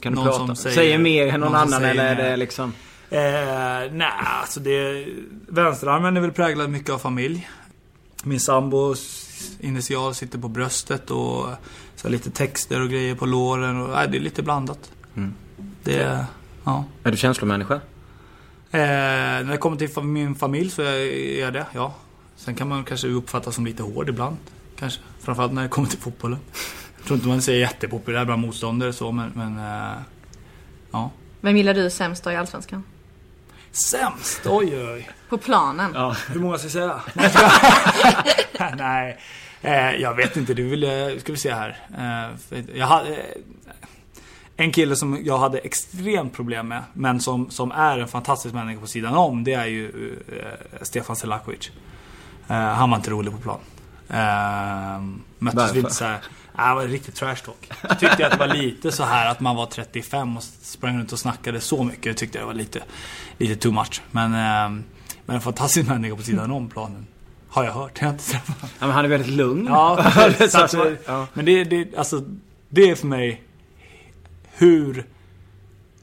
kan 0.07 0.13
du 0.13 0.17
Någon 0.17 0.27
prata? 0.29 0.47
som 0.47 0.57
Säger, 0.57 0.77
säger- 0.77 0.99
mer 0.99 1.27
än 1.27 1.41
någon, 1.41 1.53
någon 1.53 1.61
annan 1.61 1.85
eller 1.85 2.05
är 2.05 2.31
det 2.31 2.37
liksom... 2.37 2.73
Eh, 3.11 3.19
nej, 3.93 4.11
alltså 4.43 4.61
det... 4.61 5.07
Vänsterarmen 5.49 6.17
är 6.17 6.21
väl 6.21 6.33
präglad 6.33 6.71
mycket 6.71 6.91
av 6.91 6.99
familj. 6.99 7.49
Min 8.25 8.41
sambos 8.41 9.23
initial 9.61 10.15
sitter 10.15 10.39
på 10.39 10.49
bröstet 10.49 11.11
och 11.11 11.47
så 11.97 12.09
lite 12.09 12.31
texter 12.31 12.81
och 12.83 12.89
grejer 12.91 13.15
på 13.15 13.27
låren. 13.27 13.81
Och, 13.83 13.89
nej, 13.91 14.09
det 14.09 14.17
är 14.17 14.21
lite 14.21 14.43
blandat. 14.43 14.91
Mm. 15.17 15.35
Det... 15.83 16.27
Ja. 16.65 16.85
Är 17.03 17.11
du 17.11 17.17
känslomänniska? 17.17 17.75
Eh, 17.75 17.81
när 18.71 19.51
det 19.51 19.57
kommer 19.59 19.77
till 19.77 20.03
min 20.03 20.35
familj 20.35 20.71
så 20.71 20.83
är 20.83 20.87
är 20.87 21.41
jag 21.41 21.53
det, 21.53 21.67
ja. 21.73 21.95
Sen 22.37 22.55
kan 22.55 22.69
man 22.69 22.85
kanske 22.85 23.09
uppfattas 23.09 23.55
som 23.55 23.67
lite 23.67 23.83
hård 23.83 24.09
ibland. 24.09 24.37
Kanske. 24.79 25.01
Framförallt 25.21 25.53
när 25.53 25.63
det 25.63 25.69
kommer 25.69 25.89
till 25.89 25.99
fotbollen. 25.99 26.39
Jag 27.07 27.09
tror 27.09 27.17
inte 27.17 27.29
man 27.29 27.43
säger 27.43 27.61
jättepopulär 27.61 28.25
bland 28.25 28.43
motståndare 28.43 28.93
så, 28.93 29.13
men... 29.13 29.33
men 29.35 29.59
eh, 29.59 29.97
ja. 30.91 31.11
Vem 31.41 31.57
gillar 31.57 31.75
du 31.75 31.91
sämst 31.91 32.25
då 32.25 32.33
i 32.33 32.37
Allsvenskan? 32.37 32.85
Sämst? 33.71 34.41
Oj, 34.45 34.87
oj. 34.93 35.11
På 35.29 35.39
planen? 35.39 35.93
Ja. 35.95 36.17
Hur 36.29 36.41
många 36.41 36.59
ska 36.59 36.65
jag 36.65 36.73
säga? 36.73 37.01
Nej, 38.77 39.19
eh, 39.63 39.91
jag 39.91 40.15
vet 40.15 40.37
inte. 40.37 40.55
Du 40.55 40.69
vill, 40.69 41.21
ska 41.21 41.33
vi 41.33 41.39
se 41.39 41.55
här. 41.55 41.77
Eh, 41.99 42.59
jag 42.75 42.87
hade, 42.87 43.17
eh, 43.17 43.25
en 44.57 44.73
kille 44.73 44.97
som 44.97 45.19
jag 45.25 45.39
hade 45.39 45.59
extremt 45.59 46.33
problem 46.33 46.69
med, 46.69 46.83
men 46.93 47.21
som, 47.21 47.51
som 47.51 47.71
är 47.73 47.99
en 47.99 48.09
fantastisk 48.09 48.55
människa 48.55 48.81
på 48.81 48.87
sidan 48.87 49.15
om, 49.15 49.45
det 49.45 49.53
är 49.53 49.67
ju 49.67 50.15
eh, 50.29 50.83
Stefan 50.83 51.17
Selakovic. 51.17 51.71
Eh, 52.49 52.57
han 52.57 52.91
var 52.91 52.97
inte 52.97 53.11
rolig 53.11 53.33
på 53.33 53.39
plan. 53.39 53.61
Eh, 54.09 55.01
möttes 55.39 55.57
Varför? 55.57 55.75
vi 55.75 55.81
inte 55.81 55.95
så 55.95 56.05
här. 56.05 56.21
Nej, 56.59 56.69
det 56.69 56.75
var 56.75 56.83
riktigt 56.87 57.15
trash 57.15 57.35
talk. 57.45 57.71
Jag 57.89 57.99
tyckte 58.01 58.27
att 58.27 58.33
det 58.33 58.39
var 58.39 58.55
lite 58.55 58.93
så 58.93 59.05
här 59.05 59.31
att 59.31 59.41
man 59.41 59.57
var 59.57 59.67
35 59.67 60.37
och 60.37 60.43
sprang 60.43 60.99
runt 60.99 61.13
och 61.13 61.19
snackade 61.19 61.61
så 61.61 61.85
mycket. 61.85 62.07
Jag 62.07 62.17
tyckte 62.17 62.39
det 62.39 62.45
var 62.45 62.55
lite, 62.55 62.83
lite 63.39 63.57
too 63.57 63.73
much. 63.73 64.03
Men, 64.11 64.25
eh, 64.35 64.83
men 65.27 65.37
en 65.37 65.41
fantastisk 65.41 65.89
människa 65.89 66.17
på 66.17 66.23
sidan 66.23 66.51
om 66.51 66.69
planen. 66.69 67.07
Har 67.49 67.65
jag 67.65 67.73
hört. 67.73 67.91
Jag 68.01 68.07
har 68.07 68.13
inte 68.13 68.25
träffat 68.31 68.57
ja 68.63 68.69
men 68.87 68.91
han 68.91 69.05
är 69.05 69.09
väldigt 69.09 69.31
lugn. 69.31 69.67
Ja, 69.67 70.05
precis. 70.15 70.53
Så 70.71 70.83
att- 70.83 70.99
ja. 71.07 71.27
Men 71.35 71.45
det, 71.45 71.65
det, 71.65 71.97
alltså, 71.97 72.23
det 72.69 72.91
är 72.91 72.95
för 72.95 73.07
mig 73.07 73.43
hur 74.55 75.07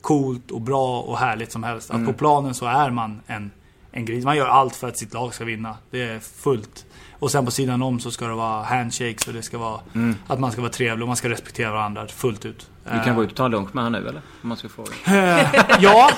coolt 0.02 0.52
och 0.52 0.62
bra 0.62 1.00
och 1.02 1.18
härligt 1.18 1.52
som 1.52 1.64
helst. 1.64 1.92
Att 1.92 2.06
på 2.06 2.14
planen 2.14 2.54
så 2.54 2.66
är 2.66 2.90
man 2.90 3.22
en, 3.28 3.52
en 3.92 4.06
gris. 4.06 4.26
Man 4.26 4.38
gör 4.38 4.48
allt 4.48 4.76
för 4.76 4.88
att 4.88 4.98
sitt 4.98 5.14
lag 5.14 5.34
ska 5.34 5.46
vinna. 5.46 5.78
Det 5.92 6.02
är 6.04 6.20
fullt. 6.20 6.86
Och 7.24 7.32
sen 7.32 7.46
på 7.46 7.52
sidan 7.52 7.82
om 7.82 8.00
så 8.00 8.12
ska 8.12 8.28
det 8.28 8.34
vara 8.34 8.64
handshakes 8.64 9.28
och 9.28 9.34
det 9.34 9.42
ska 9.42 9.58
vara 9.58 9.80
att 10.28 10.40
man 10.40 10.52
ska 10.52 10.62
vara 10.62 10.72
trevlig 10.72 11.02
och 11.02 11.08
man 11.08 11.18
ska 11.18 11.30
respektera 11.30 11.72
varandra 11.72 12.08
fullt 12.08 12.46
ut. 12.46 12.70
Du 12.84 13.04
kan 13.04 13.16
gå 13.16 13.24
ut 13.24 13.30
och 13.30 13.36
ta 13.36 13.46
en 13.46 13.52
lunch 13.52 13.76
med 13.76 13.84
han 13.84 13.92
nu 13.92 13.98
eller? 13.98 14.22
Om 14.42 14.50
man 14.50 14.58
ska 14.58 14.70
fråga. 14.70 14.92
Eh, 15.06 15.48
ja, 15.80 16.12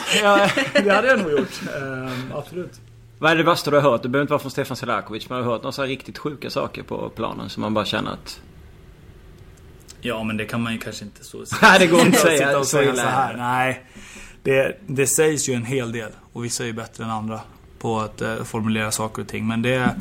det 0.73 0.89
hade 0.89 1.07
jag 1.07 1.19
nog 1.19 1.31
gjort. 1.31 1.61
Eh, 1.63 2.37
absolut. 2.37 2.81
Vad 3.19 3.31
är 3.31 3.35
det 3.35 3.43
värsta 3.43 3.71
du 3.71 3.77
har 3.77 3.91
hört? 3.91 4.03
Det 4.03 4.09
behöver 4.09 4.23
inte 4.23 4.31
vara 4.31 4.41
från 4.41 4.51
Stefan 4.51 4.77
Selakovic 4.77 5.29
men 5.29 5.37
har 5.37 5.43
du 5.43 5.49
hört 5.49 5.63
några 5.63 5.71
så 5.71 5.81
här 5.81 5.89
riktigt 5.89 6.17
sjuka 6.17 6.49
saker 6.49 6.83
på 6.83 7.09
planen 7.09 7.49
som 7.49 7.61
man 7.61 7.73
bara 7.73 7.85
känner 7.85 8.11
att... 8.11 8.41
Ja, 10.01 10.23
men 10.23 10.37
det 10.37 10.45
kan 10.45 10.61
man 10.61 10.73
ju 10.73 10.79
kanske 10.79 11.05
inte 11.05 11.23
så 11.23 11.37
Nej, 11.61 11.79
det 11.79 11.87
går 11.87 11.99
inte 11.99 12.17
att 12.17 12.23
sitta 12.23 12.37
säga 12.37 12.59
och 12.59 12.67
så 12.67 12.77
säga 12.77 12.95
så 12.95 13.01
här. 13.01 13.37
Nej, 13.37 13.85
det, 14.43 14.77
det 14.87 15.07
sägs 15.07 15.49
ju 15.49 15.53
en 15.53 15.65
hel 15.65 15.91
del 15.91 16.11
och 16.33 16.45
vissa 16.45 16.63
är 16.63 16.67
ju 16.67 16.73
bättre 16.73 17.03
än 17.03 17.09
andra 17.09 17.41
på 17.79 17.99
att 17.99 18.21
eh, 18.21 18.43
formulera 18.43 18.91
saker 18.91 19.21
och 19.21 19.27
ting. 19.27 19.47
Men 19.47 19.61
det, 19.61 19.95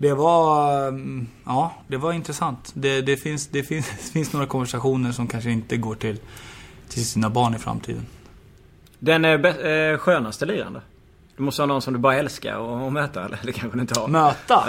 det 0.00 0.14
var, 0.14 0.88
mm, 0.88 1.26
ja, 1.44 1.72
det 1.88 1.96
var 1.96 2.12
intressant. 2.12 2.72
Det, 2.74 3.02
det, 3.02 3.16
finns, 3.16 3.46
det, 3.46 3.62
finns, 3.62 3.90
det 4.06 4.12
finns 4.12 4.32
några 4.32 4.46
konversationer 4.46 5.12
som 5.12 5.28
kanske 5.28 5.50
inte 5.50 5.76
går 5.76 5.94
till, 5.94 6.18
till 6.88 7.06
sina 7.06 7.30
barn 7.30 7.54
i 7.54 7.58
framtiden. 7.58 8.06
Den 8.98 9.24
är 9.24 9.66
eh, 9.92 9.98
skönaste 9.98 10.46
liraren? 10.46 10.78
Du 11.36 11.42
måste 11.42 11.62
ha 11.62 11.66
någon 11.66 11.82
som 11.82 11.92
du 11.92 11.98
bara 11.98 12.16
älskar 12.16 12.86
att 12.86 12.92
möta 12.92 13.24
eller? 13.24 13.38
Det 13.42 13.52
kanske 13.52 13.78
du 13.78 13.80
inte 13.80 14.00
har? 14.00 14.08
Möta? 14.08 14.64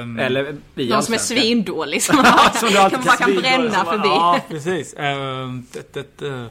Ehm, 0.00 0.18
Eller 0.18 0.56
vi 0.74 0.88
Någon 0.88 1.02
som 1.02 1.14
är 1.14 1.18
svindålig 1.18 2.02
som 2.02 2.16
man 2.22 2.24
Som 2.54 2.68
du 2.68 2.74
bara, 2.74 2.84
alltid 2.84 2.98
kan, 2.98 3.06
bara 3.06 3.16
kan 3.16 3.26
kan 3.26 3.42
svindålig, 3.42 3.70
bränna 3.70 3.84
förbi. 3.84 4.08
Ja, 4.08 4.40
precis. 4.48 4.94
Ehm, 4.98 5.66
det, 5.72 6.18
det, 6.18 6.48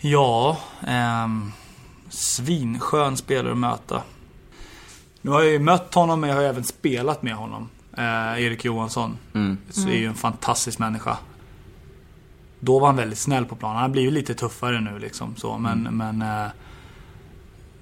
ja, 0.00 0.58
um, 1.24 1.52
svinskön 2.08 3.16
spelare 3.16 3.52
att 3.52 3.58
möta. 3.58 4.02
Nu 5.28 5.32
har 5.32 5.42
jag 5.42 5.52
ju 5.52 5.58
mött 5.58 5.94
honom, 5.94 6.20
men 6.20 6.30
jag 6.30 6.36
har 6.36 6.42
även 6.42 6.64
spelat 6.64 7.22
med 7.22 7.34
honom. 7.34 7.68
Eh, 7.96 8.44
Erik 8.44 8.64
Johansson. 8.64 9.18
Mm. 9.34 9.58
Så 9.70 9.88
är 9.88 9.94
ju 9.94 10.06
en 10.06 10.14
fantastisk 10.14 10.78
människa. 10.78 11.16
Då 12.60 12.78
var 12.78 12.86
han 12.86 12.96
väldigt 12.96 13.18
snäll 13.18 13.44
på 13.44 13.56
planen. 13.56 13.76
Han 13.76 13.82
har 13.82 13.88
blivit 13.88 14.12
lite 14.12 14.34
tuffare 14.34 14.80
nu 14.80 14.98
liksom 14.98 15.36
så, 15.36 15.58
men, 15.58 15.82
men 15.82 16.22
eh, 16.22 16.50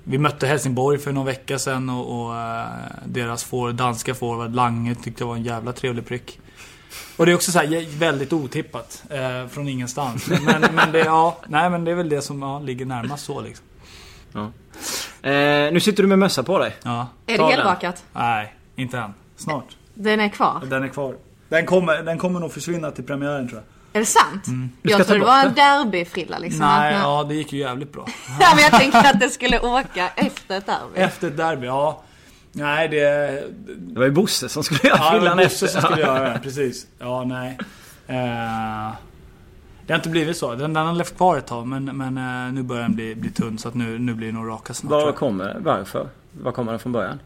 vi 0.04 0.18
mötte 0.18 0.46
Helsingborg 0.46 0.98
för 0.98 1.12
någon 1.12 1.26
vecka 1.26 1.59
sedan 1.59 1.90
och, 1.90 2.20
och 2.20 2.37
eh, 2.37 2.66
deras 3.04 3.44
for, 3.44 3.72
danska 3.72 4.14
forward 4.14 4.54
Lange 4.54 4.94
tyckte 4.94 5.22
jag 5.22 5.28
var 5.28 5.37
en 5.37 5.44
jävla 5.44 5.72
trevlig 5.72 6.06
prick. 6.06 6.40
Och 7.16 7.26
det 7.26 7.32
är 7.32 7.37
också 7.37 7.52
så 7.52 7.59
här 7.59 7.98
väldigt 7.98 8.32
otippat. 8.32 9.02
Eh, 9.11 9.48
från 9.48 9.68
ingenstans. 9.68 10.28
Men, 10.28 10.64
men, 10.74 10.92
det, 10.92 10.98
ja, 10.98 11.38
nej, 11.48 11.70
men 11.70 11.85
det 11.85 11.90
är 11.90 11.94
väl 11.94 12.09
det 12.09 12.22
som 12.22 12.42
ja, 12.42 12.59
ligger 12.59 12.87
närmast 12.87 13.24
så 13.24 13.40
liksom. 13.40 13.64
Eh, 15.30 15.72
nu 15.72 15.80
sitter 15.80 16.02
du 16.02 16.08
med 16.08 16.18
mössa 16.18 16.42
på 16.42 16.58
dig. 16.58 16.76
Ja. 16.82 17.06
Är 17.26 17.36
Ta 17.36 17.42
det 17.46 17.50
den. 17.52 17.58
helrakat? 17.58 18.04
Nej, 18.12 18.54
inte 18.76 18.98
än. 18.98 19.14
Snart. 19.36 19.76
Den 19.94 20.20
är 20.20 20.28
kvar? 20.28 20.62
Den 20.70 20.82
är 20.82 20.88
kvar. 20.88 21.14
Den 21.48 21.66
kommer, 21.66 22.02
den 22.02 22.18
kommer 22.18 22.40
nog 22.40 22.52
försvinna 22.52 22.90
till 22.90 23.04
premiären 23.04 23.48
tror 23.48 23.60
jag. 23.60 23.96
Är 23.96 24.00
det 24.00 24.06
sant? 24.06 24.44
Ska 24.44 24.52
Jag 24.82 25.06
trodde 25.06 25.20
det 25.20 25.26
var 25.26 25.44
en 25.44 25.54
derbyfrilla 25.54 26.38
liksom. 26.38 26.60
Nej, 26.60 26.94
Att- 26.94 27.00
ja 27.02 27.24
det 27.28 27.34
gick 27.34 27.52
ju 27.52 27.58
jävligt 27.58 27.92
bra. 27.92 28.06
ja, 28.40 28.52
men 28.54 28.62
jag 28.64 28.72
tänkte 28.72 28.98
att 28.98 29.20
det 29.20 29.28
skulle 29.28 29.60
åka 29.60 30.08
efter 30.16 30.58
ett 30.58 30.66
derby. 30.66 31.00
Efter 31.00 31.26
ett 31.28 31.36
derby, 31.36 31.66
ja. 31.66 32.02
Nej, 32.52 32.88
det... 32.88 33.00
Det 33.78 33.98
var 33.98 34.04
ju 34.06 34.10
Bosse 34.12 34.48
som 34.48 34.62
skulle 34.64 34.80
göra 34.88 34.98
Ja, 34.98 35.04
det 35.04 35.10
var 35.12 35.18
frillan 35.20 35.36
Bosse 35.36 35.66
efter. 35.66 35.66
som 35.66 35.82
skulle 35.82 36.00
göra 36.06 36.32
det. 36.32 36.38
Precis. 36.42 36.86
Ja, 36.98 37.24
nej. 37.24 37.58
Eh, 38.08 38.92
det 39.87 39.92
har 39.92 39.99
inte 39.99 40.09
blivit 40.09 40.37
så. 40.37 40.55
Den, 40.55 40.72
den 40.72 40.87
har 40.87 40.94
levt 40.94 41.16
kvar 41.16 41.37
ett 41.37 41.46
tag, 41.46 41.66
men, 41.66 41.85
men 41.85 42.18
eh, 42.18 42.53
nu 42.53 42.62
börjar 42.62 42.83
den 42.83 42.94
bli, 42.94 43.14
bli 43.14 43.31
tunn. 43.31 43.59
Så 43.59 43.68
att 43.68 43.75
nu, 43.75 43.99
nu 43.99 44.14
blir 44.14 44.27
det 44.27 44.33
nog 44.33 44.49
raka 44.49 44.75
snart. 44.75 44.90
Var 44.90 45.12
kommer 45.12 45.57
Varför? 45.61 46.09
Var 46.42 46.53
kommer 46.53 46.72
den 46.72 46.79
från 46.79 46.92
början? 46.92 47.18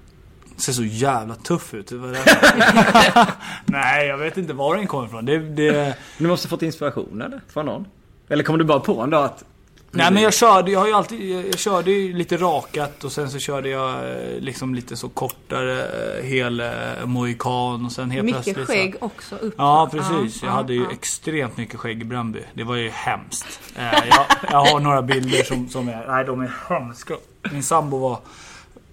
ser 0.60 0.72
så 0.72 0.84
jävla 0.84 1.34
tuff 1.34 1.74
ut. 1.74 1.92
Nej, 3.64 4.06
jag 4.06 4.18
vet 4.18 4.36
inte 4.36 4.52
var 4.52 4.76
den 4.76 4.86
kommer 4.86 5.06
ifrån. 5.06 5.24
Det, 5.24 5.38
det, 5.38 5.96
Du 6.18 6.26
måste 6.26 6.48
fått 6.48 6.62
inspiration 6.62 7.22
eller? 7.22 7.40
Från 7.48 7.66
någon? 7.66 7.86
Eller 8.28 8.44
kom 8.44 8.58
du 8.58 8.64
bara 8.64 8.80
på 8.80 9.00
en 9.00 9.10
dag 9.10 9.24
att... 9.24 9.44
Nej 9.92 10.10
men 10.12 10.22
jag 10.22 10.34
körde, 10.34 10.70
jag 10.70 10.80
har 10.80 10.86
ju 10.86 10.92
alltid, 10.92 11.30
jag, 11.30 11.46
jag 11.48 11.58
körde 11.58 11.90
ju 11.90 12.12
lite 12.12 12.36
rakat 12.36 13.04
och 13.04 13.12
sen 13.12 13.30
så 13.30 13.38
körde 13.38 13.68
jag 13.68 13.90
eh, 14.10 14.40
liksom 14.40 14.74
lite 14.74 14.96
så 14.96 15.08
kortare 15.08 15.82
eh, 16.18 16.24
hel 16.24 16.60
eh, 16.60 16.68
mohikan 17.04 17.84
och 17.86 17.92
sen 17.92 18.10
helt 18.10 18.24
Mycket 18.24 18.42
plötsligt 18.44 18.66
så- 18.66 18.72
skägg 18.72 18.94
också 19.00 19.36
upp. 19.36 19.54
Ja 19.58 19.88
precis, 19.92 20.42
Ja, 20.42 20.46
jag 20.46 20.48
ja, 20.48 20.50
hade 20.50 20.72
ju 20.74 20.82
ja. 20.82 20.90
extremt 20.92 21.56
mycket 21.56 21.80
skägg 21.80 22.00
i 22.00 22.04
Bröndby. 22.04 22.40
Det 22.54 22.64
var 22.64 22.76
ju 22.76 22.88
hemskt. 22.90 23.60
Jag, 23.76 24.24
jag 24.50 24.64
har 24.64 24.80
några 24.80 25.02
bilder 25.02 25.42
som, 25.44 25.68
som 25.68 25.88
är, 25.88 26.06
nej 26.08 26.24
de 26.24 26.40
är 26.40 26.52
hemska. 26.68 27.14
Min 27.52 27.62
sambo 27.62 27.98
var, 27.98 28.18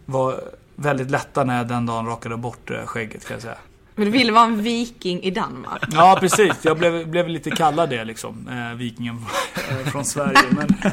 var 0.05 0.41
väldigt 0.75 1.11
lätta 1.11 1.43
när 1.43 1.57
jag 1.57 1.67
den 1.67 1.85
dagen 1.85 2.05
rakade 2.05 2.37
bort 2.37 2.71
skägget 2.85 3.25
kan 3.27 3.33
jag 3.35 3.41
säga. 3.41 3.57
Men 3.97 4.05
du 4.05 4.11
ville 4.11 4.31
vara 4.31 4.45
en 4.45 4.61
viking 4.61 5.23
i 5.23 5.31
Danmark. 5.31 5.83
Ja 5.91 6.17
precis, 6.19 6.53
jag 6.61 6.77
blev, 6.77 7.07
blev 7.07 7.27
lite 7.27 7.51
kallad 7.51 7.89
det 7.89 8.03
liksom. 8.05 8.47
Eh, 8.47 8.77
vikingen 8.77 9.25
från 9.91 10.05
Sverige. 10.05 10.39
Men, 10.51 10.91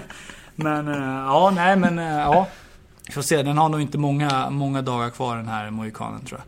men 0.55 0.89
eh, 0.89 1.25
ja, 1.27 1.53
nej 1.55 1.77
men 1.77 1.99
eh, 1.99 2.05
ja. 2.05 2.47
Vi 3.07 3.13
får 3.13 3.23
se, 3.23 3.43
den 3.43 3.59
har 3.59 3.69
nog 3.69 3.81
inte 3.81 3.99
många, 3.99 4.51
många 4.51 4.83
dagar 4.83 5.11
kvar 5.11 5.37
den 5.37 5.49
här 5.49 5.71
mohikanen 5.71 6.25
tror 6.25 6.41
jag. 6.41 6.47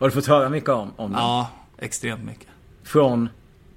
Har 0.00 0.08
du 0.08 0.14
fått 0.14 0.26
höra 0.26 0.48
mycket 0.48 0.70
om, 0.70 0.92
om 0.96 1.12
den? 1.12 1.20
Ja, 1.20 1.48
extremt 1.78 2.24
mycket. 2.24 2.48
Från 2.84 3.28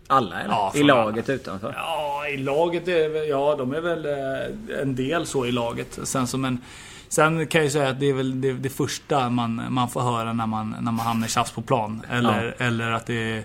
alla 0.07 0.39
eller? 0.39 0.53
Ja, 0.53 0.71
I 0.75 0.84
laget 0.84 1.29
utanför? 1.29 1.73
Ja, 1.77 2.27
i 2.27 2.38
laget 2.38 2.88
är 2.88 3.29
ja 3.29 3.55
de 3.55 3.73
är 3.73 3.81
väl 3.81 4.05
eh, 4.05 4.81
en 4.81 4.95
del 4.95 5.25
så 5.25 5.45
i 5.45 5.51
laget. 5.51 5.99
Sen 6.03 6.27
som 6.27 6.45
en 6.45 6.61
Sen 7.09 7.47
kan 7.47 7.59
jag 7.59 7.65
ju 7.65 7.71
säga 7.71 7.89
att 7.89 7.99
det 7.99 8.05
är 8.05 8.13
väl 8.13 8.41
det, 8.41 8.53
det 8.53 8.69
första 8.69 9.29
man, 9.29 9.61
man 9.69 9.89
får 9.89 10.01
höra 10.01 10.33
när 10.33 10.47
man, 10.47 10.75
när 10.81 10.91
man 10.91 11.05
hamnar 11.05 11.27
i 11.27 11.29
tjafs 11.29 11.51
på 11.51 11.61
plan. 11.61 12.05
Eller, 12.09 12.55
eller 12.57 12.91
att 12.91 13.05
det 13.05 13.43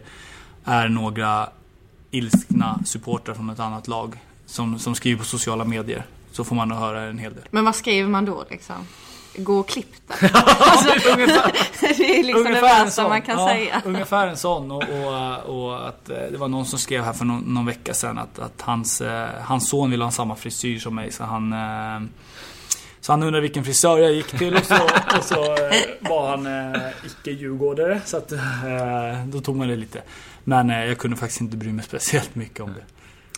är 0.64 0.88
några 0.88 1.48
ilskna 2.10 2.80
supportrar 2.84 3.34
från 3.34 3.50
ett 3.50 3.60
annat 3.60 3.88
lag 3.88 4.20
som, 4.46 4.78
som 4.78 4.94
skriver 4.94 5.18
på 5.18 5.24
sociala 5.24 5.64
medier. 5.64 6.04
Så 6.32 6.44
får 6.44 6.56
man 6.56 6.68
nog 6.68 6.78
höra 6.78 7.02
en 7.02 7.18
hel 7.18 7.34
del. 7.34 7.44
Men 7.50 7.64
vad 7.64 7.74
skriver 7.74 8.08
man 8.08 8.24
då 8.24 8.44
liksom? 8.50 8.76
Gå 9.36 9.58
och 9.58 9.68
klipp 9.68 10.08
dig. 10.08 10.30
alltså, 10.34 11.10
ungefär. 11.10 11.52
det 11.80 12.18
är 12.18 12.24
liksom 12.24 12.44
det 12.44 12.50
Ungefär 12.50 12.80
en 12.80 12.84
värsta 12.84 13.08
man 13.08 13.22
kan 13.22 13.38
ja, 13.38 13.48
säga. 13.48 13.82
Ungefär 13.84 14.26
en 14.26 14.36
sån. 14.36 14.70
Och, 14.70 14.82
och, 14.82 15.64
och 15.64 15.88
att 15.88 16.10
eh, 16.10 16.16
det 16.30 16.36
var 16.38 16.48
någon 16.48 16.66
som 16.66 16.78
skrev 16.78 17.04
här 17.04 17.12
för 17.12 17.24
någon, 17.24 17.54
någon 17.54 17.66
vecka 17.66 17.94
sedan 17.94 18.18
att, 18.18 18.38
att 18.38 18.60
hans, 18.60 19.00
eh, 19.00 19.28
hans 19.42 19.68
son 19.68 19.90
vill 19.90 20.02
ha 20.02 20.10
samma 20.10 20.36
frisyr 20.36 20.78
som 20.78 20.94
mig. 20.94 21.12
Så 21.12 21.24
han, 21.24 21.52
eh, 21.52 22.08
så 23.02 23.12
han 23.12 23.22
undrade 23.22 23.40
vilken 23.40 23.64
frisör 23.64 23.98
jag 23.98 24.12
gick 24.12 24.26
till 24.26 24.56
och 24.56 24.64
så, 24.64 24.74
och 25.18 25.24
så 25.24 25.44
eh, 25.44 25.72
var 26.00 26.30
han 26.30 26.46
eh, 26.46 26.82
icke-djurgårdare. 27.06 28.00
Så 28.04 28.16
att, 28.16 28.32
eh, 28.32 28.38
då 29.26 29.40
tog 29.40 29.56
man 29.56 29.68
det 29.68 29.76
lite. 29.76 30.02
Men 30.44 30.70
eh, 30.70 30.84
jag 30.84 30.98
kunde 30.98 31.16
faktiskt 31.16 31.40
inte 31.40 31.56
bry 31.56 31.72
mig 31.72 31.84
speciellt 31.84 32.34
mycket 32.34 32.60
om 32.60 32.74
det. 32.74 32.84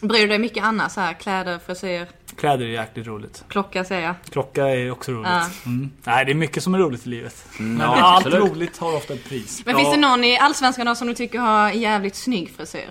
Bryr 0.07 0.21
du 0.21 0.27
dig 0.27 0.39
mycket 0.39 0.65
annat 0.65 0.93
så 0.93 1.01
här? 1.01 1.13
Kläder, 1.13 1.59
frisyr, 1.67 2.07
Kläder 2.37 2.65
är 2.65 2.69
jäkligt 2.69 3.07
roligt. 3.07 3.45
klocka 3.49 3.85
ser 3.85 4.01
jag. 4.01 4.15
Klocka 4.31 4.69
är 4.69 4.91
också 4.91 5.13
roligt. 5.13 5.29
Ja. 5.31 5.47
Mm. 5.67 5.91
Nej, 6.05 6.25
det 6.25 6.33
är 6.33 6.35
mycket 6.35 6.63
som 6.63 6.75
är 6.75 6.79
roligt 6.79 7.07
i 7.07 7.09
livet. 7.09 7.47
Men 7.59 7.79
ja, 7.81 8.03
allt 8.03 8.27
absolut. 8.27 8.51
roligt 8.51 8.79
har 8.79 8.97
ofta 8.97 9.15
ett 9.15 9.29
pris. 9.29 9.63
Men 9.67 9.77
finns 9.77 9.91
det 9.91 10.01
någon 10.01 10.25
i 10.25 10.39
Allsvenskan 10.39 10.97
som 10.97 11.09
du 11.09 11.15
tycker 11.15 11.39
har 11.39 11.71
jävligt 11.71 12.17
snygg 12.17 12.51
frisyr? 12.57 12.91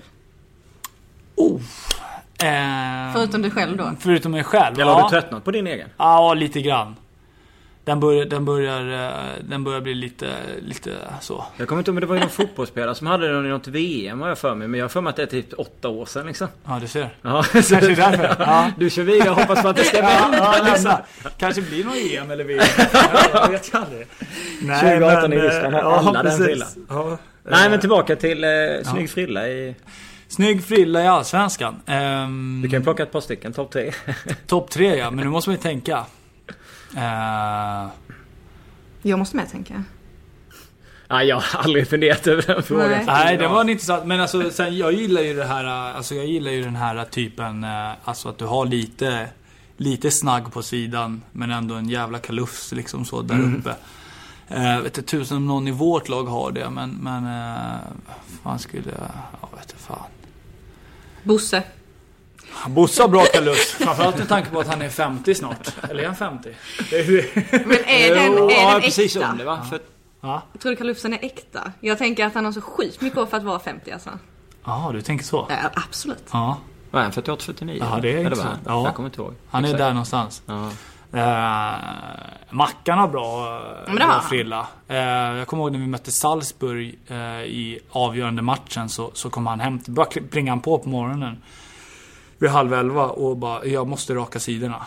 Eh, 1.38 1.62
Förutom 3.14 3.42
du 3.42 3.50
själv 3.50 3.78
då? 3.78 3.92
Förutom 4.00 4.32
mig 4.32 4.44
själv? 4.44 4.80
Eller 4.80 4.92
har 4.92 5.00
ja. 5.00 5.08
du 5.08 5.10
tröttnat 5.10 5.44
på 5.44 5.52
din 5.52 5.68
egen? 5.68 5.90
Ja, 5.98 6.34
lite 6.34 6.62
grann. 6.62 6.96
Den 7.86 8.00
börjar, 8.00 8.26
den 8.26 8.46
börjar, 8.46 9.08
eh, 9.08 9.44
den 9.50 9.64
börjar 9.64 9.82
bli 9.82 9.94
lite, 9.94 10.28
lite 10.62 10.90
så. 11.22 11.46
Jag 11.58 11.68
kommer 11.68 11.80
inte 11.80 11.92
ihåg 11.92 11.96
men 11.96 12.02
det 12.02 12.08
var 12.08 12.16
ju 12.16 12.22
någon 12.22 12.30
fotbollsspelare 12.48 12.96
som 12.96 13.08
hade 13.08 13.34
den 13.34 13.46
i 13.46 13.50
något 13.50 13.68
VM 13.68 14.22
har 14.22 14.28
jag 14.28 14.38
för 14.38 14.56
mig. 14.56 14.68
Men 14.68 14.78
jag 14.78 14.84
har 14.84 14.90
för 14.90 15.02
mig 15.02 15.10
att 15.10 15.16
det 15.16 15.22
är 15.24 15.28
typ 15.28 15.54
åtta 15.58 15.90
år 15.90 16.06
sedan 16.06 16.28
liksom. 16.28 16.48
Ja, 16.66 16.80
du 16.82 16.88
ser. 16.88 17.10
Ja, 17.22 17.44
Kanske 17.52 17.76
är 17.76 17.96
därför. 17.96 18.36
Ja. 18.44 18.72
Du 18.78 18.90
kör 18.90 19.04
vidare 19.04 19.30
och 19.30 19.36
hoppas 19.36 19.62
på 19.62 19.68
att 19.68 19.76
det 19.76 19.84
ska 19.84 19.98
Ja, 19.98 20.04
vända 20.04 20.38
ja, 20.38 20.64
liksom. 20.66 20.92
Kanske 21.38 21.62
blir 21.62 21.84
någon 21.84 21.94
EM 21.96 22.32
eller 22.32 22.44
VM. 22.44 22.64
Ja, 22.94 23.30
jag 23.34 23.50
vet 23.50 23.76
aldrig. 23.76 24.08
Nej, 24.62 25.00
2018 25.00 25.34
i 25.34 25.38
Ryssland 25.38 25.74
har 25.74 25.82
eh, 25.82 26.08
alla 26.08 26.24
den 26.24 26.38
frillan. 26.38 26.68
Ja. 26.90 27.18
Nej 27.44 27.70
men 27.70 27.80
tillbaka 27.80 28.16
till 28.16 28.44
eh, 28.44 28.50
snygg 28.84 29.10
frilla 29.10 29.48
i... 29.48 29.76
Snygg 30.34 30.64
frilla 30.64 31.04
i 31.04 31.08
Allsvenskan. 31.08 31.82
Ehm, 31.86 32.60
Du 32.64 32.70
kan 32.70 32.80
ju 32.80 32.84
plocka 32.84 33.04
ett 33.04 33.12
par 33.12 33.22
stycken, 33.22 33.54
topp 33.54 33.72
tre. 33.72 33.92
Topp 34.48 34.70
tre 34.70 34.96
ja, 34.98 35.12
men 35.12 35.26
nu 35.26 35.32
måste 35.32 35.50
man 35.50 35.56
ju 35.56 35.62
tänka. 35.62 36.06
Eh, 36.96 37.88
Jag 39.02 39.20
måste 39.20 39.36
med 39.36 39.52
tänka. 39.52 39.84
Nej 41.10 41.28
jag 41.28 41.36
har 41.40 41.60
aldrig 41.64 41.90
funderat 41.90 42.28
över 42.28 42.42
den 42.48 42.64
frågan. 42.64 42.90
Nej. 42.90 43.04
Nej, 43.08 43.38
det 43.38 43.48
var 43.48 43.62
en 43.62 43.70
intressant. 43.70 44.06
Men 44.06 44.22
alltså, 44.22 44.50
sen, 44.52 44.78
jag 44.78 44.94
gillar 44.94 45.22
ju 45.22 45.34
det 45.34 45.46
här, 45.46 45.66
alltså 45.66 46.16
jag 46.16 46.26
gillar 46.26 46.52
ju 46.52 46.64
den 46.64 46.76
här 46.76 47.06
typen, 47.06 47.64
eh, 47.64 47.92
alltså 48.04 48.30
att 48.30 48.38
du 48.38 48.46
har 48.46 48.66
lite, 48.66 49.28
lite 49.78 50.12
snagg 50.12 50.54
på 50.54 50.62
sidan, 50.62 51.22
men 51.32 51.52
ändå 51.52 51.76
en 51.76 51.90
jävla 51.90 52.20
kalufs 52.20 52.72
liksom 52.72 53.06
så 53.06 53.22
där 53.22 53.36
Mm. 53.36 53.56
uppe. 53.60 53.76
Eh, 54.48 54.78
vet 54.82 54.98
inte 54.98 55.02
tusen 55.12 55.38
om 55.38 55.48
någon 55.48 55.68
i 55.68 55.72
vårt 55.72 56.10
lag 56.10 56.24
har 56.24 56.52
det, 56.52 56.70
men, 56.70 56.90
men 56.90 57.26
eh, 57.26 57.78
fan 58.44 58.60
skulle 58.60 58.90
jag, 58.92 59.10
ja 59.42 59.50
vet 59.58 59.72
inte 59.72 59.84
fan. 59.84 60.00
Bosse. 61.24 61.64
Bosse 62.68 63.02
har 63.02 63.10
bra 63.10 63.26
kalufs, 63.26 63.72
framförallt 63.72 64.18
med 64.18 64.28
tanke 64.30 64.50
på 64.50 64.60
att 64.60 64.68
han 64.68 64.82
är 64.82 64.90
50 64.90 65.36
snart. 65.36 65.70
Eller 65.90 66.04
är 66.04 66.08
han 66.08 66.16
50? 66.16 66.50
Det 66.90 67.00
är 67.00 67.04
ju- 67.04 67.30
Men 67.66 67.78
är 67.86 68.16
den, 68.16 68.50
är 68.50 68.52
ja, 68.52 68.72
den 68.72 68.82
precis 68.82 69.16
äkta? 69.16 69.36
det 69.38 69.44
va? 69.44 69.66
För, 69.70 69.80
Ja, 70.22 70.42
Tror 70.62 70.70
du 70.70 70.76
kalufsen 70.76 71.14
är 71.14 71.20
äkta? 71.26 71.72
Jag 71.80 71.98
tänker 71.98 72.26
att 72.26 72.34
han 72.34 72.46
har 72.46 72.52
så 72.52 72.62
sjukt 72.62 73.02
mycket 73.02 73.20
år 73.20 73.26
för 73.26 73.38
att 73.38 73.44
vara 73.44 73.60
50 73.60 73.92
alltså. 73.92 74.10
Ja, 74.66 74.90
du 74.94 75.02
tänker 75.02 75.26
så? 75.26 75.48
Ja, 75.50 75.56
absolut. 75.88 76.24
Ja, 76.32 76.58
vad 76.92 77.00
är 77.00 77.04
han? 77.04 77.12
48, 77.12 77.44
49? 77.46 77.78
Ja, 77.92 78.00
det 78.02 78.14
är 78.14 78.18
intressant. 78.20 78.50
han? 78.50 78.60
Ja. 78.78 78.86
Jag 78.86 78.96
kommer 78.96 79.10
inte 79.10 79.22
ihåg. 79.22 79.34
han 79.50 79.64
är 79.66 79.68
Exakt. 79.68 79.80
där 79.80 79.90
någonstans. 79.90 80.42
Ja. 80.46 80.70
Eh, 81.14 81.74
Mackan 82.50 83.00
har 83.00 83.08
bra, 83.08 83.62
men 83.88 83.96
bra 83.96 84.22
frilla. 84.30 84.68
Eh, 84.88 84.98
jag 85.38 85.48
kommer 85.48 85.64
ihåg 85.64 85.72
när 85.72 85.80
vi 85.80 85.88
mötte 85.88 86.12
Salzburg 86.12 87.00
eh, 87.08 87.18
i 87.42 87.80
avgörande 87.92 88.42
matchen 88.42 88.90
så, 88.90 89.12
så 89.14 89.30
kom 89.30 89.48
han 89.48 89.60
hem. 89.60 89.80
Bara 89.88 90.06
plinga 90.06 90.52
han 90.52 90.62
på 90.62 90.80
på 90.80 90.90
morgonen. 90.90 91.38
Vid 92.38 92.50
halv 92.50 92.74
elva 92.74 93.06
och 93.06 93.38
bara, 93.38 93.66
jag 93.66 93.88
måste 93.88 94.16
raka 94.16 94.40
sidorna. 94.40 94.76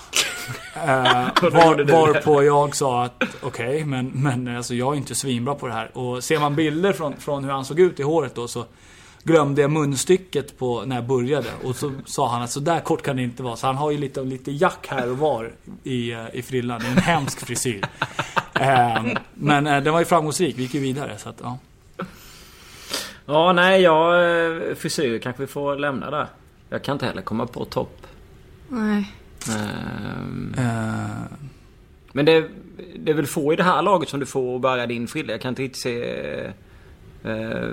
eh, 0.74 1.28
var, 1.42 1.92
varpå 1.92 2.42
jag 2.42 2.76
sa 2.76 3.04
att 3.04 3.22
okej, 3.42 3.84
men, 3.84 4.10
men 4.14 4.56
alltså, 4.56 4.74
jag 4.74 4.92
är 4.92 4.96
inte 4.96 5.14
svinbra 5.14 5.54
på 5.54 5.66
det 5.66 5.72
här. 5.72 5.98
Och 5.98 6.24
ser 6.24 6.40
man 6.40 6.54
bilder 6.54 6.92
från, 6.92 7.16
från 7.16 7.44
hur 7.44 7.50
han 7.50 7.64
såg 7.64 7.80
ut 7.80 8.00
i 8.00 8.02
håret 8.02 8.34
då 8.34 8.48
så 8.48 8.64
glömde 9.26 9.60
jag 9.60 9.70
munstycket 9.70 10.58
på 10.58 10.82
när 10.84 10.96
jag 10.96 11.04
började. 11.06 11.48
Och 11.64 11.76
så 11.76 11.92
sa 12.04 12.28
han 12.28 12.42
att 12.42 12.50
så 12.50 12.60
där 12.60 12.80
kort 12.80 13.02
kan 13.02 13.16
det 13.16 13.22
inte 13.22 13.42
vara. 13.42 13.56
Så 13.56 13.66
han 13.66 13.76
har 13.76 13.90
ju 13.90 13.98
lite, 13.98 14.20
lite 14.20 14.50
jack 14.50 14.86
här 14.88 15.10
och 15.10 15.18
var 15.18 15.52
i, 15.84 16.12
eh, 16.12 16.24
i 16.32 16.42
frillan. 16.42 16.80
Det 16.80 16.86
är 16.86 16.90
en 16.90 16.96
hemsk 16.96 17.46
frisyr. 17.46 17.82
Eh, 18.60 19.04
men 19.34 19.66
eh, 19.66 19.82
den 19.82 19.92
var 19.92 20.00
ju 20.00 20.04
framgångsrik. 20.06 20.58
Vi 20.58 20.62
gick 20.62 20.74
ju 20.74 20.80
vidare. 20.80 21.18
Så 21.18 21.28
att, 21.28 21.40
ja. 21.42 21.58
Ja, 23.26 23.52
nej, 23.52 23.82
jag... 23.82 24.78
Frisyr 24.78 25.18
kanske 25.18 25.42
vi 25.42 25.46
får 25.46 25.76
lämna 25.76 26.10
där. 26.10 26.26
Jag 26.68 26.82
kan 26.82 26.92
inte 26.92 27.06
heller 27.06 27.22
komma 27.22 27.46
på 27.46 27.64
topp. 27.64 28.06
Nej. 28.68 29.12
Ehm, 29.50 30.54
Eh, 30.58 31.38
Men 32.12 32.24
det, 32.24 32.48
det 32.98 33.10
är 33.10 33.14
väl 33.14 33.26
få 33.26 33.52
i 33.52 33.56
det 33.56 33.62
här 33.62 33.82
laget 33.82 34.08
som 34.08 34.20
du 34.20 34.26
får 34.26 34.58
bära 34.58 34.86
din 34.86 35.08
frilla. 35.08 35.32
Jag 35.32 35.40
kan 35.40 35.48
inte 35.48 35.62
riktigt 35.62 35.82
se... 35.82 36.52
Eh, 37.24 37.68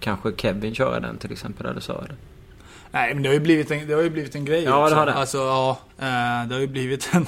kanske 0.00 0.32
Kevin 0.36 0.74
köra 0.74 1.00
den 1.00 1.18
till 1.18 1.32
exempel, 1.32 1.66
eller 1.66 1.80
så 1.80 1.92
det. 2.00 2.14
nej, 2.90 3.14
men 3.14 3.22
det 3.22 3.28
har 3.28 3.34
ju 3.34 3.40
blivit 3.40 3.70
en, 3.70 3.86
det 3.88 3.94
har 3.94 4.02
ju 4.02 4.10
blivit 4.10 4.34
en 4.34 4.44
grej 4.44 4.62
Ja, 4.64 4.70
det 4.76 4.82
också. 4.84 4.94
har 4.96 5.06
det. 5.06 5.14
Alltså, 5.14 5.38
ja, 5.38 5.78
eh, 5.98 6.48
det 6.48 6.54
har 6.54 6.60
ju 6.60 6.66
blivit 6.66 7.10
en, 7.12 7.26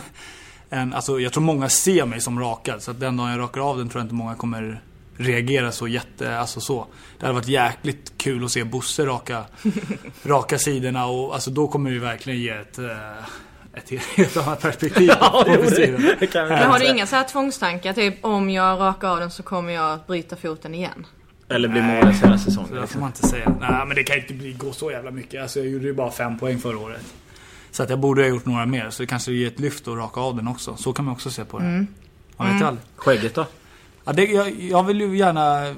en... 0.71 0.93
Alltså, 0.95 1.21
jag 1.21 1.33
tror 1.33 1.43
många 1.43 1.69
ser 1.69 2.05
mig 2.07 2.21
som 2.21 2.41
rakad. 2.41 2.83
Så 2.83 2.91
att 2.91 3.01
den 3.01 3.17
dagen 3.17 3.31
jag 3.31 3.41
rakar 3.41 3.61
av 3.71 3.79
den 3.79 3.89
tror 3.89 4.01
jag 4.01 4.05
inte 4.05 4.15
många 4.15 4.35
kommer 4.35 4.83
reagera 5.17 5.73
så 5.73 5.89
jätte... 5.89 6.39
Alltså 6.39 6.61
så. 6.61 6.87
Det 7.19 7.27
hade 7.27 7.35
varit 7.39 7.49
jäkligt 7.49 8.13
kul 8.17 8.45
att 8.45 8.51
se 8.51 8.65
Bosse 8.65 9.07
raka, 9.07 9.45
raka 10.25 10.59
sidorna 10.59 11.07
och 11.07 11.35
alltså 11.35 11.51
då 11.51 11.69
kommer 11.69 11.91
det 11.91 11.99
verkligen 11.99 12.41
ge 12.41 12.51
ett... 12.51 12.79
eh, 12.79 13.17
Ett 13.75 13.91
helt 14.17 14.37
annat 14.37 14.63
perspektiv 14.63 15.09
på 15.21 15.45
jo, 15.47 15.63
det- 15.71 16.17
det 16.21 16.27
kan 16.27 16.45
vi- 16.45 16.51
Men 16.51 16.71
har 16.71 16.79
du 16.79 16.87
inga 16.87 17.07
så 17.07 17.17
här 17.17 17.25
tvångstankar? 17.25 17.93
Typ 17.93 18.25
om 18.25 18.51
jag 18.51 18.81
rakar 18.81 19.09
av 19.09 19.21
den 19.21 19.31
så 19.31 19.43
kommer 19.43 19.73
jag 19.73 19.99
bryta 20.07 20.37
foten 20.37 20.75
igen. 20.75 21.07
Eller 21.49 21.69
blir 21.69 21.83
mållös 21.83 22.23
hela 22.23 22.39
Så 22.39 22.45
säsongen. 22.45 22.75
det 22.81 22.87
får 22.87 23.01
man 23.01 23.09
inte 23.09 23.29
säga. 23.29 23.53
Nej 23.61 23.87
men 23.87 23.97
det 23.97 24.03
kan 24.05 24.17
inte 24.17 24.35
bli, 24.35 24.53
gå 24.53 24.73
så 24.73 24.91
jävla 24.91 25.11
mycket. 25.11 25.43
Alltså 25.43 25.59
jag 25.59 25.69
gjorde 25.69 25.85
ju 25.85 25.95
bara 25.95 26.11
fem 26.11 26.39
poäng 26.39 26.59
förra 26.59 26.79
året. 26.79 27.15
Så 27.71 27.83
att 27.83 27.91
jag 27.91 27.99
borde 27.99 28.23
ha 28.23 28.29
gjort 28.29 28.47
några 28.47 28.67
mer. 28.67 28.91
Så 28.91 29.03
det 29.03 29.07
kanske 29.07 29.33
ger 29.33 29.47
ett 29.47 29.61
lyft 29.61 29.89
att 29.89 29.97
raka 29.97 30.21
av 30.21 30.37
den 30.37 30.49
också. 30.49 30.77
Så 30.77 30.93
kan 30.93 31.05
man 31.05 31.15
också 31.15 31.31
se 31.31 31.45
på 31.45 31.59
det. 31.59 31.65
Mm. 31.65 31.87
Man 32.37 32.53
vet 32.53 32.61
ju 32.61 32.65
aldrig. 32.67 32.85
Skägget 32.97 33.35
då? 33.35 33.47
Ja, 34.05 34.13
det, 34.13 34.25
jag, 34.25 34.51
jag 34.61 34.83
vill 34.83 35.01
ju 35.01 35.17
gärna... 35.17 35.75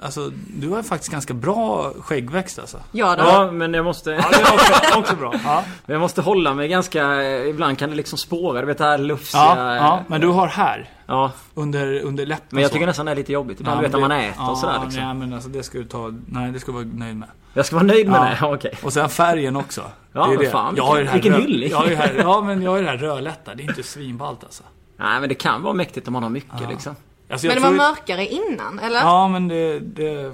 Alltså, 0.00 0.32
du 0.56 0.68
har 0.68 0.76
ju 0.76 0.82
faktiskt 0.82 1.12
ganska 1.12 1.34
bra 1.34 1.92
skäggväxt 2.00 2.58
alltså. 2.58 2.80
Ja 2.92 3.16
då. 3.16 3.22
Ja, 3.24 3.52
men 3.52 3.74
jag 3.74 3.84
måste... 3.84 4.10
Ja, 4.10 4.24
det 4.30 4.36
är 4.36 4.54
också, 4.54 4.98
också 4.98 5.16
bra. 5.16 5.34
Ja. 5.44 5.64
Men 5.86 5.94
jag 5.94 6.00
måste 6.00 6.20
hålla 6.22 6.54
mig 6.54 6.68
ganska... 6.68 7.22
Ibland 7.46 7.78
kan 7.78 7.90
det 7.90 7.96
liksom 7.96 8.18
spåra. 8.18 8.60
Du 8.60 8.66
vet 8.66 8.78
det 8.78 8.84
här 8.84 8.98
lufsiga... 8.98 9.40
Ja, 9.40 9.76
ja, 9.76 10.04
men 10.08 10.20
du 10.20 10.26
har 10.26 10.46
här. 10.46 10.90
Ja, 11.10 11.32
Under, 11.54 12.00
under 12.00 12.26
läppen 12.26 12.46
men 12.50 12.62
jag 12.62 12.70
så. 12.70 12.72
tycker 12.74 12.86
nästan 12.86 13.06
det 13.06 13.12
är 13.12 13.16
lite 13.16 13.32
jobbigt. 13.32 13.60
Ibland 13.60 13.78
Ja, 13.78 13.82
vet 13.82 13.92
när 13.92 14.00
man 14.00 14.10
det- 14.10 14.16
äter 14.16 14.34
ja, 14.38 14.50
och 14.50 14.58
sådär 14.58 14.80
liksom. 14.84 15.02
Nej 15.04 15.14
men 15.14 15.32
alltså 15.32 15.48
det 15.48 15.62
ska 15.62 15.78
du 15.78 15.84
ta... 15.84 16.14
Nej 16.26 16.52
det 16.52 16.60
ska 16.60 16.72
du 16.72 16.78
vara 16.78 16.86
nöjd 16.94 17.16
med. 17.16 17.28
Jag 17.54 17.66
ska 17.66 17.76
vara 17.76 17.86
nöjd 17.86 18.08
med 18.08 18.16
Ja. 18.20 18.24
det? 18.24 18.38
Ja, 18.40 18.54
Okej. 18.54 18.74
Och 18.82 18.92
sen 18.92 19.08
färgen 19.08 19.56
också. 19.56 19.80
Ja, 20.12 20.20
Det 20.26 20.32
är 20.32 20.36
men 20.36 20.44
det. 20.44 20.50
fan, 20.50 20.74
jag 20.76 20.84
har 20.84 20.98
ju 20.98 21.04
det 21.04 21.10
här 21.10 21.14
vilken 21.16 21.34
rö- 21.34 21.40
hyllning. 21.40 21.70
Jag 21.70 21.76
har 21.78 21.84
ju 21.84 21.90
det 21.90 21.96
här, 21.96 22.14
ja 22.18 22.40
men 22.40 22.62
jag 22.62 22.70
har 22.70 22.78
ju 22.78 22.84
det 22.84 22.90
här 22.90 22.96
rödlätta. 22.98 23.54
Det 23.54 23.62
är 23.62 23.68
inte 23.68 23.82
svinballt 23.82 24.44
alltså. 24.44 24.62
Nej, 24.96 25.20
men 25.20 25.28
det 25.28 25.34
kan 25.34 25.62
vara 25.62 25.74
mäktigt 25.74 26.06
om 26.06 26.12
man 26.12 26.22
har 26.22 26.30
mycket 26.30 26.68
liksom. 26.68 26.96
alltså 27.30 27.46
Men 27.46 27.56
det 27.56 27.62
var 27.62 27.70
mörkare 27.72 28.26
innan, 28.26 28.78
eller? 28.78 29.00
Ja 29.00 29.28
men 29.28 29.48
det, 29.48 29.78
det... 29.80 30.32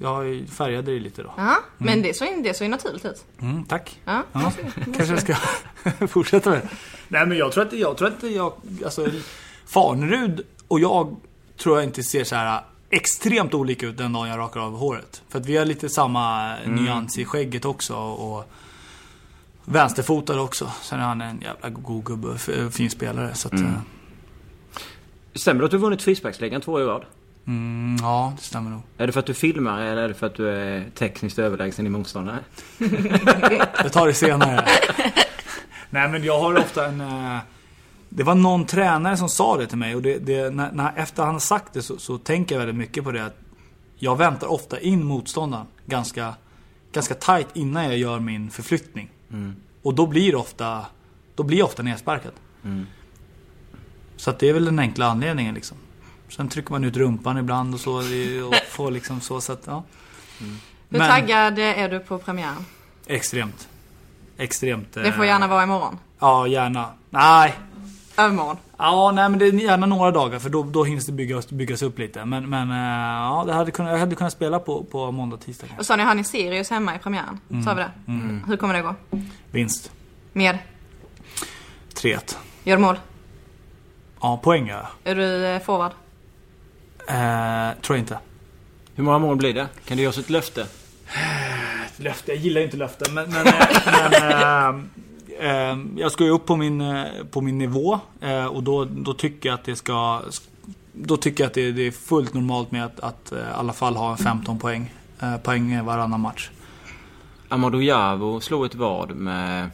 Jag 0.00 0.28
ju 0.28 0.46
färgade 0.46 0.92
det 0.94 1.00
lite 1.00 1.22
då. 1.22 1.32
Ja, 1.36 1.56
Men 1.78 2.02
det 2.02 2.16
såg, 2.16 2.28
det 2.44 2.54
såg 2.54 2.64
ju 2.64 2.70
naturligt 2.70 3.04
ut. 3.04 3.24
Mm, 3.40 3.64
tack. 3.64 4.00
Ja. 4.04 4.22
Ja, 4.32 4.52
kanske 4.96 5.04
jag 5.14 5.20
ska 5.20 6.06
fortsätta 6.06 6.50
med 6.50 6.58
det. 6.58 6.68
Nej 7.08 7.26
men 7.26 7.38
jag 7.38 7.52
tror 7.52 7.64
inte 7.64 7.76
jag, 7.76 7.96
tror 7.96 8.10
inte 8.10 8.26
jag, 8.28 8.52
alltså 8.84 9.06
Farnerud 9.72 10.40
och 10.68 10.80
jag 10.80 11.16
tror 11.56 11.76
jag 11.76 11.84
inte 11.84 12.02
ser 12.02 12.24
så 12.24 12.34
här 12.34 12.60
extremt 12.90 13.54
olika 13.54 13.86
ut 13.86 13.98
den 13.98 14.12
dagen 14.12 14.28
jag 14.28 14.38
rakar 14.38 14.60
av 14.60 14.76
håret. 14.76 15.22
För 15.28 15.38
att 15.38 15.46
vi 15.46 15.56
har 15.56 15.64
lite 15.64 15.88
samma 15.88 16.54
nyans 16.66 17.18
i 17.18 17.24
skägget 17.24 17.64
också 17.64 17.94
och 17.96 18.44
vänsterfotad 19.64 20.40
också. 20.40 20.72
Sen 20.82 21.00
är 21.00 21.04
han 21.04 21.20
en 21.20 21.40
jävla 21.40 21.68
god 21.68 22.04
gubbe, 22.04 22.38
fin 22.70 22.90
spelare. 22.90 23.34
Så 23.34 23.48
att, 23.48 23.54
eh, 23.54 23.78
Stämmer 25.34 25.60
det 25.60 25.64
att 25.64 25.70
du 25.70 25.78
vunnit 25.78 26.02
frisparksligan 26.02 26.60
två 26.60 26.72
år 26.72 26.82
i 26.82 26.84
rad? 26.84 27.04
Mm, 27.46 27.96
ja, 28.00 28.32
det 28.36 28.42
stämmer 28.42 28.70
nog. 28.70 28.80
Är 28.98 29.06
det 29.06 29.12
för 29.12 29.20
att 29.20 29.26
du 29.26 29.34
filmar 29.34 29.80
eller 29.80 30.02
är 30.02 30.08
det 30.08 30.14
för 30.14 30.26
att 30.26 30.34
du 30.34 30.48
är 30.48 30.90
tekniskt 30.94 31.38
överlägsen 31.38 31.86
i 31.86 31.88
motståndare? 31.88 32.38
Jag 33.82 33.92
tar 33.92 34.06
det 34.06 34.14
senare. 34.14 34.66
Nej 35.90 36.08
men 36.08 36.24
jag 36.24 36.40
har 36.40 36.58
ofta 36.58 36.86
en... 36.86 37.00
Det 38.14 38.22
var 38.22 38.34
någon 38.34 38.66
tränare 38.66 39.16
som 39.16 39.28
sa 39.28 39.56
det 39.56 39.66
till 39.66 39.78
mig 39.78 39.94
och 39.94 40.02
det, 40.02 40.18
det, 40.18 40.50
när, 40.50 40.72
när, 40.72 40.92
efter 40.96 41.22
han 41.22 41.32
har 41.32 41.40
sagt 41.40 41.72
det 41.72 41.82
så, 41.82 41.98
så 41.98 42.18
tänker 42.18 42.54
jag 42.54 42.60
väldigt 42.60 42.76
mycket 42.76 43.04
på 43.04 43.12
det 43.12 43.24
att 43.24 43.36
Jag 43.98 44.16
väntar 44.16 44.46
ofta 44.52 44.80
in 44.80 45.04
motståndaren 45.04 45.66
ganska, 45.86 46.34
ganska 46.92 47.14
tight 47.14 47.48
innan 47.52 47.84
jag 47.84 47.98
gör 47.98 48.20
min 48.20 48.50
förflyttning. 48.50 49.10
Och 49.82 49.94
då 49.94 50.06
blir 50.06 50.30
det 50.30 50.36
ofta, 50.38 50.86
då 51.34 51.42
blir 51.42 51.58
jag 51.58 51.66
ofta 51.66 51.82
nedsparkad. 51.82 52.32
Så 54.16 54.30
att 54.30 54.38
det 54.38 54.48
är 54.48 54.52
väl 54.52 54.64
den 54.64 54.78
enkla 54.78 55.06
anledningen 55.06 55.54
liksom. 55.54 55.76
Sen 56.28 56.48
trycker 56.48 56.70
man 56.70 56.84
ut 56.84 56.96
rumpan 56.96 57.38
ibland 57.38 57.74
och 57.74 57.80
så 57.80 57.96
och 58.48 58.54
får 58.68 58.90
liksom 58.90 59.20
så, 59.20 59.40
så 59.40 59.52
att 59.52 59.62
ja. 59.66 59.84
Hur 60.88 60.98
Men- 60.98 61.10
taggad 61.10 61.58
är 61.58 61.88
du 61.88 61.98
på 61.98 62.18
premiären? 62.18 62.64
Extremt. 63.06 63.68
Extremt. 64.36 64.92
Det 64.92 65.12
får 65.12 65.22
eh, 65.22 65.28
gärna 65.28 65.46
vara 65.46 65.62
imorgon. 65.62 65.98
Ja, 66.18 66.46
gärna. 66.46 66.88
Nej. 67.10 67.54
Övermorgon. 68.16 68.56
Ja, 68.78 69.12
nej 69.14 69.28
men 69.28 69.38
det 69.38 69.46
är 69.46 69.52
gärna 69.52 69.86
några 69.86 70.10
dagar 70.10 70.38
för 70.38 70.50
då, 70.50 70.62
då 70.62 70.84
hinns 70.84 71.06
det 71.06 71.12
byggas, 71.12 71.48
byggas 71.50 71.82
upp 71.82 71.98
lite. 71.98 72.24
Men, 72.24 72.50
men 72.50 72.70
eh, 72.70 72.76
ja, 73.22 73.44
det 73.46 73.52
hade 73.52 73.70
kunnat, 73.70 73.92
jag 73.92 73.98
hade 73.98 74.14
kunnat 74.14 74.32
spela 74.32 74.58
på, 74.58 74.84
på 74.84 75.10
måndag, 75.10 75.36
tisdag. 75.36 75.66
Och 75.78 75.86
sa 75.86 75.96
ni, 75.96 76.02
har 76.02 76.14
ni 76.14 76.24
Sirius 76.24 76.70
hemma 76.70 76.96
i 76.96 76.98
premiären? 76.98 77.40
Sa 77.64 77.74
vi 77.74 77.80
det? 77.82 77.90
Hur 78.46 78.56
kommer 78.56 78.74
det 78.74 78.82
gå? 78.82 78.94
Vinst. 79.50 79.92
Med? 80.32 80.58
3-1. 81.94 82.36
Gör 82.64 82.78
mål? 82.78 82.98
Ja, 84.20 84.40
poäng 84.42 84.68
gör 84.68 84.86
Är 85.04 85.14
du 85.14 85.46
eh, 85.46 85.60
forward? 85.60 85.92
jag. 87.06 87.16
Eh, 87.16 87.74
tror 87.82 87.96
jag 87.96 88.02
inte. 88.02 88.18
Hur 88.94 89.04
många 89.04 89.18
mål 89.18 89.36
blir 89.36 89.54
det? 89.54 89.66
Kan 89.84 89.96
du 89.96 90.02
ge 90.02 90.08
oss 90.08 90.18
ett 90.18 90.30
löfte? 90.30 90.66
Löfte, 91.96 92.32
jag 92.32 92.40
gillar 92.40 92.60
inte 92.60 92.76
löften 92.76 93.14
men... 93.14 93.30
men, 93.30 93.46
eh, 93.46 94.72
men 94.72 94.90
eh, 95.40 95.78
jag 95.96 96.12
ska 96.12 96.24
ju 96.24 96.30
upp 96.30 96.46
på 96.46 96.56
min, 96.56 96.80
eh, 96.80 97.04
på 97.30 97.40
min 97.40 97.58
nivå 97.58 98.00
eh, 98.20 98.46
och 98.46 98.62
då, 98.62 98.84
då 98.84 99.14
tycker 99.14 99.48
jag 99.48 99.54
att 99.54 99.64
det 99.64 99.76
ska... 99.76 100.20
Då 100.92 101.16
tycker 101.16 101.44
jag 101.44 101.48
att 101.48 101.54
det, 101.54 101.72
det 101.72 101.82
är 101.82 101.90
fullt 101.90 102.34
normalt 102.34 102.70
med 102.70 102.84
att, 102.84 103.00
att 103.00 103.32
eh, 103.32 103.38
i 103.38 103.42
alla 103.54 103.72
fall 103.72 103.96
ha 103.96 104.16
15 104.16 104.58
poäng. 104.58 104.94
Eh, 105.20 105.36
poäng 105.36 105.84
varannan 105.84 106.20
match. 106.20 106.50
Amadou 107.48 107.82
Javo 107.82 108.40
slog 108.40 108.64
ett 108.64 108.74
vad 108.74 109.10
med 109.10 109.70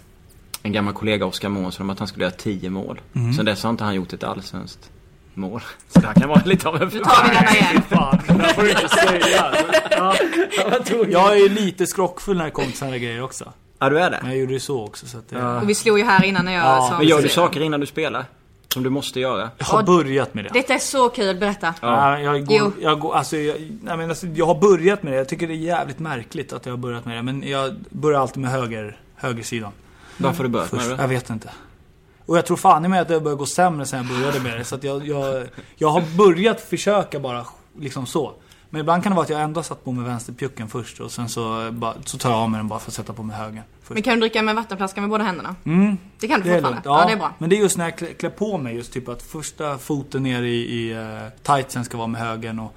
en 0.63 0.73
gammal 0.73 0.95
kollega 0.95 1.27
Oskar 1.27 1.49
Månsson 1.49 1.87
om 1.87 1.91
att 1.91 1.99
han 1.99 2.09
skulle 2.09 2.25
göra 2.25 2.35
10 2.35 2.71
mål. 2.71 3.01
Sen 3.37 3.45
dess 3.45 3.63
har 3.63 3.71
inte 3.71 3.85
han 3.85 3.95
gjort 3.95 4.13
ett 4.13 4.25
allsvenskt 4.25 4.91
mål. 5.35 5.61
Så 5.89 6.01
det 6.01 6.07
här 6.07 6.15
kan 6.15 6.29
vara 6.29 6.43
lite 6.45 6.69
av 6.69 6.83
en 6.83 6.89
Nu 6.89 7.01
tar 7.01 7.29
vi 7.29 7.35
denna 7.35 7.51
igen. 7.51 7.83
Fan, 7.89 8.19
det 8.29 8.35
där 8.35 8.49
får 8.49 8.63
du 8.63 8.71
inte 8.71 8.89
säga. 8.89 9.55
Ja, 9.91 10.15
jag 11.09 11.41
är 11.41 11.49
lite 11.49 11.87
skrockfull 11.87 12.37
när 12.37 12.45
det 12.45 12.51
kommer 12.51 12.69
till 12.69 12.79
sådana 12.79 12.99
grejer 12.99 13.23
också. 13.23 13.53
Ja, 13.79 13.89
du 13.89 13.99
är 13.99 14.11
det? 14.11 14.19
Men 14.23 14.31
jag 14.31 14.41
gjorde 14.41 14.53
ju 14.53 14.61
så 14.61 14.85
också 14.85 15.07
så 15.07 15.19
att 15.19 15.29
det, 15.29 15.43
Och 15.43 15.69
vi 15.69 15.75
slog 15.75 15.99
ju 15.99 16.05
här 16.05 16.25
innan 16.25 16.45
när 16.45 16.53
jag 16.53 16.65
Ja, 16.65 16.87
sa 16.91 16.99
Men 16.99 17.07
gör 17.07 17.23
du 17.23 17.29
saker 17.29 17.61
innan 17.61 17.81
du 17.81 17.87
spelar? 17.87 18.25
Som 18.73 18.83
du 18.83 18.91
måste 18.91 19.21
göra? 19.21 19.51
Jag 19.59 19.67
har 19.67 19.83
börjat 19.83 20.35
med 20.35 20.45
det. 20.45 20.51
Detta 20.53 20.75
är 20.75 20.79
så 20.79 21.09
kul, 21.09 21.37
berätta. 21.37 21.75
Ja. 21.83 22.19
Jag, 22.19 22.47
går, 22.47 22.73
jag, 22.81 23.01
går, 23.01 23.15
alltså, 23.15 23.37
jag, 23.37 23.57
nej, 23.83 23.97
men 23.97 24.09
alltså, 24.11 24.27
jag 24.27 24.47
har 24.47 24.55
börjat 24.55 25.03
med 25.03 25.13
det. 25.13 25.17
Jag 25.17 25.29
tycker 25.29 25.47
det 25.49 25.55
är 25.55 25.57
jävligt 25.57 25.99
märkligt 25.99 26.53
att 26.53 26.67
jag 26.67 26.73
har 26.73 26.79
börjat 26.79 27.05
med 27.05 27.17
det. 27.17 27.23
Men 27.23 27.43
jag 27.49 27.75
börjar 27.91 28.21
alltid 28.21 28.43
med 28.43 28.51
höger, 28.51 29.01
högersidan. 29.17 29.73
Varför 30.17 30.37
har 30.37 30.45
du 30.45 30.51
börjat 30.51 30.73
med 30.73 30.81
Först. 30.81 30.97
det? 30.97 31.03
Jag 31.03 31.09
vet 31.09 31.31
inte. 31.31 31.51
Och 32.27 32.37
jag 32.37 32.47
tror 32.47 32.57
fan 32.57 32.85
i 32.85 32.89
mig 32.89 33.01
att 33.01 33.09
det 33.09 33.21
börjar 33.21 33.37
gå 33.37 33.47
sämre 33.47 33.87
sen 33.87 33.99
jag 33.99 34.19
började 34.19 34.41
med 34.41 34.59
det. 34.59 34.65
Så 34.65 34.75
att 34.75 34.85
jag, 34.85 35.07
jag, 35.07 35.47
jag 35.77 35.89
har 35.89 36.03
börjat 36.17 36.61
försöka 36.61 37.21
bara 37.21 37.47
liksom 37.79 38.07
så. 38.07 38.33
Men 38.71 38.81
ibland 38.81 39.03
kan 39.03 39.13
det 39.13 39.17
vara 39.17 39.25
att 39.25 39.31
jag 39.31 39.41
ändå 39.43 39.63
satt 39.63 39.85
på 39.85 39.93
mig 39.93 40.05
vänsterpjucken 40.05 40.69
först 40.69 41.01
och 41.01 41.13
sen 41.13 41.29
så, 41.29 41.69
bara, 41.73 41.95
så 42.05 42.19
tar 42.19 42.31
jag 42.31 42.39
av 42.39 42.51
mig 42.51 42.59
den 42.59 42.69
bara 42.69 42.79
för 42.79 42.91
att 42.91 42.95
sätta 42.95 43.13
på 43.13 43.23
mig 43.23 43.37
höger. 43.37 43.63
Först. 43.83 43.95
Men 43.95 44.03
kan 44.03 44.15
du 44.15 44.21
dricka 44.21 44.43
med 44.43 44.55
vattenflaskan 44.55 45.03
med 45.03 45.11
båda 45.11 45.25
händerna? 45.25 45.55
Mm, 45.65 45.99
Det 46.21 46.29
kan 46.29 46.41
du 46.41 46.49
det 46.49 46.55
fortfarande? 46.55 46.77
lugnt. 46.77 47.01
Ja. 47.01 47.05
det 47.07 47.13
är 47.13 47.17
bra. 47.17 47.33
Men 47.39 47.51
det 47.51 47.57
är 47.57 47.61
just 47.61 47.79
när 47.79 47.85
jag 47.85 47.99
klä, 47.99 48.07
klär 48.15 48.31
på 48.31 48.59
mig 48.59 48.77
just 48.77 48.93
typ 48.93 49.09
att 49.09 49.23
första 49.23 49.79
foten 49.79 50.23
ner 50.23 50.43
i, 50.43 50.81
i 50.81 50.95
uh, 50.99 51.29
tightsen 51.43 51.85
ska 51.85 51.97
vara 51.97 52.07
med 52.07 52.21
högern 52.21 52.59
och 52.59 52.75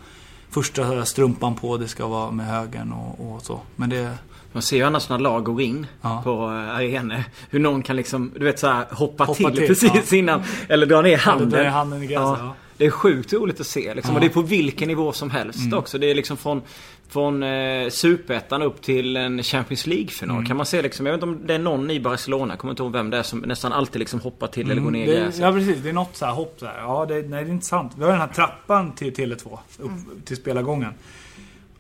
första 0.50 1.06
strumpan 1.06 1.56
på 1.56 1.78
det 1.78 1.88
ska 1.88 2.08
vara 2.08 2.32
med 2.32 2.46
högern 2.46 2.92
och, 2.92 3.32
och 3.36 3.42
så. 3.42 3.60
Men 3.76 3.90
det... 3.90 4.12
Man 4.54 4.62
ser 4.62 4.78
ju 4.78 4.84
annars 4.84 5.10
när 5.10 5.20
lag 5.20 5.44
går 5.44 5.62
in 5.62 5.88
Ja. 6.02 6.22
på 6.24 6.32
uh, 6.48 6.76
arenor. 6.76 7.24
Hur 7.50 7.60
någon 7.60 7.84
kan 7.84 7.96
liksom, 7.96 8.32
du 8.40 8.46
vet 8.46 8.60
såhär 8.60 8.86
hoppa, 8.92 9.24
Hoppa 9.24 9.34
till, 9.50 9.58
till, 9.58 9.68
precis 9.68 10.14
innan. 10.14 10.44
Eller 10.70 10.86
dra 10.86 11.02
ner 11.02 11.18
handen. 11.18 11.50
dra 11.50 11.58
ner 11.58 11.70
handen 11.70 12.04
i 12.04 12.08
gräset, 12.08 12.40
ja. 12.40 12.54
Det 12.82 12.88
är 12.88 12.92
sjukt 12.92 13.34
roligt 13.34 13.60
att 13.60 13.68
se 13.68 13.94
liksom. 13.94 14.12
Ja. 14.14 14.16
Och 14.16 14.22
det 14.22 14.28
är 14.28 14.34
på 14.34 14.42
vilken 14.42 14.88
nivå 14.88 15.14
som 15.14 15.30
helst 15.30 15.74
också. 15.74 15.98
Det 15.98 16.12
är 16.12 16.16
liksom 16.16 16.38
från, 16.38 16.62
från 17.10 17.44
eh, 17.44 17.90
Superettan 17.90 18.62
upp 18.62 18.82
till 18.82 19.18
en 19.18 19.44
Champions 19.44 19.88
League-final. 19.88 20.46
Kan 20.46 20.58
man 20.58 20.66
se 20.66 20.82
liksom, 20.82 21.06
jag 21.06 21.14
vet 21.14 21.24
inte 21.24 21.38
om 21.40 21.48
det 21.48 21.54
är 21.54 21.60
någon 21.60 21.92
i 21.92 22.00
Barcelona, 22.00 22.54
jag 22.54 22.60
kommer 22.60 22.72
inte 22.72 22.84
ihåg 22.84 22.92
vem 22.92 23.10
det 23.10 23.18
är, 23.18 23.24
som 23.24 23.40
nästan 23.40 23.74
alltid 23.74 24.00
liksom 24.00 24.20
hoppar 24.20 24.48
till 24.48 24.72
eller 24.72 24.82
går 24.82 24.92
ner 24.92 25.04
i 25.08 25.12
det, 25.12 25.20
gräset. 25.20 25.42
ja 25.42 25.52
precis, 25.52 25.78
det 25.84 25.90
är 25.90 25.94
något 25.94 26.16
så 26.16 26.26
här 26.26 26.34
hopp 26.34 26.60
där. 26.60 26.74
Ja, 26.78 27.06
det, 27.06 27.14
nej, 27.16 27.24
det 27.44 27.50
är 27.50 27.54
inte 27.54 27.66
sant. 27.66 27.92
Vi 27.98 28.04
har 28.04 28.12
den 28.12 28.20
här 28.22 28.28
trappan 28.28 28.96
till 28.96 29.14
Tele2, 29.14 29.58
upp 29.80 30.26
till 30.26 30.38
spelargången. 30.38 30.94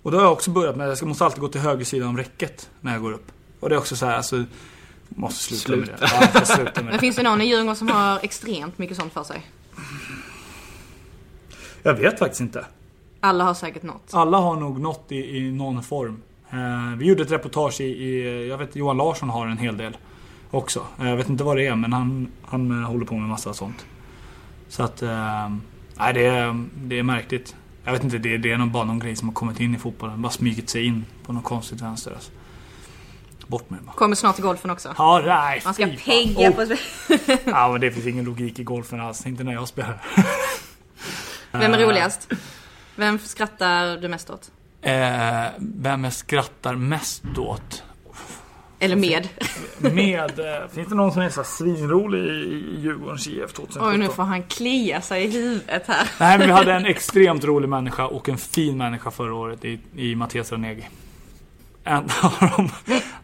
Och 0.01 0.11
då 0.11 0.17
har 0.17 0.23
jag 0.23 0.33
också 0.33 0.51
börjat 0.51 0.75
med, 0.75 0.89
jag 0.89 1.03
måste 1.07 1.25
alltid 1.25 1.41
gå 1.41 1.47
till 1.47 1.61
höger 1.61 1.85
sida 1.85 2.07
om 2.07 2.17
räcket 2.17 2.69
när 2.81 2.91
jag 2.93 3.01
går 3.01 3.13
upp. 3.13 3.31
Och 3.59 3.69
det 3.69 3.75
är 3.75 3.79
också 3.79 3.95
så 3.95 4.05
här, 4.05 4.17
alltså... 4.17 4.43
Måste 5.15 5.55
sluta, 5.55 5.97
Sluta. 5.97 6.07
med 6.07 6.29
det. 6.33 6.39
Ja, 6.39 6.45
sluta 6.45 6.71
med 6.75 6.83
Men 6.83 6.93
det. 6.93 6.99
finns 6.99 7.15
det 7.15 7.23
någon 7.23 7.41
i 7.41 7.45
Djurgården 7.45 7.75
som 7.75 7.87
har 7.87 8.19
extremt 8.23 8.77
mycket 8.77 8.97
sånt 8.97 9.13
för 9.13 9.23
sig? 9.23 9.41
Jag 11.83 11.93
vet 11.93 12.19
faktiskt 12.19 12.41
inte. 12.41 12.65
Alla 13.19 13.43
har 13.43 13.53
säkert 13.53 13.83
något. 13.83 14.09
Alla 14.13 14.37
har 14.37 14.55
nog 14.55 14.79
nått 14.79 15.05
i, 15.11 15.37
i 15.37 15.51
någon 15.51 15.83
form. 15.83 16.21
Eh, 16.49 16.97
vi 16.97 17.05
gjorde 17.05 17.23
ett 17.23 17.31
reportage 17.31 17.81
i, 17.81 17.83
i, 17.83 18.47
jag 18.49 18.57
vet 18.57 18.75
Johan 18.75 18.97
Larsson 18.97 19.29
har 19.29 19.47
en 19.47 19.57
hel 19.57 19.77
del 19.77 19.97
också. 20.51 20.85
Eh, 20.99 21.09
jag 21.09 21.17
vet 21.17 21.29
inte 21.29 21.43
vad 21.43 21.57
det 21.57 21.67
är 21.67 21.75
men 21.75 21.93
han, 21.93 22.31
han 22.45 22.81
eh, 22.81 22.87
håller 22.89 23.05
på 23.05 23.15
med 23.15 23.29
massa 23.29 23.53
sånt. 23.53 23.85
Så 24.67 24.83
att, 24.83 25.01
eh, 25.01 25.49
nej 25.97 26.13
det 26.13 26.25
är, 26.25 26.65
det 26.75 26.99
är 26.99 27.03
märkligt. 27.03 27.55
Jag 27.83 27.91
vet 27.91 28.03
inte, 28.03 28.17
det, 28.17 28.37
det 28.37 28.51
är 28.51 28.57
nog 28.57 28.71
bara 28.71 28.83
någon 28.83 28.99
grej 28.99 29.15
som 29.15 29.27
har 29.27 29.35
kommit 29.35 29.59
in 29.59 29.75
i 29.75 29.77
fotbollen. 29.77 30.21
Bara 30.21 30.31
smugit 30.31 30.69
sig 30.69 30.85
in 30.85 31.05
på 31.25 31.33
något 31.33 31.43
konstigt 31.43 31.81
vänster 31.81 32.11
alltså. 32.11 32.31
Bort 33.47 33.69
med 33.69 33.79
det 33.79 33.83
bara. 33.85 33.93
Kommer 33.95 34.15
snart 34.15 34.35
till 34.35 34.43
golfen 34.43 34.71
också. 34.71 34.93
Ja, 34.97 35.21
nej, 35.25 35.61
Man 35.65 35.73
ska 35.73 35.87
pegga 36.05 36.49
Oh. 36.49 36.55
på... 36.55 36.75
Ja, 37.45 37.69
men 37.71 37.81
det 37.81 37.91
finns 37.91 38.07
ingen 38.07 38.25
logik 38.25 38.59
i 38.59 38.63
golfen 38.63 38.99
alls. 39.01 39.25
Inte 39.25 39.43
när 39.43 39.53
jag 39.53 39.67
spelar. 39.67 40.01
Vem 41.51 41.73
är 41.73 41.77
roligast? 41.77 42.29
Vem 42.95 43.19
skrattar 43.19 43.97
du 43.97 44.07
mest 44.07 44.29
åt? 44.29 44.51
Eh, 44.81 45.45
vem 45.57 46.03
jag 46.03 46.13
skrattar 46.13 46.75
mest 46.75 47.37
åt? 47.37 47.83
Eller 48.79 48.95
med? 48.95 49.27
Med, 49.77 50.39
eh, 50.39 50.67
finns 50.73 50.87
det 50.87 50.95
någon 50.95 51.11
som 51.11 51.21
är 51.21 51.29
så 51.29 51.43
svinrolig 51.43 52.19
i 52.19 52.79
Djurgårdens 52.79 53.27
IF 53.27 53.53
2017? 53.53 53.89
Oj, 53.89 53.97
nu 53.97 54.07
får 54.07 54.23
han 54.23 54.43
klia 54.43 55.01
sig 55.01 55.23
i 55.23 55.31
huvudet 55.31 55.87
här. 55.87 56.09
Nej 56.19 56.37
men 56.37 56.47
vi 56.47 56.53
hade 56.53 56.73
en 56.73 56.85
extremt 56.85 57.43
rolig 57.43 57.69
människa 57.69 58.05
och 58.07 58.29
en 58.29 58.37
fin 58.37 58.77
människa 58.77 59.11
förra 59.11 59.33
året 59.33 59.65
i, 59.65 59.79
i 59.95 60.15
Mattias 60.15 60.51
Ranegi. 60.51 60.87
En 61.83 62.09
av 62.21 62.33
de, 62.57 62.69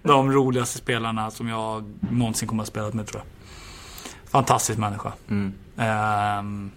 de 0.03 0.31
roligaste 0.31 0.77
spelarna 0.77 1.31
som 1.31 1.47
jag 1.47 1.93
någonsin 2.11 2.47
kommer 2.47 2.63
att 2.63 2.69
spela 2.69 2.91
med 2.91 3.07
tror 3.07 3.21
jag. 3.21 3.31
Fantastisk 4.31 4.79
människa. 4.79 5.13
Mm. 5.29 5.53
Ehm, 5.77 6.71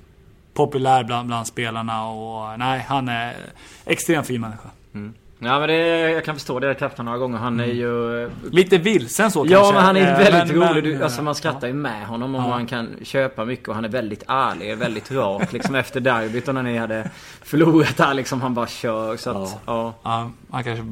populär 0.55 1.05
bland, 1.05 1.27
bland 1.27 1.47
spelarna 1.47 2.09
och 2.09 2.59
nej 2.59 2.81
han 2.89 3.09
är 3.09 3.37
extremt 3.85 4.27
fin 4.27 4.41
människa. 4.41 4.71
Mm. 4.95 5.15
Ja 5.43 5.59
men 5.59 5.69
det, 5.69 5.77
jag 6.11 6.25
kan 6.25 6.35
förstå 6.35 6.61
det. 6.61 6.67
Jag 6.67 6.75
har 6.75 6.79
träffat 6.79 6.99
honom 6.99 7.13
några 7.13 7.19
gånger. 7.27 7.39
Han 7.39 7.61
är 7.61 7.65
ju... 7.67 8.31
Lite 8.53 8.79
vilsen 8.79 9.31
så 9.31 9.47
Ja 9.49 9.57
kanske. 9.59 9.75
men 9.75 9.83
han 9.85 9.97
är 9.97 10.13
Eh, 10.13 10.19
väldigt 10.19 10.57
men- 10.57 10.69
rolig. 10.71 10.85
men, 10.85 10.99
Du, 10.99 11.05
alltså 11.05 11.19
eh, 11.21 11.25
man 11.25 11.35
skrattar 11.35 11.67
ju 11.69 11.75
med 11.75 12.07
honom 12.07 12.35
och 12.35 12.43
Ja. 12.43 12.49
man 12.49 12.67
kan 12.67 12.89
köpa 13.03 13.45
mycket 13.45 13.69
och 13.69 13.75
han 13.75 13.85
är 13.85 13.89
väldigt 13.89 14.23
ärlig, 14.29 14.77
väldigt 14.79 15.11
rak 15.11 15.53
liksom 15.53 15.75
efter 15.75 16.01
derbyt 16.01 16.49
och 16.49 16.55
när 16.55 16.63
ni 16.63 16.77
hade 16.79 17.11
förlorat 17.43 17.97
där 17.97 18.15
liksom. 18.15 18.41
Han 18.41 18.55
bara 18.55 18.67
kör 18.67 19.17
så 19.17 19.31
att, 19.31 19.59
ja. 19.67 19.95
Ja, 20.03 20.31
man 20.47 20.65
kanske 20.65 20.85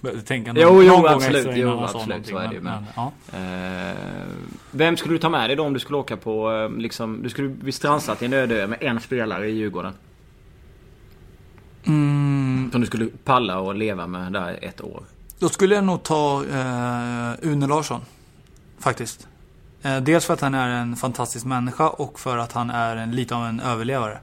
behövde 0.00 0.22
tänka 0.22 0.52
Jo, 0.56 0.68
någon, 0.72 0.84
jo, 0.86 0.92
någon 0.92 1.02
gång 1.02 1.12
absolut. 1.12 1.36
extra 1.36 1.56
Jo, 1.56 1.68
han 1.68 1.84
absolut, 1.84 2.26
så 2.26 2.38
är 2.38 2.48
det 2.48 2.54
ju, 2.54 2.60
men- 2.60 2.84
ja. 2.96 3.12
Eh, 3.32 3.96
vem 4.70 4.96
skulle 4.96 5.14
du 5.14 5.18
ta 5.18 5.28
med 5.28 5.50
dig 5.50 5.56
då 5.56 5.62
om 5.62 5.72
du 5.72 5.78
skulle 5.78 5.96
åka 5.98 6.16
på 6.16 6.52
eh, 6.52 6.70
liksom, 6.78 7.22
du 7.22 7.28
skulle 7.28 7.48
bli 7.48 7.72
strandsatt 7.72 8.22
i 8.22 8.24
en 8.24 8.32
öde 8.32 8.66
med 8.66 8.78
en 8.80 9.00
spelare 9.00 9.46
i 9.48 9.50
Djurgården? 9.56 9.92
Mm, 11.86 12.45
Som 12.72 12.80
du 12.80 12.86
skulle 12.86 13.06
palla 13.24 13.58
och 13.58 13.74
leva 13.74 14.06
med 14.06 14.32
där 14.32 14.58
ett 14.62 14.80
år. 14.80 15.02
Då 15.38 15.48
skulle 15.48 15.74
jag 15.74 15.84
nog 15.84 16.02
ta 16.02 16.44
eh, 16.44 17.50
Une 17.50 17.66
Larsson. 17.66 18.00
Faktiskt. 18.78 19.28
Eh, 19.82 19.96
dels 19.96 20.24
för 20.24 20.34
att 20.34 20.40
han 20.40 20.54
är 20.54 20.68
en 20.68 20.96
fantastisk 20.96 21.46
människa 21.46 21.88
och 21.88 22.20
för 22.20 22.38
att 22.38 22.52
han 22.52 22.70
är 22.70 22.96
en, 22.96 23.10
lite 23.10 23.34
av 23.34 23.46
en 23.46 23.60
överlevare. 23.60 24.18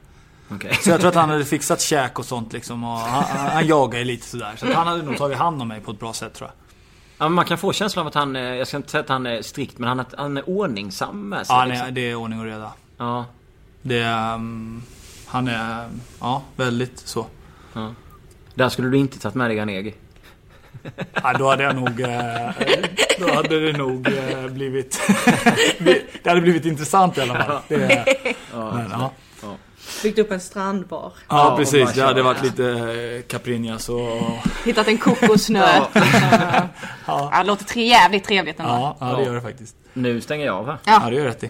Okej. 0.51 0.79
Så 0.81 0.89
jag 0.89 0.99
tror 0.99 1.09
att 1.09 1.15
han 1.15 1.29
hade 1.29 1.45
fixat 1.55 1.81
käk 1.81 2.19
och 2.19 2.25
sånt 2.25 2.53
liksom. 2.53 2.83
Och 2.83 2.99
han, 2.99 3.49
han, 3.49 3.67
jagar 3.67 3.99
ju 3.99 4.05
lite 4.05 4.27
sådär. 4.27 4.53
Så 4.57 4.67
att 4.67 4.73
han 4.73 4.87
hade 4.87 5.03
nog 5.03 5.17
tagit 5.17 5.37
hand 5.37 5.61
om 5.61 5.67
mig 5.67 5.81
på 5.81 5.91
ett 5.91 5.99
bra 5.99 6.13
sätt 6.13 6.33
tror 6.33 6.49
jag. 6.49 6.55
Ja, 7.17 7.29
man 7.29 7.45
kan 7.45 7.57
få 7.57 7.73
känslan 7.73 8.01
av 8.01 8.07
att 8.07 8.13
han, 8.13 8.35
eh, 8.35 8.41
jag 8.41 8.67
ska 8.67 8.77
inte 8.77 8.89
säga 8.89 9.01
att 9.01 9.09
han 9.09 9.25
är 9.25 9.41
strikt, 9.41 9.77
men 9.77 9.89
han, 9.89 10.05
han 10.17 10.37
är 10.37 10.49
ordningsam 10.49 11.29
med 11.29 11.47
sig. 11.47 11.55
Ja, 11.55 11.65
liksom. 11.65 11.83
nej, 11.83 11.93
det 11.93 12.01
är 12.01 12.15
ordning 12.15 12.39
och 12.39 12.45
reda. 12.45 12.71
ja. 12.97 13.25
Det 13.85 13.99
är, 13.99 14.35
um, 14.35 14.83
Han 15.25 15.47
är, 15.47 15.89
ja, 16.19 16.43
väldigt 16.55 16.99
så. 16.99 17.25
Där 18.55 18.69
skulle 18.69 18.89
du 18.89 18.97
inte 18.97 19.19
tagit 19.19 19.35
med 19.35 19.49
dig 19.49 19.57
Ganegi. 19.57 19.93
Ja, 21.13 21.33
då 21.39 21.49
hade 21.49 21.63
jag 21.63 21.75
nog... 21.75 22.01
eh, 22.01 22.49
Då 23.19 23.33
hade 23.33 23.59
det 23.71 23.77
nog 23.77 24.07
eh, 24.07 24.47
blivit... 24.47 25.01
Det 26.23 26.29
hade 26.29 26.41
blivit 26.41 26.65
intressant 26.65 27.17
i 27.17 27.21
alla 27.21 27.43
fall. 27.43 27.61
Det, 27.67 28.05
men, 28.53 28.89
ja. 28.91 29.11
Byggt 30.03 30.19
upp 30.19 30.31
en 30.31 30.39
strandbar. 30.39 31.13
ja, 31.29 31.53
precis. 31.57 31.93
Det 31.93 32.01
hade 32.01 32.21
varit 32.23 32.43
lite 32.43 32.65
eh, 32.69 33.21
Caprinas 33.27 33.89
och... 33.89 34.21
Hittat 34.65 34.87
en 34.87 34.97
kokosnö. 34.97 35.59
ja. 37.05 37.33
det 37.37 37.43
låter 37.43 37.65
tre, 37.65 37.85
jävligt 37.87 38.23
trevligt 38.23 38.59
ändå. 38.59 38.71
Ja, 38.71 38.97
ja, 38.99 39.15
det 39.17 39.23
gör 39.23 39.35
det 39.35 39.41
faktiskt. 39.41 39.75
Nu 39.93 40.21
stänger 40.21 40.45
jag 40.45 40.55
av 40.55 40.65
här. 40.65 40.77
Ja, 40.85 41.09
det 41.09 41.15
gör 41.15 41.25
rätt 41.25 41.43
i. 41.43 41.49